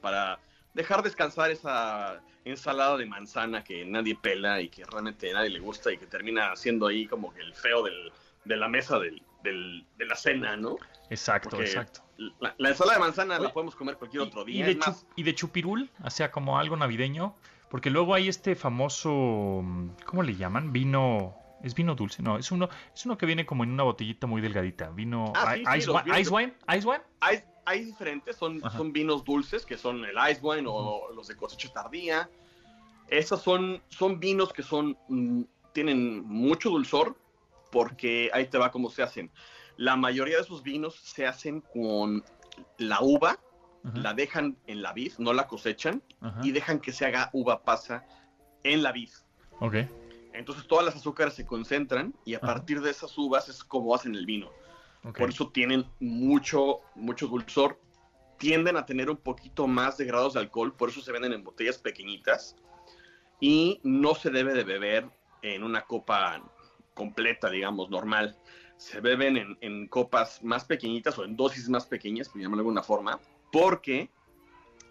para 0.00 0.40
dejar 0.74 1.02
descansar 1.02 1.50
esa 1.50 2.20
ensalada 2.44 2.96
de 2.96 3.06
manzana 3.06 3.62
que 3.64 3.84
nadie 3.84 4.14
pela 4.16 4.60
y 4.60 4.68
que 4.68 4.84
realmente 4.84 5.30
a 5.30 5.34
nadie 5.34 5.50
le 5.50 5.58
gusta 5.60 5.92
y 5.92 5.98
que 5.98 6.06
termina 6.06 6.54
siendo 6.56 6.86
ahí 6.86 7.06
como 7.06 7.32
que 7.34 7.40
el 7.40 7.54
feo 7.54 7.82
del- 7.82 8.12
de 8.44 8.56
la 8.56 8.68
mesa 8.68 8.98
del, 8.98 9.22
del- 9.42 9.84
de 9.98 10.06
la 10.06 10.16
cena, 10.16 10.56
¿no? 10.56 10.76
Exacto, 11.10 11.50
Porque 11.50 11.64
exacto. 11.66 12.00
La, 12.40 12.54
la 12.58 12.68
ensalada 12.70 12.94
de 12.98 13.00
manzana 13.04 13.34
Oye, 13.36 13.44
la 13.44 13.52
podemos 13.52 13.74
comer 13.76 13.96
cualquier 13.96 14.22
Y- 14.22 14.26
otro 14.26 14.42
y, 14.48 14.52
día. 14.52 14.66
de 14.66 14.76
más, 14.76 15.00
chu- 15.02 15.06
y 15.16 15.22
de 15.24 15.34
chupirul, 15.34 15.90
o 16.02 16.10
sea, 16.10 16.30
como 16.30 16.58
algo 16.58 16.76
navideño, 16.76 17.34
porque 17.68 17.90
luego 17.90 18.14
hay 18.14 18.28
este 18.28 18.54
famoso, 18.56 19.10
¿cómo 20.06 20.22
le 20.22 20.34
llaman? 20.36 20.72
Vino, 20.72 21.36
es 21.62 21.74
vino 21.74 21.94
dulce, 21.94 22.22
no, 22.22 22.38
es 22.38 22.50
uno, 22.50 22.68
es 22.94 23.04
uno 23.06 23.18
que 23.18 23.26
viene 23.26 23.44
como 23.46 23.64
en 23.64 23.72
una 23.72 23.82
botellita 23.82 24.26
muy 24.26 24.40
delgadita, 24.40 24.88
vino 24.90 25.32
Ah, 25.36 25.56
i- 25.56 25.60
sí, 25.60 25.64
sí, 25.72 25.78
ice, 25.78 25.90
wine, 25.90 26.20
ice 26.20 26.30
de- 26.30 26.36
wine, 26.36 26.54
ice 26.76 26.86
wine, 26.86 27.44
hay 27.64 27.84
diferentes, 27.84 28.36
son, 28.36 28.60
Ajá. 28.62 28.78
son 28.78 28.92
vinos 28.92 29.24
dulces, 29.24 29.64
que 29.66 29.76
son 29.76 30.04
el 30.04 30.16
ice 30.30 30.40
wine 30.42 30.66
o 30.68 31.12
los 31.14 31.28
de 31.28 31.36
cosecha 31.36 31.72
tardía. 31.72 32.30
Esos 33.08 33.42
son, 33.42 33.82
son 33.88 34.20
vinos 34.20 34.52
que 34.52 34.62
son, 34.62 34.96
mm, 35.08 35.42
tienen 35.72 36.24
mucho 36.24 36.70
dulzor, 36.70 37.16
porque 37.70 38.30
ahí 38.32 38.46
te 38.46 38.58
va 38.58 38.70
cómo 38.70 38.90
se 38.90 39.02
hacen. 39.02 39.30
La 39.76 39.96
mayoría 39.96 40.36
de 40.36 40.42
esos 40.42 40.62
vinos 40.62 40.96
se 40.96 41.26
hacen 41.26 41.60
con 41.72 42.24
la 42.78 43.00
uva, 43.00 43.38
la 43.94 44.12
dejan 44.12 44.58
en 44.66 44.82
la 44.82 44.92
vid, 44.92 45.14
no 45.18 45.32
la 45.32 45.48
cosechan, 45.48 46.02
y 46.42 46.52
dejan 46.52 46.80
que 46.80 46.92
se 46.92 47.06
haga 47.06 47.30
uva 47.32 47.62
pasa 47.62 48.04
en 48.62 48.82
la 48.82 48.92
vid. 48.92 49.08
ok, 49.60 49.76
Entonces 50.34 50.66
todas 50.66 50.84
las 50.84 50.96
azúcares 50.96 51.34
se 51.34 51.46
concentran 51.46 52.14
y 52.24 52.34
a 52.34 52.40
partir 52.40 52.80
de 52.82 52.90
esas 52.90 53.16
uvas 53.16 53.48
es 53.48 53.64
como 53.64 53.94
hacen 53.94 54.14
el 54.14 54.26
vino. 54.26 54.50
Por 55.02 55.30
eso 55.30 55.48
tienen 55.48 55.86
mucho, 55.98 56.80
mucho 56.94 57.26
dulzor. 57.26 57.80
Tienden 58.38 58.76
a 58.76 58.86
tener 58.86 59.10
un 59.10 59.16
poquito 59.16 59.66
más 59.66 59.96
de 59.96 60.04
grados 60.04 60.34
de 60.34 60.40
alcohol, 60.40 60.74
por 60.74 60.90
eso 60.90 61.00
se 61.00 61.12
venden 61.12 61.32
en 61.32 61.44
botellas 61.44 61.78
pequeñitas. 61.78 62.56
Y 63.40 63.80
no 63.82 64.14
se 64.14 64.30
debe 64.30 64.52
de 64.54 64.64
beber 64.64 65.08
en 65.42 65.62
una 65.62 65.82
copa 65.82 66.42
completa, 66.94 67.50
digamos, 67.50 67.90
normal. 67.90 68.36
Se 68.76 69.00
beben 69.00 69.36
en, 69.36 69.58
en 69.60 69.88
copas 69.88 70.42
más 70.42 70.64
pequeñitas 70.64 71.18
o 71.18 71.24
en 71.24 71.36
dosis 71.36 71.68
más 71.68 71.86
pequeñas, 71.86 72.28
por 72.28 72.40
llamarlo 72.40 72.62
de 72.62 72.68
alguna 72.68 72.82
forma, 72.82 73.20
porque 73.52 74.10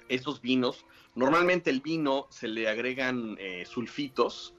estos 0.09 0.41
vinos, 0.41 0.85
normalmente 1.15 1.69
el 1.69 1.81
vino 1.81 2.27
se 2.29 2.47
le 2.47 2.67
agregan 2.67 3.37
eh, 3.39 3.63
sulfitos, 3.65 4.55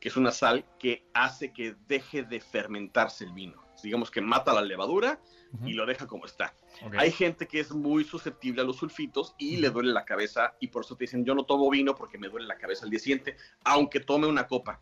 que 0.00 0.08
es 0.08 0.16
una 0.16 0.32
sal 0.32 0.64
que 0.78 1.04
hace 1.14 1.52
que 1.52 1.74
deje 1.86 2.22
de 2.22 2.40
fermentarse 2.40 3.24
el 3.24 3.32
vino. 3.32 3.67
Digamos 3.82 4.10
que 4.10 4.20
mata 4.20 4.52
la 4.52 4.62
levadura 4.62 5.20
ujú, 5.52 5.68
y 5.68 5.72
lo 5.72 5.86
deja 5.86 6.06
como 6.06 6.26
está. 6.26 6.54
ok, 6.82 6.94
Hay 6.98 7.10
gente 7.12 7.46
que 7.46 7.60
es 7.60 7.70
muy 7.72 8.04
susceptible 8.04 8.62
a 8.62 8.64
los 8.64 8.76
sulfitos 8.76 9.34
y 9.38 9.56
le 9.58 9.70
duele 9.70 9.92
la 9.92 10.04
cabeza 10.04 10.54
y 10.60 10.68
por 10.68 10.84
eso 10.84 10.96
te 10.96 11.04
dicen 11.04 11.24
yo 11.24 11.34
no 11.34 11.44
tomo 11.44 11.68
vino 11.70 11.94
porque 11.94 12.18
me 12.18 12.28
duele 12.28 12.46
la 12.46 12.58
cabeza 12.58 12.84
al 12.84 12.90
día 12.90 13.00
siguiente, 13.00 13.36
aunque 13.64 14.00
tome 14.00 14.26
una 14.26 14.46
copa. 14.46 14.80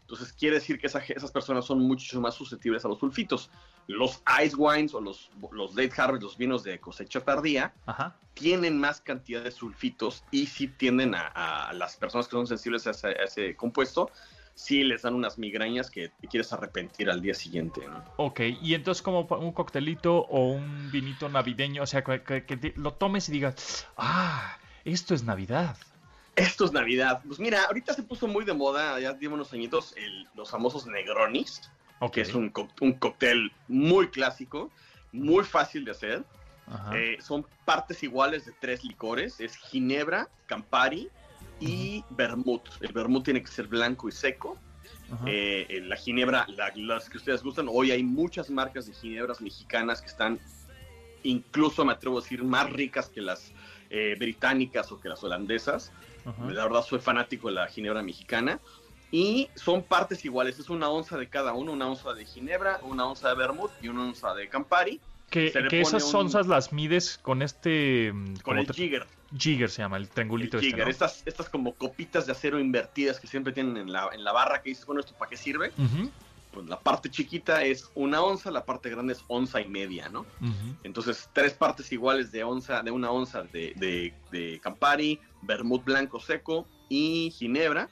Entonces 0.00 0.32
quiere 0.32 0.56
decir 0.56 0.78
que 0.78 0.86
esa- 0.86 1.00
esas 1.00 1.32
personas 1.32 1.64
son 1.64 1.80
mucho 1.80 2.20
más 2.20 2.34
susceptibles 2.34 2.84
a 2.84 2.88
los 2.88 3.00
sulfitos. 3.00 3.50
Los 3.88 4.22
ice 4.44 4.54
wines 4.56 4.94
o 4.94 5.00
los, 5.00 5.30
los 5.50 5.74
late 5.74 5.92
harvest, 6.00 6.22
los 6.22 6.36
vinos 6.36 6.62
de 6.62 6.78
cosecha 6.80 7.20
tardía, 7.20 7.74
ajá, 7.86 8.16
tienen 8.34 8.78
más 8.78 9.00
cantidad 9.00 9.42
de 9.42 9.50
sulfitos 9.50 10.22
y 10.30 10.46
sí 10.46 10.68
tienden 10.68 11.14
a, 11.14 11.26
a 11.68 11.72
las 11.72 11.96
personas 11.96 12.26
que 12.28 12.32
son 12.32 12.46
sensibles 12.46 12.86
a 12.86 12.90
ese, 12.90 13.08
a 13.08 13.24
ese 13.24 13.56
compuesto, 13.56 14.10
sí 14.56 14.82
les 14.82 15.02
dan 15.02 15.14
unas 15.14 15.38
migrañas 15.38 15.90
que 15.90 16.08
te 16.08 16.26
quieres 16.26 16.50
arrepentir 16.52 17.08
al 17.10 17.20
día 17.20 17.34
siguiente. 17.34 17.86
¿no? 17.86 18.02
ok, 18.16 18.40
y 18.62 18.74
entonces 18.74 19.02
como 19.02 19.20
un 19.20 19.52
coctelito 19.52 20.16
o 20.20 20.48
un 20.48 20.90
vinito 20.90 21.28
navideño, 21.28 21.82
o 21.82 21.86
sea, 21.86 22.02
que, 22.02 22.22
que- 22.22 22.44
que 22.46 22.56
te- 22.56 22.72
lo 22.76 22.94
tomes 22.94 23.28
y 23.28 23.32
digas, 23.32 23.86
ah, 23.96 24.58
esto 24.84 25.14
es 25.14 25.22
Navidad, 25.22 25.76
Esto 26.36 26.64
es 26.66 26.72
Navidad. 26.72 27.22
Pues 27.26 27.38
mira, 27.38 27.62
ahorita 27.64 27.94
se 27.94 28.02
puso 28.02 28.26
muy 28.26 28.44
de 28.44 28.52
moda, 28.52 28.98
ya 29.00 29.16
lleva 29.18 29.34
unos 29.34 29.52
añitos, 29.54 29.94
el- 29.96 30.26
los 30.34 30.50
famosos 30.50 30.86
Negronis, 30.86 31.62
que 32.12 32.20
es 32.22 32.34
un, 32.34 32.52
un 32.82 32.92
cóctel 32.94 33.52
muy 33.68 34.08
clásico, 34.08 34.70
muy 35.12 35.44
fácil 35.44 35.84
de 35.86 35.92
hacer. 35.92 36.24
Eh, 36.94 37.16
son 37.20 37.46
partes 37.64 38.02
iguales 38.02 38.44
de 38.44 38.52
tres 38.52 38.84
licores, 38.84 39.40
es 39.40 39.56
Ginebra, 39.56 40.28
Campari 40.46 41.08
y 41.60 42.04
Vermouth. 42.10 42.62
El 42.80 42.92
Vermouth 42.92 43.24
tiene 43.24 43.40
que 43.42 43.48
ser 43.48 43.66
blanco 43.66 44.08
y 44.08 44.12
seco. 44.12 44.58
Eh, 45.26 45.66
eh, 45.68 45.80
la 45.82 45.96
ginebra, 45.96 46.46
la- 46.48 46.72
las 46.76 47.08
que 47.08 47.18
ustedes 47.18 47.42
gustan, 47.42 47.66
hoy 47.70 47.90
hay 47.92 48.02
muchas 48.02 48.50
marcas 48.50 48.86
de 48.86 48.92
ginebras 48.92 49.40
mexicanas 49.40 50.00
que 50.00 50.08
están, 50.08 50.40
incluso 51.22 51.84
me 51.84 51.92
atrevo 51.92 52.18
a 52.18 52.20
decir, 52.22 52.42
más 52.44 52.70
ricas 52.70 53.08
que 53.08 53.20
las 53.20 53.52
eh, 53.88 54.16
británicas 54.18 54.90
o 54.90 55.00
que 55.00 55.08
las 55.08 55.22
holandesas. 55.22 55.92
ajá. 56.24 56.50
La 56.50 56.64
verdad 56.64 56.82
soy 56.82 56.98
fanático 56.98 57.48
de 57.48 57.54
la 57.54 57.68
ginebra 57.68 58.02
mexicana. 58.02 58.58
Y 59.12 59.48
son 59.54 59.84
partes 59.84 60.24
iguales, 60.24 60.58
es 60.58 60.68
una 60.68 60.88
onza 60.88 61.16
de 61.16 61.28
cada 61.28 61.52
uno, 61.54 61.72
una 61.72 61.86
onza 61.88 62.12
de 62.12 62.24
ginebra, 62.26 62.80
una 62.82 63.06
onza 63.06 63.28
de 63.28 63.36
vermouth 63.36 63.70
y 63.80 63.86
una 63.86 64.02
onza 64.02 64.34
de 64.34 64.48
Campari, 64.48 65.00
Que, 65.30 65.52
esas 65.72 66.04
un- 66.14 66.20
onzas 66.20 66.46
las 66.46 66.72
mides 66.72 67.18
con 67.18 67.42
este... 67.42 68.12
mm, 68.12 68.36
con 68.42 68.58
el 68.58 68.66
jigger. 68.72 69.06
Jigger 69.36 69.68
se 69.68 69.82
llama, 69.82 69.96
el 69.96 70.04
el 70.04 70.08
triangulito 70.08 70.58
este, 70.58 70.68
jigger. 70.68 70.84
¿no? 70.84 70.90
Estas, 70.90 71.22
estas 71.26 71.48
como 71.48 71.74
copitas 71.74 72.26
de 72.26 72.32
acero 72.32 72.60
invertidas 72.60 73.18
que 73.18 73.26
siempre 73.26 73.52
tienen 73.52 73.76
en 73.76 73.92
la, 73.92 74.08
en 74.12 74.22
la 74.22 74.32
barra 74.32 74.62
que 74.62 74.70
dices, 74.70 74.86
bueno, 74.86 75.00
¿esto 75.00 75.14
para 75.18 75.28
qué 75.30 75.36
sirve? 75.36 75.72
Pues 76.52 76.66
la 76.68 76.78
parte 76.80 77.10
chiquita 77.10 77.64
es 77.64 77.90
una 77.94 78.22
onza, 78.22 78.50
la 78.52 78.64
parte 78.64 78.88
grande 78.88 79.12
es 79.14 79.24
onza 79.26 79.60
y 79.60 79.68
media, 79.68 80.08
¿no? 80.08 80.24
Entonces, 80.84 81.28
tres 81.32 81.52
partes 81.54 81.90
iguales 81.92 82.30
de 82.30 82.44
onza, 82.44 82.82
de 82.82 82.92
una 82.92 83.10
onza 83.10 83.42
de, 83.42 83.72
de, 83.76 84.14
de 84.30 84.60
Campari, 84.60 85.20
vermut 85.42 85.84
blanco 85.84 86.20
seco 86.20 86.68
y 86.88 87.30
ginebra, 87.32 87.90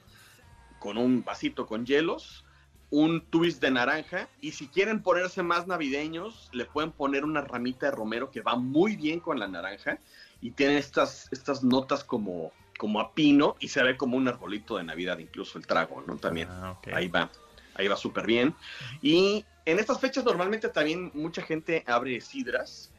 con 0.79 0.97
un 0.97 1.23
vasito 1.23 1.67
con 1.67 1.85
hielos, 1.85 2.44
un 2.89 3.21
twist 3.21 3.61
de 3.61 3.71
naranja, 3.71 4.27
y 4.41 4.51
si 4.51 4.67
quieren 4.67 5.01
ponerse 5.01 5.43
más 5.43 5.67
navideños, 5.67 6.49
le 6.53 6.65
pueden 6.65 6.91
poner 6.91 7.23
una 7.25 7.41
ramita 7.41 7.87
de 7.87 7.91
romero 7.91 8.31
que 8.31 8.41
va 8.41 8.55
muy 8.55 8.95
bien 8.95 9.19
con 9.19 9.39
la 9.39 9.47
naranja, 9.47 9.99
y 10.41 10.51
tiene 10.51 10.77
estas, 10.77 11.27
estas 11.31 11.63
notas 11.63 12.03
como, 12.03 12.51
como 12.77 12.99
a 12.99 13.13
pino, 13.13 13.55
y 13.59 13.69
se 13.69 13.83
ve 13.83 13.97
como 13.97 14.17
un 14.17 14.27
arbolito 14.27 14.77
de 14.77 14.83
Navidad, 14.83 15.17
incluso 15.17 15.57
el 15.57 15.65
trago, 15.65 16.03
¿no? 16.05 16.17
También. 16.17 16.47
Ah. 16.51 16.77
Ahí 16.93 17.07
va, 17.07 17.29
ahí 17.75 17.87
va 17.87 17.97
súper 17.97 18.25
bien. 18.25 18.53
Y 19.01 19.43
en 19.65 19.79
estas 19.79 19.99
fechas 19.99 20.23
normalmente 20.23 20.69
también 20.69 21.11
mucha 21.13 21.41
gente 21.41 21.83
abre 21.87 22.21
sidras, 22.21 22.91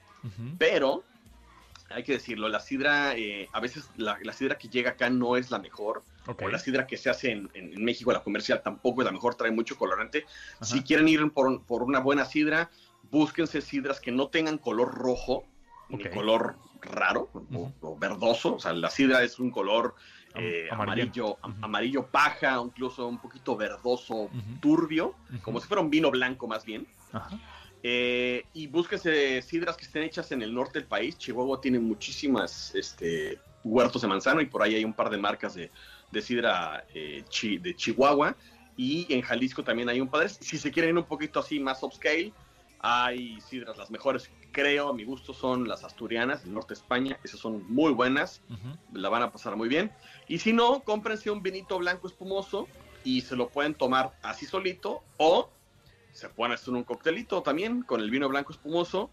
pero 0.59 1.05
hay 1.91 2.03
que 2.03 2.13
decirlo, 2.13 2.49
la 2.49 2.61
sidra, 2.61 3.15
eh, 3.17 3.49
a 3.53 3.61
veces 3.61 3.91
la, 3.97 4.19
la 4.23 4.33
sidra 4.33 4.59
que 4.59 4.69
llega 4.69 4.91
acá 4.91 5.09
no 5.11 5.37
es 5.37 5.51
la 5.51 5.59
mejor, 5.59 6.03
o 6.27 6.49
la 6.49 6.59
sidra 6.59 6.87
que 6.87 6.97
se 6.97 7.09
hace 7.09 7.31
en, 7.31 7.51
México, 7.85 8.13
la 8.13 8.23
comercial, 8.23 8.61
tampoco 8.63 9.03
es 9.03 9.07
la 9.07 9.13
mejor, 9.13 9.35
trae 9.37 9.51
mucho 9.53 9.77
colorante. 9.77 10.27
ajá, 10.57 10.65
Si 10.65 10.83
quieren 10.83 11.07
ir 11.09 11.31
por, 11.33 11.63
por 11.65 11.83
una 11.83 12.01
buena 12.01 12.25
sidra, 12.25 12.71
búsquense 13.11 13.61
sidras 13.61 14.01
que 14.01 14.11
no 14.11 14.29
tengan 14.29 14.59
color 14.59 14.93
rojo, 14.93 15.45
ni 15.89 15.99
color 16.11 16.57
raro 16.81 17.31
o- 17.81 17.97
verdoso, 17.97 18.57
o 18.57 18.59
sea, 18.59 18.73
la 18.73 18.91
sidra 18.91 19.23
es 19.23 19.39
un 19.39 19.51
color 19.51 19.95
eh, 20.35 20.67
amarillo, 20.71 21.39
amarillo 21.63 22.07
paja, 22.09 22.61
incluso 22.63 23.07
un 23.07 23.19
poquito 23.19 23.57
verdoso, 23.57 24.29
turbio, 24.61 25.15
como 25.43 25.61
si 25.61 25.69
fuera 25.69 25.81
un 25.81 25.89
vino 25.91 26.11
blanco 26.11 26.49
más 26.49 26.65
bien. 26.65 26.87
Ajá, 27.13 27.39
Eh, 27.83 28.45
y 28.53 28.67
búsquense 28.67 29.41
sidras 29.43 29.77
que 29.77 29.85
estén 29.85 30.03
hechas 30.03 30.33
en 30.33 30.43
el 30.43 30.53
norte 30.53 30.79
del 30.81 30.89
país. 30.89 31.19
Chihuahua 31.19 31.61
tiene 31.61 31.79
muchísimas 31.79 32.75
este, 32.75 33.39
huertos 33.63 34.03
de 34.03 34.09
manzano 34.09 34.41
y 34.41 34.47
por 34.47 34.63
ahí 34.63 34.75
hay 34.75 34.85
un 34.85 34.95
par 34.95 35.11
de 35.11 35.19
marcas 35.19 35.55
de, 35.55 35.71
de 36.11 36.23
sidra 36.23 36.85
eh, 36.95 37.25
chi- 37.29 37.59
de 37.59 37.75
Chihuahua. 37.77 38.37
Y 38.77 39.13
en 39.13 39.23
Jalisco 39.23 39.63
también 39.65 39.89
hay 39.89 40.01
un 40.01 40.09
par. 40.09 40.29
Si 40.29 40.59
se 40.59 40.71
quieren 40.71 40.99
un 40.99 41.05
poquito 41.05 41.41
así 41.41 41.61
más 41.61 41.83
upscale, 41.83 42.33
hay 42.81 43.41
sidras. 43.41 43.79
Las 43.79 43.91
mejores, 43.91 44.31
creo, 44.53 44.91
a 44.91 44.95
mi 44.95 45.05
gusto, 45.05 45.33
son 45.33 45.67
las 45.67 45.83
asturianas 45.85 46.43
del 46.45 46.53
norte 46.55 46.75
de 46.75 46.81
España. 46.81 47.19
Esas 47.25 47.41
son 47.41 47.65
muy 47.73 47.93
buenas 47.93 48.43
ujú. 48.51 48.99
la 49.01 49.09
van 49.09 49.23
a 49.23 49.33
pasar 49.33 49.57
muy 49.57 49.69
bien. 49.69 49.91
Y 50.29 50.39
si 50.39 50.53
no, 50.53 50.83
cómprense 50.83 51.31
un 51.31 51.43
vinito 51.43 51.79
blanco 51.79 52.07
espumoso 52.07 52.69
y 53.03 53.21
se 53.23 53.37
lo 53.37 53.49
pueden 53.49 53.75
tomar 53.75 54.13
así 54.23 54.45
solito 54.47 55.03
o 55.17 55.49
se 56.17 56.31
pueden 56.31 56.55
hacer 56.55 56.73
un 56.73 56.83
coctelito 56.83 57.43
también 57.43 57.83
con 57.83 58.01
el 58.01 58.11
vino 58.11 58.29
blanco 58.29 58.51
espumoso. 58.53 59.11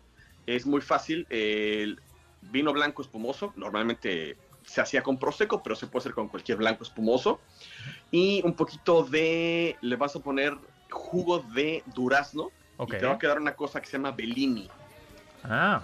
Es 0.47 0.65
muy 0.65 0.79
fácil. 0.79 1.27
El 1.29 1.99
vino 2.41 2.71
blanco 2.71 3.01
espumoso, 3.01 3.51
normalmente 3.57 4.37
se 4.65 4.79
hacía 4.79 5.03
con 5.03 5.17
Prosecco, 5.17 5.61
pero 5.61 5.75
se 5.75 5.87
puede 5.87 6.03
hacer 6.03 6.13
con 6.13 6.29
cualquier 6.29 6.59
blanco 6.59 6.83
espumoso. 6.83 7.41
Y 8.09 8.41
un 8.45 8.53
poquito 8.53 9.03
de, 9.03 9.75
le 9.81 9.95
vas 9.97 10.15
a 10.15 10.19
poner 10.19 10.57
jugo 10.89 11.39
de 11.39 11.83
durazno. 11.93 12.51
Ok. 12.77 12.93
Y 12.93 12.97
te 12.97 13.05
va 13.05 13.13
a 13.13 13.19
quedar 13.19 13.39
una 13.39 13.55
cosa 13.55 13.81
que 13.81 13.87
se 13.87 13.97
llama 13.97 14.11
Bellini. 14.11 14.69
Ah, 15.43 15.81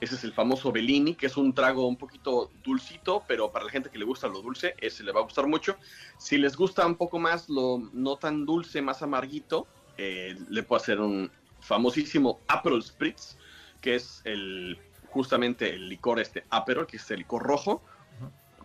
Ese 0.00 0.14
es 0.14 0.24
el 0.24 0.32
famoso 0.32 0.72
Bellini, 0.72 1.14
que 1.14 1.26
es 1.26 1.36
un 1.36 1.52
trago 1.52 1.86
un 1.86 1.96
poquito 1.96 2.50
dulcito, 2.64 3.22
pero 3.28 3.52
para 3.52 3.66
la 3.66 3.70
gente 3.70 3.90
que 3.90 3.98
le 3.98 4.06
gusta 4.06 4.28
lo 4.28 4.40
dulce, 4.40 4.74
ese 4.78 5.04
le 5.04 5.12
va 5.12 5.20
a 5.20 5.24
gustar 5.24 5.46
mucho. 5.46 5.76
Si 6.16 6.38
les 6.38 6.56
gusta 6.56 6.86
un 6.86 6.94
poco 6.94 7.18
más 7.18 7.50
lo 7.50 7.82
no 7.92 8.16
tan 8.16 8.46
dulce, 8.46 8.80
más 8.80 9.02
amarguito, 9.02 9.66
eh, 9.98 10.36
le 10.48 10.62
puedo 10.62 10.80
hacer 10.80 11.00
un 11.00 11.30
famosísimo 11.60 12.40
Aperol 12.46 12.82
Spritz, 12.82 13.36
que 13.80 13.96
es 13.96 14.22
el 14.24 14.78
justamente 15.10 15.74
el 15.74 15.88
licor 15.88 16.20
este 16.20 16.44
Aperol, 16.50 16.86
que 16.86 16.96
es 16.96 17.10
el 17.10 17.18
licor 17.18 17.42
rojo. 17.42 17.82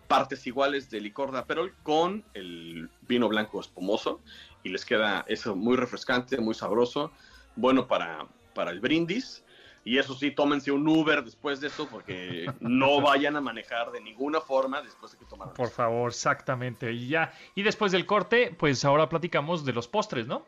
Partes 0.07 0.45
iguales 0.45 0.89
de 0.91 1.01
licor 1.01 1.31
de 1.31 1.39
Aperol 1.39 1.73
con 1.81 2.23
el 2.35 2.89
vino 3.07 3.27
blanco 3.29 3.59
espumoso 3.59 4.21
y 4.61 4.69
les 4.69 4.85
queda 4.85 5.25
eso 5.27 5.55
muy 5.55 5.75
refrescante, 5.75 6.37
muy 6.39 6.53
sabroso, 6.53 7.11
bueno 7.55 7.87
para, 7.87 8.27
para 8.53 8.71
el 8.71 8.79
brindis. 8.79 9.43
Y 9.85 9.97
eso 9.97 10.13
sí, 10.13 10.31
tómense 10.31 10.71
un 10.71 10.87
Uber 10.87 11.23
después 11.23 11.59
de 11.59 11.67
eso 11.67 11.87
porque 11.89 12.45
no 12.59 13.01
vayan 13.01 13.35
a 13.35 13.41
manejar 13.41 13.91
de 13.91 14.01
ninguna 14.01 14.39
forma 14.39 14.81
después 14.81 15.13
de 15.13 15.17
que 15.17 15.25
tomaron. 15.25 15.53
por 15.55 15.69
favor, 15.69 16.11
exactamente. 16.11 16.91
Y 16.91 17.07
ya. 17.07 17.33
Y 17.55 17.63
después 17.63 17.91
del 17.91 18.05
corte, 18.05 18.55
pues 18.57 18.85
ahora 18.85 19.09
platicamos 19.09 19.65
de 19.65 19.73
los 19.73 19.87
postres, 19.87 20.27
¿no? 20.27 20.45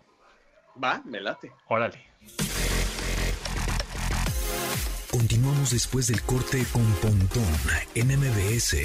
Va, 0.82 1.02
me 1.06 1.22
late. 1.22 1.52
Órale. 1.68 2.00
Continuamos 5.10 5.72
después 5.72 6.08
del 6.08 6.22
corte 6.24 6.66
con 6.74 6.84
Pontón 6.96 7.44
en 7.96 8.08
MBS. 8.08 8.76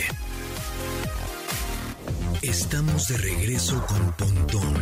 Estamos 2.43 3.09
de 3.09 3.18
regreso 3.18 3.84
con 3.86 4.12
Pontón 4.12 4.76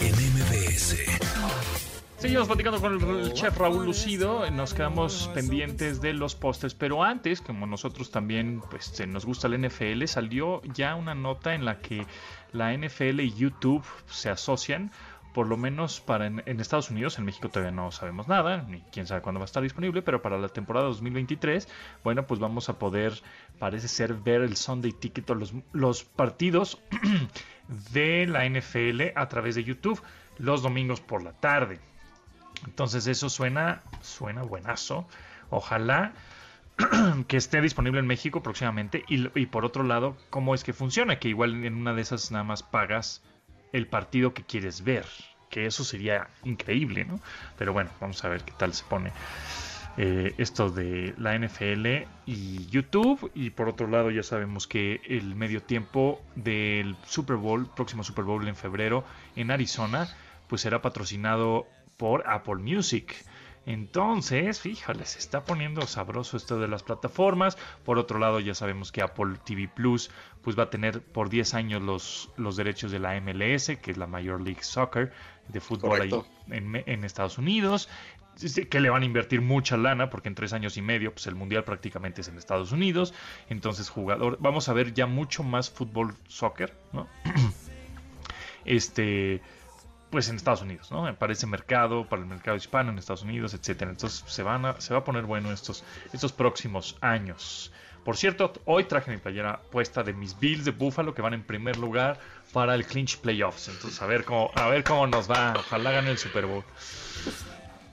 en 0.00 0.14
MBS. 0.14 0.96
Seguimos 2.20 2.48
platicando 2.48 2.80
con 2.80 3.18
el, 3.18 3.32
chef 3.32 3.56
Raúl 3.56 3.86
Lucido, 3.86 4.50
nos 4.50 4.74
quedamos 4.74 5.30
pendientes 5.32 6.02
de 6.02 6.12
los 6.12 6.34
postres, 6.34 6.74
pero 6.74 7.02
antes, 7.02 7.40
como 7.40 7.66
nosotros 7.66 8.10
también 8.10 8.60
pues, 8.70 9.06
nos 9.06 9.24
gusta 9.24 9.48
el 9.48 9.66
NFL, 9.66 10.04
salió 10.04 10.60
ya 10.74 10.96
una 10.96 11.14
nota 11.14 11.54
en 11.54 11.64
la 11.64 11.80
que 11.80 12.06
la 12.52 12.76
NFL 12.76 13.20
y 13.20 13.32
YouTube 13.32 13.84
se 14.06 14.28
asocian, 14.28 14.92
por 15.32 15.46
lo 15.46 15.56
menos 15.56 16.00
para 16.00 16.26
en, 16.26 16.60
Estados 16.60 16.90
Unidos, 16.90 17.18
en 17.18 17.24
México 17.24 17.48
todavía 17.48 17.70
no 17.70 17.90
sabemos 17.92 18.28
nada, 18.28 18.64
ni 18.68 18.80
quién 18.92 19.06
sabe 19.06 19.22
cuándo 19.22 19.38
va 19.40 19.44
a 19.44 19.46
estar 19.46 19.62
disponible, 19.62 20.02
pero 20.02 20.22
para 20.22 20.38
la 20.38 20.48
temporada 20.48 20.86
2023, 20.86 21.68
bueno, 22.02 22.26
pues 22.26 22.40
vamos 22.40 22.68
a 22.68 22.78
poder, 22.78 23.14
parece 23.58 23.88
ser, 23.88 24.14
ver 24.14 24.42
el 24.42 24.56
Sunday 24.56 24.92
Ticket 24.92 25.28
o 25.30 25.34
los, 25.34 25.54
los 25.72 26.04
partidos 26.04 26.80
de 27.92 28.26
la 28.26 28.48
NFL 28.48 29.16
a 29.16 29.28
través 29.28 29.54
de 29.54 29.64
YouTube 29.64 30.02
los 30.38 30.62
domingos 30.62 31.00
por 31.00 31.22
la 31.22 31.32
tarde. 31.32 31.78
Entonces 32.64 33.06
eso 33.06 33.28
suena, 33.28 33.82
suena 34.00 34.42
buenazo. 34.42 35.06
Ojalá 35.50 36.12
que 37.28 37.36
esté 37.36 37.60
disponible 37.60 38.00
en 38.00 38.06
México 38.06 38.42
próximamente. 38.42 39.04
Y, 39.08 39.26
y, 39.38 39.46
por 39.46 39.64
otro 39.64 39.82
lado, 39.82 40.16
¿cómo 40.30 40.54
es 40.54 40.64
que 40.64 40.72
funciona? 40.72 41.18
Que 41.18 41.28
igual 41.28 41.64
en 41.64 41.74
una 41.74 41.94
de 41.94 42.02
esas 42.02 42.30
nada 42.30 42.44
más 42.44 42.62
pagas 42.62 43.22
el 43.72 43.86
partido 43.86 44.34
que 44.34 44.42
quieres 44.42 44.82
ver. 44.84 45.06
Que 45.48 45.66
eso 45.66 45.84
sería 45.84 46.28
increíble, 46.44 47.04
¿no? 47.04 47.20
Pero 47.58 47.72
bueno, 47.72 47.90
vamos 48.00 48.24
a 48.24 48.28
ver 48.28 48.44
qué 48.44 48.52
tal 48.56 48.72
se 48.72 48.84
pone 48.84 49.12
eh, 49.96 50.34
esto 50.38 50.70
de 50.70 51.14
la 51.18 51.36
NFL 51.36 52.06
y 52.26 52.66
YouTube. 52.68 53.30
Y 53.34 53.50
por 53.50 53.68
otro 53.68 53.88
lado, 53.88 54.10
ya 54.10 54.22
sabemos 54.22 54.66
que 54.66 55.00
el 55.06 55.34
medio 55.34 55.62
tiempo 55.62 56.22
del 56.36 56.96
Super 57.04 57.36
Bowl, 57.36 57.68
próximo 57.74 58.04
Super 58.04 58.24
Bowl 58.24 58.46
en 58.46 58.56
febrero 58.56 59.04
en 59.34 59.50
Arizona, 59.50 60.08
pues 60.48 60.62
será 60.62 60.80
patrocinado 60.82 61.66
por 61.96 62.28
Apple 62.28 62.56
Music. 62.56 63.14
Entonces, 63.66 64.60
fíjale, 64.60 65.04
se 65.04 65.18
está 65.18 65.44
poniendo 65.44 65.86
sabroso 65.86 66.36
esto 66.36 66.58
de 66.58 66.66
las 66.66 66.82
plataformas. 66.82 67.58
Por 67.84 67.98
otro 67.98 68.18
lado, 68.18 68.40
ya 68.40 68.54
sabemos 68.54 68.90
que 68.90 69.02
Apple 69.02 69.36
TV 69.44 69.68
Plus 69.68 70.10
pues 70.42 70.58
va 70.58 70.64
a 70.64 70.70
tener 70.70 71.02
por 71.02 71.28
10 71.28 71.54
años 71.54 71.82
los, 71.82 72.30
los 72.36 72.56
derechos 72.56 72.90
de 72.90 72.98
la 72.98 73.20
MLS, 73.20 73.76
que 73.82 73.90
es 73.90 73.98
la 73.98 74.06
Major 74.06 74.40
League 74.40 74.62
Soccer 74.62 75.12
de 75.48 75.60
fútbol 75.60 76.00
ahí 76.00 76.10
en, 76.48 76.82
en, 76.86 77.04
Estados 77.04 77.36
Unidos. 77.36 77.88
Que 78.70 78.80
le 78.80 78.88
van 78.88 79.02
a 79.02 79.04
invertir 79.04 79.42
mucha 79.42 79.76
lana, 79.76 80.08
porque 80.08 80.28
en 80.28 80.34
tres 80.34 80.54
años 80.54 80.78
y 80.78 80.82
medio, 80.82 81.12
pues 81.12 81.26
el 81.26 81.34
mundial 81.34 81.64
prácticamente 81.64 82.22
es 82.22 82.28
en 82.28 82.38
Estados 82.38 82.72
Unidos. 82.72 83.12
Entonces, 83.50 83.90
jugador, 83.90 84.38
vamos 84.40 84.70
a 84.70 84.72
ver 84.72 84.94
ya 84.94 85.06
mucho 85.06 85.42
más 85.42 85.68
fútbol 85.68 86.14
soccer, 86.26 86.74
¿no? 86.92 87.06
este 88.64 89.42
pues 90.10 90.28
en 90.28 90.36
Estados 90.36 90.62
Unidos, 90.62 90.90
¿no? 90.90 91.14
Para 91.16 91.32
ese 91.32 91.46
mercado, 91.46 92.04
para 92.08 92.22
el 92.22 92.28
mercado 92.28 92.56
hispano 92.56 92.90
en 92.90 92.98
Estados 92.98 93.22
Unidos, 93.22 93.54
etcétera. 93.54 93.90
Entonces 93.90 94.24
se 94.26 94.42
van 94.42 94.66
a, 94.66 94.80
se 94.80 94.92
va 94.92 95.00
a 95.00 95.04
poner 95.04 95.24
bueno 95.24 95.52
estos, 95.52 95.84
estos 96.12 96.32
próximos 96.32 96.96
años. 97.00 97.72
Por 98.04 98.16
cierto, 98.16 98.52
hoy 98.64 98.84
traje 98.84 99.10
mi 99.10 99.18
playera 99.18 99.60
puesta 99.70 100.02
de 100.02 100.12
mis 100.12 100.38
Bills 100.40 100.64
de 100.64 100.72
Buffalo 100.72 101.14
que 101.14 101.22
van 101.22 101.34
en 101.34 101.42
primer 101.42 101.76
lugar 101.76 102.18
para 102.52 102.74
el 102.74 102.84
clinch 102.84 103.18
playoffs. 103.18 103.68
Entonces 103.68 104.00
a 104.02 104.06
ver 104.06 104.24
cómo, 104.24 104.50
a 104.54 104.68
ver 104.68 104.84
cómo 104.84 105.06
nos 105.06 105.30
va. 105.30 105.54
Ojalá 105.56 105.92
gane 105.92 106.10
el 106.10 106.18
Super 106.18 106.46
Bowl. 106.46 106.64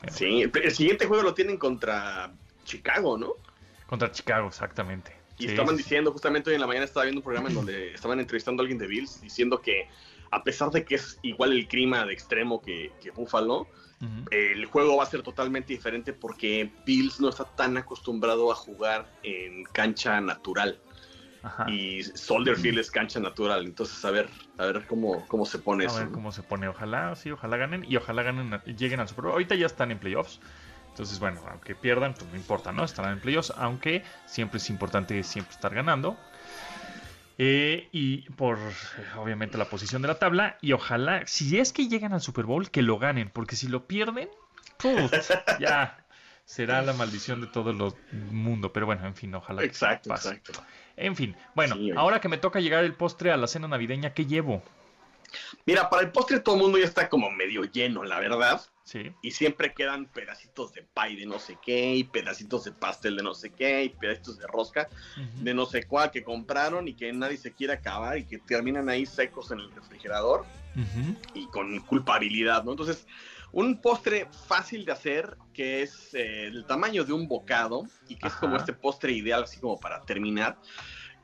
Sí, 0.09 0.43
el 0.43 0.71
siguiente 0.71 1.05
juego 1.05 1.23
lo 1.23 1.33
tienen 1.33 1.57
contra 1.57 2.31
Chicago, 2.63 3.17
¿no? 3.17 3.33
Contra 3.85 4.11
Chicago, 4.11 4.47
exactamente. 4.47 5.11
Y 5.37 5.43
sí, 5.43 5.49
estaban 5.49 5.75
sí, 5.75 5.83
diciendo, 5.83 6.11
justamente 6.11 6.49
hoy 6.49 6.55
en 6.55 6.61
la 6.61 6.67
mañana 6.67 6.85
estaba 6.85 7.03
viendo 7.03 7.19
un 7.19 7.23
programa 7.23 7.49
en 7.49 7.55
donde 7.55 7.93
estaban 7.93 8.19
entrevistando 8.19 8.61
a 8.61 8.63
alguien 8.63 8.79
de 8.79 8.87
Bills 8.87 9.21
diciendo 9.21 9.61
que 9.61 9.87
a 10.31 10.43
pesar 10.43 10.71
de 10.71 10.83
que 10.85 10.95
es 10.95 11.19
igual 11.21 11.53
el 11.53 11.67
clima 11.67 12.05
de 12.05 12.13
extremo 12.13 12.61
que, 12.61 12.91
que 13.01 13.11
Buffalo, 13.11 13.61
uh 13.61 14.05
-huh. 14.05 14.27
el 14.31 14.65
juego 14.65 14.97
va 14.97 15.03
a 15.03 15.07
ser 15.07 15.23
totalmente 15.23 15.73
diferente 15.73 16.13
porque 16.13 16.71
Bills 16.85 17.19
no 17.19 17.29
está 17.29 17.45
tan 17.45 17.77
acostumbrado 17.77 18.51
a 18.51 18.55
jugar 18.55 19.11
en 19.23 19.63
cancha 19.65 20.19
natural. 20.21 20.79
Ajá. 21.43 21.69
Y 21.69 22.03
Soldier 22.03 22.57
Field 22.57 22.79
es 22.79 22.91
cancha 22.91 23.19
natural, 23.19 23.65
entonces 23.65 24.03
a 24.03 24.11
ver, 24.11 24.27
a 24.57 24.65
ver 24.65 24.85
cómo, 24.87 25.25
cómo 25.27 25.45
se 25.45 25.59
pone 25.59 25.85
a 25.85 25.87
eso. 25.87 25.97
A 25.97 25.99
ver 26.01 26.11
cómo 26.11 26.31
se 26.31 26.43
pone, 26.43 26.67
ojalá, 26.67 27.15
sí, 27.15 27.31
ojalá 27.31 27.57
ganen 27.57 27.85
y 27.87 27.95
ojalá 27.95 28.23
ganen, 28.23 28.59
lleguen 28.65 28.99
al 28.99 29.07
Super 29.07 29.25
Bowl. 29.25 29.33
Ahorita 29.33 29.55
ya 29.55 29.67
están 29.67 29.91
en 29.91 29.99
playoffs, 29.99 30.41
entonces 30.89 31.19
bueno, 31.19 31.41
aunque 31.49 31.75
pierdan, 31.75 32.15
pues 32.15 32.25
no 32.31 32.35
importa, 32.35 32.71
¿no? 32.71 32.83
Estarán 32.83 33.13
en 33.13 33.19
playoffs, 33.19 33.53
aunque 33.55 34.03
siempre 34.25 34.57
es 34.57 34.69
importante 34.69 35.21
siempre 35.23 35.53
estar 35.53 35.73
ganando. 35.73 36.17
Eh, 37.39 37.87
y 37.91 38.29
por 38.31 38.57
obviamente 39.17 39.57
la 39.57 39.65
posición 39.65 40.01
de 40.01 40.07
la 40.07 40.19
tabla. 40.19 40.57
Y 40.61 40.73
ojalá, 40.73 41.25
si 41.27 41.59
es 41.59 41.73
que 41.73 41.87
llegan 41.87 42.13
al 42.13 42.21
Super 42.21 42.45
Bowl, 42.45 42.71
que 42.71 42.81
lo 42.81 42.97
ganen. 42.97 43.29
Porque 43.29 43.55
si 43.55 43.67
lo 43.67 43.87
pierden, 43.87 44.29
ya 45.59 45.97
será 46.45 46.81
la 46.81 46.93
maldición 46.93 47.41
de 47.41 47.47
todo 47.47 47.71
el 47.71 47.93
mundo. 48.31 48.73
Pero 48.73 48.85
bueno, 48.85 49.05
en 49.05 49.15
fin, 49.15 49.33
ojalá. 49.35 49.63
Exacto, 49.63 50.09
pase. 50.09 50.29
exacto. 50.29 50.63
En 50.95 51.15
fin, 51.15 51.35
bueno, 51.53 51.75
sí, 51.75 51.91
ahora 51.95 52.19
que 52.19 52.27
me 52.27 52.37
toca 52.37 52.59
llegar 52.59 52.83
el 52.83 52.93
postre 52.93 53.31
a 53.31 53.37
la 53.37 53.45
cena 53.45 53.67
navideña, 53.67 54.13
¿qué 54.13 54.25
llevo? 54.25 54.63
Mira, 55.65 55.89
para 55.89 56.03
el 56.03 56.11
postre 56.11 56.39
todo 56.39 56.55
el 56.55 56.61
mundo 56.61 56.77
ya 56.77 56.85
está 56.85 57.09
como 57.09 57.29
medio 57.29 57.63
lleno, 57.63 58.03
la 58.03 58.19
verdad. 58.19 58.61
Sí. 58.83 59.11
Y 59.21 59.31
siempre 59.31 59.73
quedan 59.73 60.05
pedacitos 60.05 60.71
de 60.73 60.81
pie 60.81 61.17
de 61.17 61.25
no 61.25 61.39
sé 61.39 61.57
qué, 61.61 61.95
y 61.95 62.03
pedacitos 62.05 62.63
de 62.63 62.71
pastel 62.71 63.17
de 63.17 63.23
no 63.23 63.33
sé 63.33 63.49
qué, 63.49 63.83
y 63.83 63.89
pedacitos 63.89 64.37
de 64.37 64.47
rosca 64.47 64.87
uh 65.17 65.19
-huh. 65.19 65.43
de 65.43 65.53
no 65.53 65.65
sé 65.65 65.83
cuál 65.83 66.09
que 66.09 66.23
compraron 66.23 66.87
y 66.87 66.93
que 66.93 67.11
nadie 67.11 67.35
se 67.37 67.51
quiere 67.51 67.73
acabar 67.73 68.17
y 68.17 68.25
que 68.25 68.37
terminan 68.37 68.87
ahí 68.87 69.05
secos 69.05 69.51
en 69.51 69.59
el 69.59 69.69
refrigerador 69.71 70.45
uh 70.75 70.79
-huh. 70.79 71.17
y 71.33 71.47
con 71.47 71.77
culpabilidad, 71.81 72.63
¿no? 72.63 72.71
Entonces, 72.71 73.05
un 73.51 73.81
postre 73.81 74.27
fácil 74.47 74.85
de 74.85 74.91
hacer 74.93 75.37
que 75.53 75.81
es 75.81 76.13
eh, 76.13 76.45
el 76.47 76.65
tamaño 76.65 77.03
de 77.03 77.11
un 77.11 77.27
bocado 77.27 77.83
y 78.07 78.15
que 78.15 78.27
Ajá. 78.27 78.35
es 78.35 78.39
como 78.39 78.55
este 78.55 78.71
postre 78.71 79.11
ideal, 79.11 79.43
así 79.43 79.59
como 79.59 79.77
para 79.79 80.01
terminar 80.03 80.57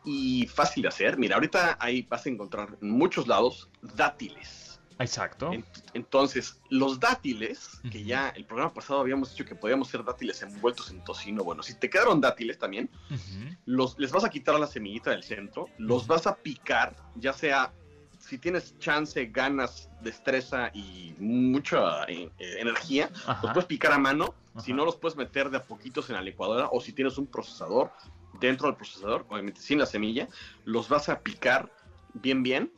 y 0.06 0.48
fácil 0.48 0.84
de 0.84 0.90
hacer. 0.90 1.18
Mira, 1.18 1.36
ahorita 1.36 1.78
ahí 1.80 2.04
vas 2.04 2.26
a 2.26 2.30
encontrar 2.30 2.78
en 2.82 2.92
muchos 2.92 3.28
lados 3.28 3.70
dátiles. 3.82 4.80
Exacto. 5.00 5.52
Entonces, 5.94 6.62
los 6.70 7.00
dátiles, 7.00 7.80
uh 7.84 7.88
-huh. 7.88 7.92
que 7.92 8.04
ya 8.04 8.30
el 8.30 8.46
programa 8.46 8.74
pasado 8.74 9.00
habíamos 9.00 9.32
dicho 9.32 9.46
que 9.46 9.56
podíamos 9.56 9.88
ser 9.88 10.04
dátiles 10.04 10.42
envueltos 10.42 10.92
en 10.92 11.04
tocino. 11.04 11.44
Bueno, 11.44 11.64
si 11.64 11.74
te 11.76 11.90
quedaron 11.90 12.22
dátiles 12.22 12.58
también, 12.58 12.90
uh 13.10 13.14
-huh. 13.14 13.58
los, 13.66 13.98
les 13.98 14.12
vas 14.12 14.24
a 14.24 14.30
quitar 14.30 14.60
la 14.60 14.68
semillita 14.68 15.12
del 15.12 15.24
centro, 15.24 15.68
los 15.78 16.06
vas 16.08 16.28
a 16.28 16.36
picar, 16.36 16.96
ya 17.16 17.34
sea 17.34 17.74
si 18.20 18.38
tienes 18.38 18.78
chance, 18.80 19.26
ganas, 19.26 19.90
destreza 20.02 20.72
y 20.74 21.14
mucha 21.20 22.06
eh, 22.06 22.30
energía, 22.38 23.10
Ajá. 23.26 23.42
los 23.44 23.52
puedes 23.52 23.66
picar 23.66 23.92
a 23.92 23.98
mano. 23.98 24.34
Ajá. 24.54 24.62
Si 24.62 24.72
no, 24.72 24.86
los 24.86 24.96
puedes 24.96 25.18
meter 25.18 25.50
de 25.50 25.58
a 25.58 25.64
poquitos 25.64 26.10
en 26.10 26.16
la 26.16 26.22
licuadora 26.22 26.70
o 26.72 26.80
si 26.80 26.94
tienes 26.94 27.18
un 27.18 27.28
procesador, 27.28 27.92
dentro 28.40 28.68
del 28.68 28.76
procesador, 28.76 29.26
obviamente 29.30 29.62
sin 29.62 29.80
la 29.80 29.86
semilla, 29.86 30.28
los 30.66 30.90
vas 30.90 31.10
a 31.10 31.20
picar 31.22 31.72
bien, 32.14 32.44
bien 32.44 32.72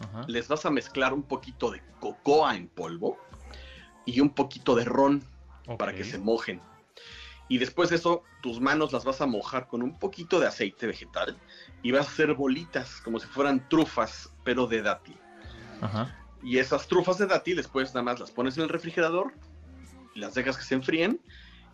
Ajá. 0.00 0.24
les 0.28 0.48
vas 0.48 0.64
a 0.64 0.70
mezclar 0.70 1.12
un 1.12 1.22
poquito 1.22 1.70
de 1.70 1.82
cocoa 2.00 2.56
en 2.56 2.68
polvo 2.68 3.18
y 4.04 4.20
un 4.20 4.30
poquito 4.30 4.74
de 4.74 4.84
ron 4.84 5.22
okay. 5.62 5.76
para 5.76 5.94
que 5.94 6.04
se 6.04 6.18
mojen. 6.18 6.60
Y 7.48 7.58
después 7.58 7.88
de 7.90 7.96
eso, 7.96 8.22
tus 8.42 8.60
manos 8.60 8.92
las 8.92 9.04
vas 9.04 9.20
a 9.20 9.26
mojar 9.26 9.68
con 9.68 9.82
un 9.82 9.98
poquito 9.98 10.38
de 10.38 10.46
aceite 10.46 10.86
vegetal 10.86 11.36
y 11.82 11.92
vas 11.92 12.06
a 12.06 12.10
hacer 12.10 12.34
bolitas 12.34 13.00
como 13.00 13.18
si 13.18 13.26
fueran 13.26 13.68
trufas, 13.68 14.30
pero 14.44 14.66
de 14.66 14.82
dátil. 14.82 15.16
Ajá. 15.80 16.14
Y 16.42 16.58
esas 16.58 16.86
trufas 16.86 17.18
de 17.18 17.26
dátil 17.26 17.56
después 17.56 17.88
nada 17.88 18.02
más 18.02 18.20
las 18.20 18.30
pones 18.30 18.56
en 18.56 18.64
el 18.64 18.68
refrigerador, 18.68 19.32
las 20.14 20.34
dejas 20.34 20.56
que 20.56 20.64
se 20.64 20.74
enfríen 20.74 21.20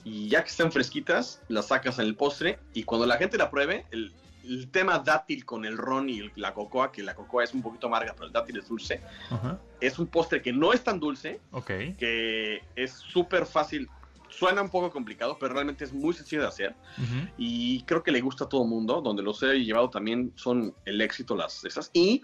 y 0.04 0.28
ya 0.28 0.42
que 0.42 0.50
están 0.50 0.70
fresquitas, 0.70 1.40
las 1.48 1.68
sacas 1.68 1.98
en 1.98 2.06
el 2.06 2.14
postre 2.16 2.58
y 2.74 2.82
cuando 2.84 3.06
la 3.06 3.16
gente 3.16 3.38
la 3.38 3.50
pruebe, 3.50 3.86
el, 3.90 4.12
el 4.44 4.70
tema 4.70 4.98
dátil 4.98 5.44
con 5.46 5.64
el 5.64 5.78
ron 5.78 6.08
y 6.10 6.18
el- 6.20 6.32
la 6.36 6.52
cocoa, 6.52 6.92
que 6.92 7.02
la 7.02 7.14
cocoa 7.14 7.42
es 7.44 7.54
un 7.54 7.62
poquito 7.62 7.86
amarga, 7.86 8.12
pero 8.14 8.26
el 8.26 8.32
dátil 8.32 8.58
es 8.58 8.68
dulce, 8.68 9.00
Ajá. 9.30 9.58
es 9.80 9.98
un 9.98 10.06
postre 10.06 10.42
que 10.42 10.52
no 10.52 10.72
es 10.72 10.84
tan 10.84 11.00
dulce, 11.00 11.40
Ok. 11.52 11.70
que 11.98 12.62
es 12.76 12.92
súper 12.92 13.46
fácil, 13.46 13.88
suena 14.28 14.60
un 14.62 14.68
poco 14.68 14.90
complicado, 14.90 15.38
pero 15.38 15.54
realmente 15.54 15.84
es 15.84 15.92
muy 15.92 16.12
sencillo 16.12 16.42
de 16.42 16.48
hacer 16.48 16.74
Ujú. 16.98 17.28
y 17.38 17.82
creo 17.84 18.02
que 18.02 18.10
le 18.12 18.20
gusta 18.20 18.44
a 18.44 18.48
todo 18.48 18.64
el 18.64 18.68
mundo. 18.68 19.00
Donde 19.00 19.22
los 19.22 19.42
he 19.44 19.54
llevado 19.64 19.88
también 19.90 20.32
son 20.34 20.74
el 20.84 21.00
éxito 21.00 21.36
las 21.36 21.64
esas 21.64 21.90
y 21.94 22.20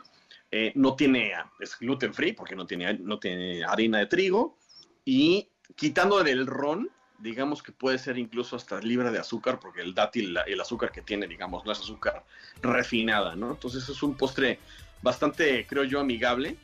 eh, 0.50 0.72
no 0.74 0.96
tiene 0.96 1.32
es 1.60 1.78
gluten 1.78 2.12
free 2.12 2.32
porque 2.32 2.56
no 2.56 2.66
tiene 2.66 2.94
no 2.94 3.20
tiene 3.20 3.62
harina 3.64 3.98
de 3.98 4.06
trigo 4.06 4.58
y 5.04 5.48
quitándole 5.76 6.32
el 6.32 6.46
ron 6.48 6.90
digamos 7.20 7.62
que 7.62 7.72
puede 7.72 7.98
ser 7.98 8.18
incluso 8.18 8.56
hasta 8.56 8.80
libre 8.80 9.10
de 9.10 9.18
azúcar 9.18 9.58
porque 9.60 9.80
el 9.82 9.94
dátil 9.94 10.36
el 10.46 10.60
azúcar 10.60 10.90
que 10.90 11.02
tiene 11.02 11.26
digamos 11.26 11.64
no 11.64 11.72
es 11.72 11.78
azúcar 11.78 12.24
refinada 12.62 13.36
no 13.36 13.50
entonces 13.50 13.88
es 13.88 14.02
un 14.02 14.16
postre 14.16 14.58
bastante 15.02 15.66
creo 15.66 15.84
yo 15.84 16.00
amigable 16.00 16.56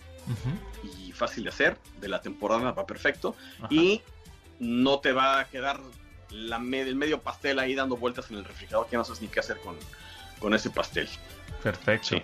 y 0.83 1.13
fácil 1.13 1.45
de 1.45 1.51
hacer 1.51 1.79
de 2.01 2.09
la 2.09 2.21
temporada 2.21 2.73
va 2.73 2.87
perfecto 2.87 3.37
Ajá. 3.59 3.69
y 3.71 4.01
no 4.59 4.99
te 5.01 5.13
va 5.13 5.41
a 5.41 5.49
quedar 5.49 5.81
la 6.31 6.59
me- 6.59 6.81
el 6.81 6.97
medio 6.97 7.21
pastel 7.21 7.59
ahí 7.59 7.75
dando 7.75 7.97
vueltas 7.97 8.31
en 8.31 8.37
el 8.39 8.45
refrigerador 8.45 8.89
que 8.89 8.97
no 8.97 9.05
sabes 9.05 9.21
ni 9.23 9.29
qué 9.29 9.41
hacer 9.41 9.59
con, 9.61 9.77
con 10.41 10.55
ese 10.55 10.71
pastel. 10.71 11.09
Perfecto. 11.63 12.09
Sí. 12.09 12.23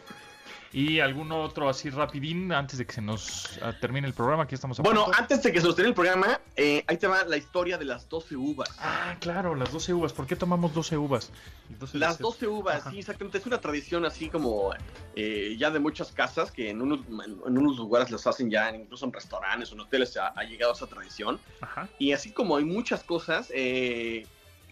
¿Y 0.75 1.01
algún 1.01 1.31
otro 1.33 1.69
así 1.69 1.91
rapidín 1.91 2.51
antes 2.51 2.79
de 2.79 2.87
que 2.87 2.95
se 2.95 3.03
nos 3.03 3.59
ah, 3.61 3.75
termine 3.79 4.07
el 4.07 4.15
programa? 4.15 4.45
Aquí 4.45 4.55
estamos 4.55 4.81
a 4.81 4.83
Bueno, 4.83 5.05
punto. 5.05 5.19
antes 5.21 5.43
de 5.43 5.53
que 5.53 5.61
se 5.61 5.67
nos 5.67 5.77
termine 5.77 5.91
el 5.91 5.95
programa, 5.95 6.41
eh, 6.57 6.83
ahí 6.87 6.97
te 6.97 7.07
va 7.07 7.25
la 7.25 7.37
historia 7.37 7.77
de 7.77 7.85
las 7.85 8.09
12 8.09 8.37
uvas. 8.37 8.71
Ah, 8.79 9.15
claro, 9.21 9.55
las 9.55 9.71
12 9.71 9.93
uvas. 9.93 10.15
¿Por 10.15 10.27
qué 10.27 10.35
tomamos 10.35 10.73
12 10.73 10.97
uvas? 10.97 11.31
El 11.69 11.79
12 11.79 11.99
Las 11.99 12.17
de- 12.17 12.23
12 12.23 12.47
uvas, 12.47 12.77
Ajá. 12.81 12.91
sí, 12.91 13.01
exactamente. 13.01 13.37
Es 13.37 13.45
una 13.45 13.61
tradición 13.61 14.07
así 14.07 14.31
como 14.31 14.71
eh, 15.15 15.57
ya 15.59 15.71
de 15.71 15.79
muchas 15.79 16.11
casas 16.11 16.51
que 16.51 16.71
en 16.71 16.81
unos, 16.81 17.01
en 17.47 17.59
unos 17.59 17.77
lugares 17.77 18.11
las 18.11 18.27
hacen 18.27 18.51
ya, 18.51 18.75
incluso 18.75 19.05
en 19.05 19.13
restaurantes 19.13 19.71
o 19.73 19.75
en 19.75 19.81
hoteles 19.81 20.17
ha, 20.17 20.29
ha 20.29 20.43
llegado 20.45 20.73
esa 20.73 20.87
tradición. 20.87 21.39
Ajá. 21.61 21.87
Y 21.99 22.13
así 22.13 22.33
como 22.33 22.57
hay 22.57 22.65
muchas 22.65 23.05
cosas 23.05 23.49
eh, 23.55 24.27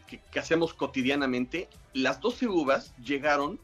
que, 0.07 0.19
que 0.33 0.39
hacemos 0.39 0.73
cotidianamente, 0.73 1.69
las 1.93 2.21
12 2.23 2.47
uvas 2.49 2.95
llegaron, 3.05 3.61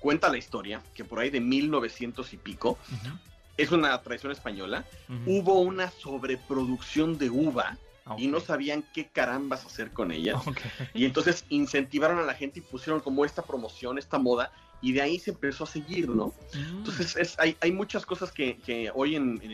cuenta 0.00 0.28
la 0.28 0.38
historia, 0.38 0.82
que 0.94 1.04
por 1.04 1.20
ahí 1.20 1.30
de 1.30 1.40
1900 1.40 2.32
y 2.32 2.36
pico, 2.36 2.78
es 3.56 3.70
una 3.70 4.00
tradición 4.02 4.32
española, 4.32 4.84
hubo 5.26 5.60
una 5.60 5.90
sobreproducción 5.90 7.18
de 7.18 7.30
uva 7.30 7.78
Ah, 8.06 8.16
y 8.18 8.28
no 8.28 8.40
sabían 8.40 8.82
qué 8.94 9.06
carambas 9.08 9.66
hacer 9.66 9.90
con 9.92 10.10
ella. 10.10 10.34
Ok. 10.36 10.58
Y 10.94 11.04
entonces 11.04 11.44
incentivaron 11.50 12.18
a 12.18 12.22
la 12.22 12.32
gente 12.34 12.58
y 12.58 12.62
pusieron 12.62 13.00
como 13.00 13.26
esta 13.26 13.42
promoción, 13.42 13.98
esta 13.98 14.18
moda, 14.18 14.50
y 14.80 14.92
de 14.92 15.02
ahí 15.02 15.18
se 15.18 15.32
empezó 15.32 15.64
a 15.64 15.66
seguir, 15.66 16.08
¿no? 16.08 16.28
Mm. 16.54 16.78
Entonces 16.78 17.14
es- 17.16 17.38
hay, 17.38 17.56
hay 17.60 17.70
muchas 17.72 18.06
cosas 18.06 18.32
que, 18.32 18.56
que 18.56 18.90
hoy 18.94 19.16
en, 19.16 19.38
en 19.42 19.52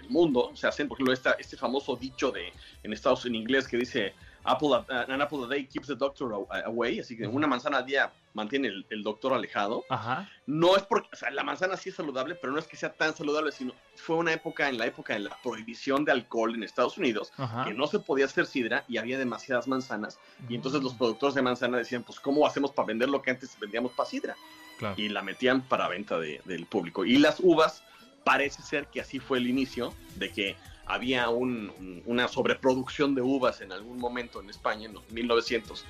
el 0.00 0.08
mundo 0.08 0.50
se 0.56 0.66
hacen, 0.66 0.88
por 0.88 0.96
ejemplo, 0.96 1.12
esta, 1.12 1.32
este 1.32 1.58
famoso 1.58 1.94
dicho 1.94 2.30
de 2.32 2.54
en 2.82 2.92
Estados 2.94 3.26
en 3.26 3.34
inglés 3.34 3.68
que 3.68 3.76
dice 3.76 4.14
apple 4.44 4.68
an 4.88 5.20
apple 5.20 5.44
a 5.44 5.46
day 5.48 5.66
keeps 5.66 5.86
the 5.88 5.94
doctor 5.94 6.32
away, 6.64 7.00
así 7.00 7.16
que 7.16 7.26
una 7.26 7.46
manzana 7.46 7.78
al 7.78 7.86
día 7.86 8.12
mantiene 8.34 8.68
el, 8.68 8.86
el 8.90 9.02
doctor 9.02 9.32
alejado. 9.32 9.84
Ajá. 9.88 10.28
No 10.46 10.76
es 10.76 10.82
porque, 10.82 11.08
o 11.12 11.16
sea, 11.16 11.30
la 11.30 11.42
manzana 11.44 11.76
sí 11.76 11.88
es 11.90 11.94
saludable, 11.94 12.34
pero 12.34 12.52
no 12.52 12.58
es 12.58 12.66
que 12.66 12.76
sea 12.76 12.92
tan 12.92 13.14
saludable, 13.14 13.52
sino 13.52 13.72
fue 13.96 14.16
una 14.16 14.32
época, 14.32 14.68
en 14.68 14.76
la 14.78 14.86
época 14.86 15.14
de 15.14 15.20
la 15.20 15.36
prohibición 15.42 16.04
de 16.04 16.12
alcohol 16.12 16.54
en 16.54 16.62
Estados 16.62 16.98
Unidos, 16.98 17.32
Ajá. 17.36 17.64
que 17.64 17.74
no 17.74 17.86
se 17.86 17.98
podía 18.00 18.24
hacer 18.26 18.46
sidra 18.46 18.84
y 18.88 18.96
había 18.98 19.18
demasiadas 19.18 19.66
manzanas, 19.68 20.18
y 20.48 20.54
entonces 20.56 20.80
Mm. 20.80 20.84
los 20.84 20.94
productores 20.94 21.34
de 21.34 21.42
manzana 21.42 21.78
decían, 21.78 22.02
pues, 22.02 22.20
¿cómo 22.20 22.46
hacemos 22.46 22.72
para 22.72 22.86
vender 22.86 23.08
lo 23.08 23.22
que 23.22 23.30
antes 23.30 23.56
vendíamos 23.60 23.92
para 23.92 24.08
sidra? 24.08 24.36
Claro. 24.76 24.96
y 24.98 25.08
la 25.08 25.22
metían 25.22 25.62
para 25.62 25.86
venta 25.86 26.18
de- 26.18 26.40
del 26.44 26.66
público. 26.66 27.04
Y 27.04 27.18
las 27.18 27.38
uvas, 27.38 27.84
parece 28.24 28.60
ser 28.62 28.88
que 28.88 29.00
así 29.00 29.20
fue 29.20 29.38
el 29.38 29.46
inicio, 29.46 29.94
de 30.16 30.32
que 30.32 30.56
había 30.86 31.28
un- 31.30 31.72
un- 31.78 32.02
una 32.06 32.28
sobreproducción 32.28 33.14
de 33.14 33.22
uvas 33.22 33.60
en 33.60 33.72
algún 33.72 33.98
momento 33.98 34.40
en 34.40 34.50
España, 34.50 34.86
en 34.86 34.94
los 34.94 35.08
1900, 35.10 35.84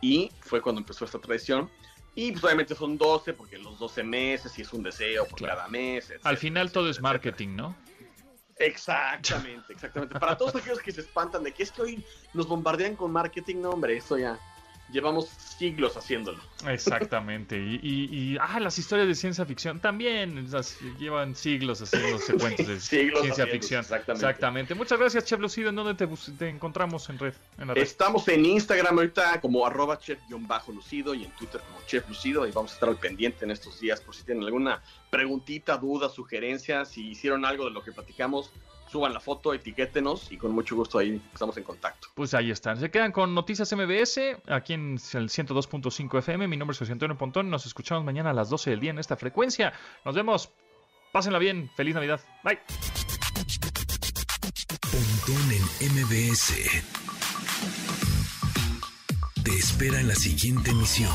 y 0.00 0.30
fue 0.40 0.60
cuando 0.62 0.80
empezó 0.80 1.04
esta 1.04 1.18
tradición. 1.18 1.70
Y 2.14 2.32
pues 2.32 2.42
obviamente 2.44 2.74
son 2.74 2.98
12, 2.98 3.32
porque 3.32 3.58
los 3.58 3.78
12 3.78 4.02
meses 4.02 4.58
y 4.58 4.62
es 4.62 4.72
un 4.72 4.82
deseo 4.82 5.24
por 5.26 5.38
Claro. 5.38 5.56
cada 5.56 5.68
mes. 5.68 6.12
Al 6.24 6.36
final 6.36 6.72
todo 6.72 6.86
es 6.86 6.96
etcétera, 6.96 7.12
marketing, 7.12 7.48
¿no? 7.56 7.76
Exactamente, 8.56 9.72
exactamente. 9.72 10.18
Para 10.18 10.36
todos 10.36 10.54
aquellos 10.56 10.80
que 10.80 10.90
se 10.92 11.00
espantan 11.02 11.44
de 11.44 11.52
que 11.52 11.62
es 11.62 11.70
que 11.72 11.82
hoy 11.82 12.04
nos 12.34 12.46
bombardean 12.48 12.96
con 12.96 13.12
marketing, 13.12 13.56
no, 13.60 13.70
hombre, 13.70 13.96
eso 13.96 14.18
ya 14.18 14.38
llevamos 14.90 15.28
siglos 15.28 15.96
haciéndolo. 15.96 16.40
Exactamente. 16.66 17.56
Y, 17.58 17.80
y, 17.82 18.32
y- 18.34 18.38
ah, 18.40 18.58
las 18.60 18.78
historias 18.78 19.06
de 19.08 19.14
ciencia 19.14 19.44
ficción 19.44 19.80
también 19.80 20.46
llevan 20.98 21.34
siglos 21.34 21.80
haciéndose 21.82 22.34
cuentos 22.38 22.66
de 22.66 22.80
Siglos 22.80 23.22
ciencia 23.22 23.46
ficción. 23.46 23.80
exactamente. 23.80 24.26
Exactamente. 24.26 24.74
Muchas 24.74 24.98
gracias, 24.98 25.24
Chef 25.24 25.40
Lucido. 25.40 25.68
¿En 25.70 25.76
dónde 25.76 25.94
te, 25.94 26.06
te 26.38 26.48
encontramos 26.48 27.08
en 27.10 27.18
red? 27.18 27.34
En 27.58 27.68
la 27.68 27.74
red? 27.74 27.82
Estamos 27.82 28.26
en 28.28 28.44
Instagram 28.44 28.96
ahorita 28.98 29.40
como 29.40 29.66
arroba 29.66 29.98
chef-lucido 29.98 31.14
y 31.14 31.24
en 31.24 31.30
Twitter 31.32 31.60
como 31.60 31.84
chef 31.86 32.08
lucido 32.08 32.46
y 32.46 32.50
vamos 32.52 32.72
a 32.72 32.74
estar 32.74 32.88
al 32.88 32.96
pendiente 32.96 33.44
en 33.44 33.50
estos 33.50 33.80
días 33.80 34.00
por 34.00 34.14
si 34.14 34.24
tienen 34.24 34.44
alguna 34.44 34.82
preguntita, 35.10 35.76
duda, 35.76 36.08
sugerencia, 36.08 36.84
si 36.84 37.08
hicieron 37.10 37.44
algo 37.44 37.64
de 37.64 37.70
lo 37.70 37.82
que 37.82 37.92
platicamos, 37.92 38.50
suban 38.90 39.12
la 39.12 39.20
foto, 39.20 39.54
etiquétenos 39.54 40.32
y 40.32 40.36
con 40.36 40.52
mucho 40.52 40.76
gusto 40.76 40.98
ahí 40.98 41.20
estamos 41.32 41.56
en 41.56 41.64
contacto. 41.64 42.08
Pues 42.14 42.34
ahí 42.34 42.50
están. 42.50 42.78
Se 42.78 42.90
quedan 42.90 43.12
con 43.12 43.34
Noticias 43.34 43.72
MBS 43.72 44.18
aquí 44.48 44.74
en 44.74 44.98
el 45.14 45.28
102.5 45.28 46.18
FM. 46.18 46.48
Mi 46.48 46.56
nombre 46.56 46.72
es 46.72 46.78
José 46.78 46.92
Antonio 46.92 47.16
Pontón. 47.16 47.50
Nos 47.50 47.66
escuchamos 47.66 48.04
mañana 48.04 48.30
a 48.30 48.32
las 48.34 48.50
12 48.50 48.70
del 48.70 48.80
día 48.80 48.90
en 48.90 48.98
esta 48.98 49.16
frecuencia. 49.16 49.72
Nos 50.04 50.14
vemos. 50.14 50.50
Pásenla 51.12 51.38
bien. 51.38 51.70
Feliz 51.76 51.94
Navidad. 51.94 52.20
Bye. 52.44 52.58
Pontón 54.90 55.52
en 55.80 55.94
MBS. 55.94 56.54
Te 59.44 59.50
espera 59.50 60.00
en 60.00 60.08
la 60.08 60.14
siguiente 60.14 60.70
emisión. 60.70 61.12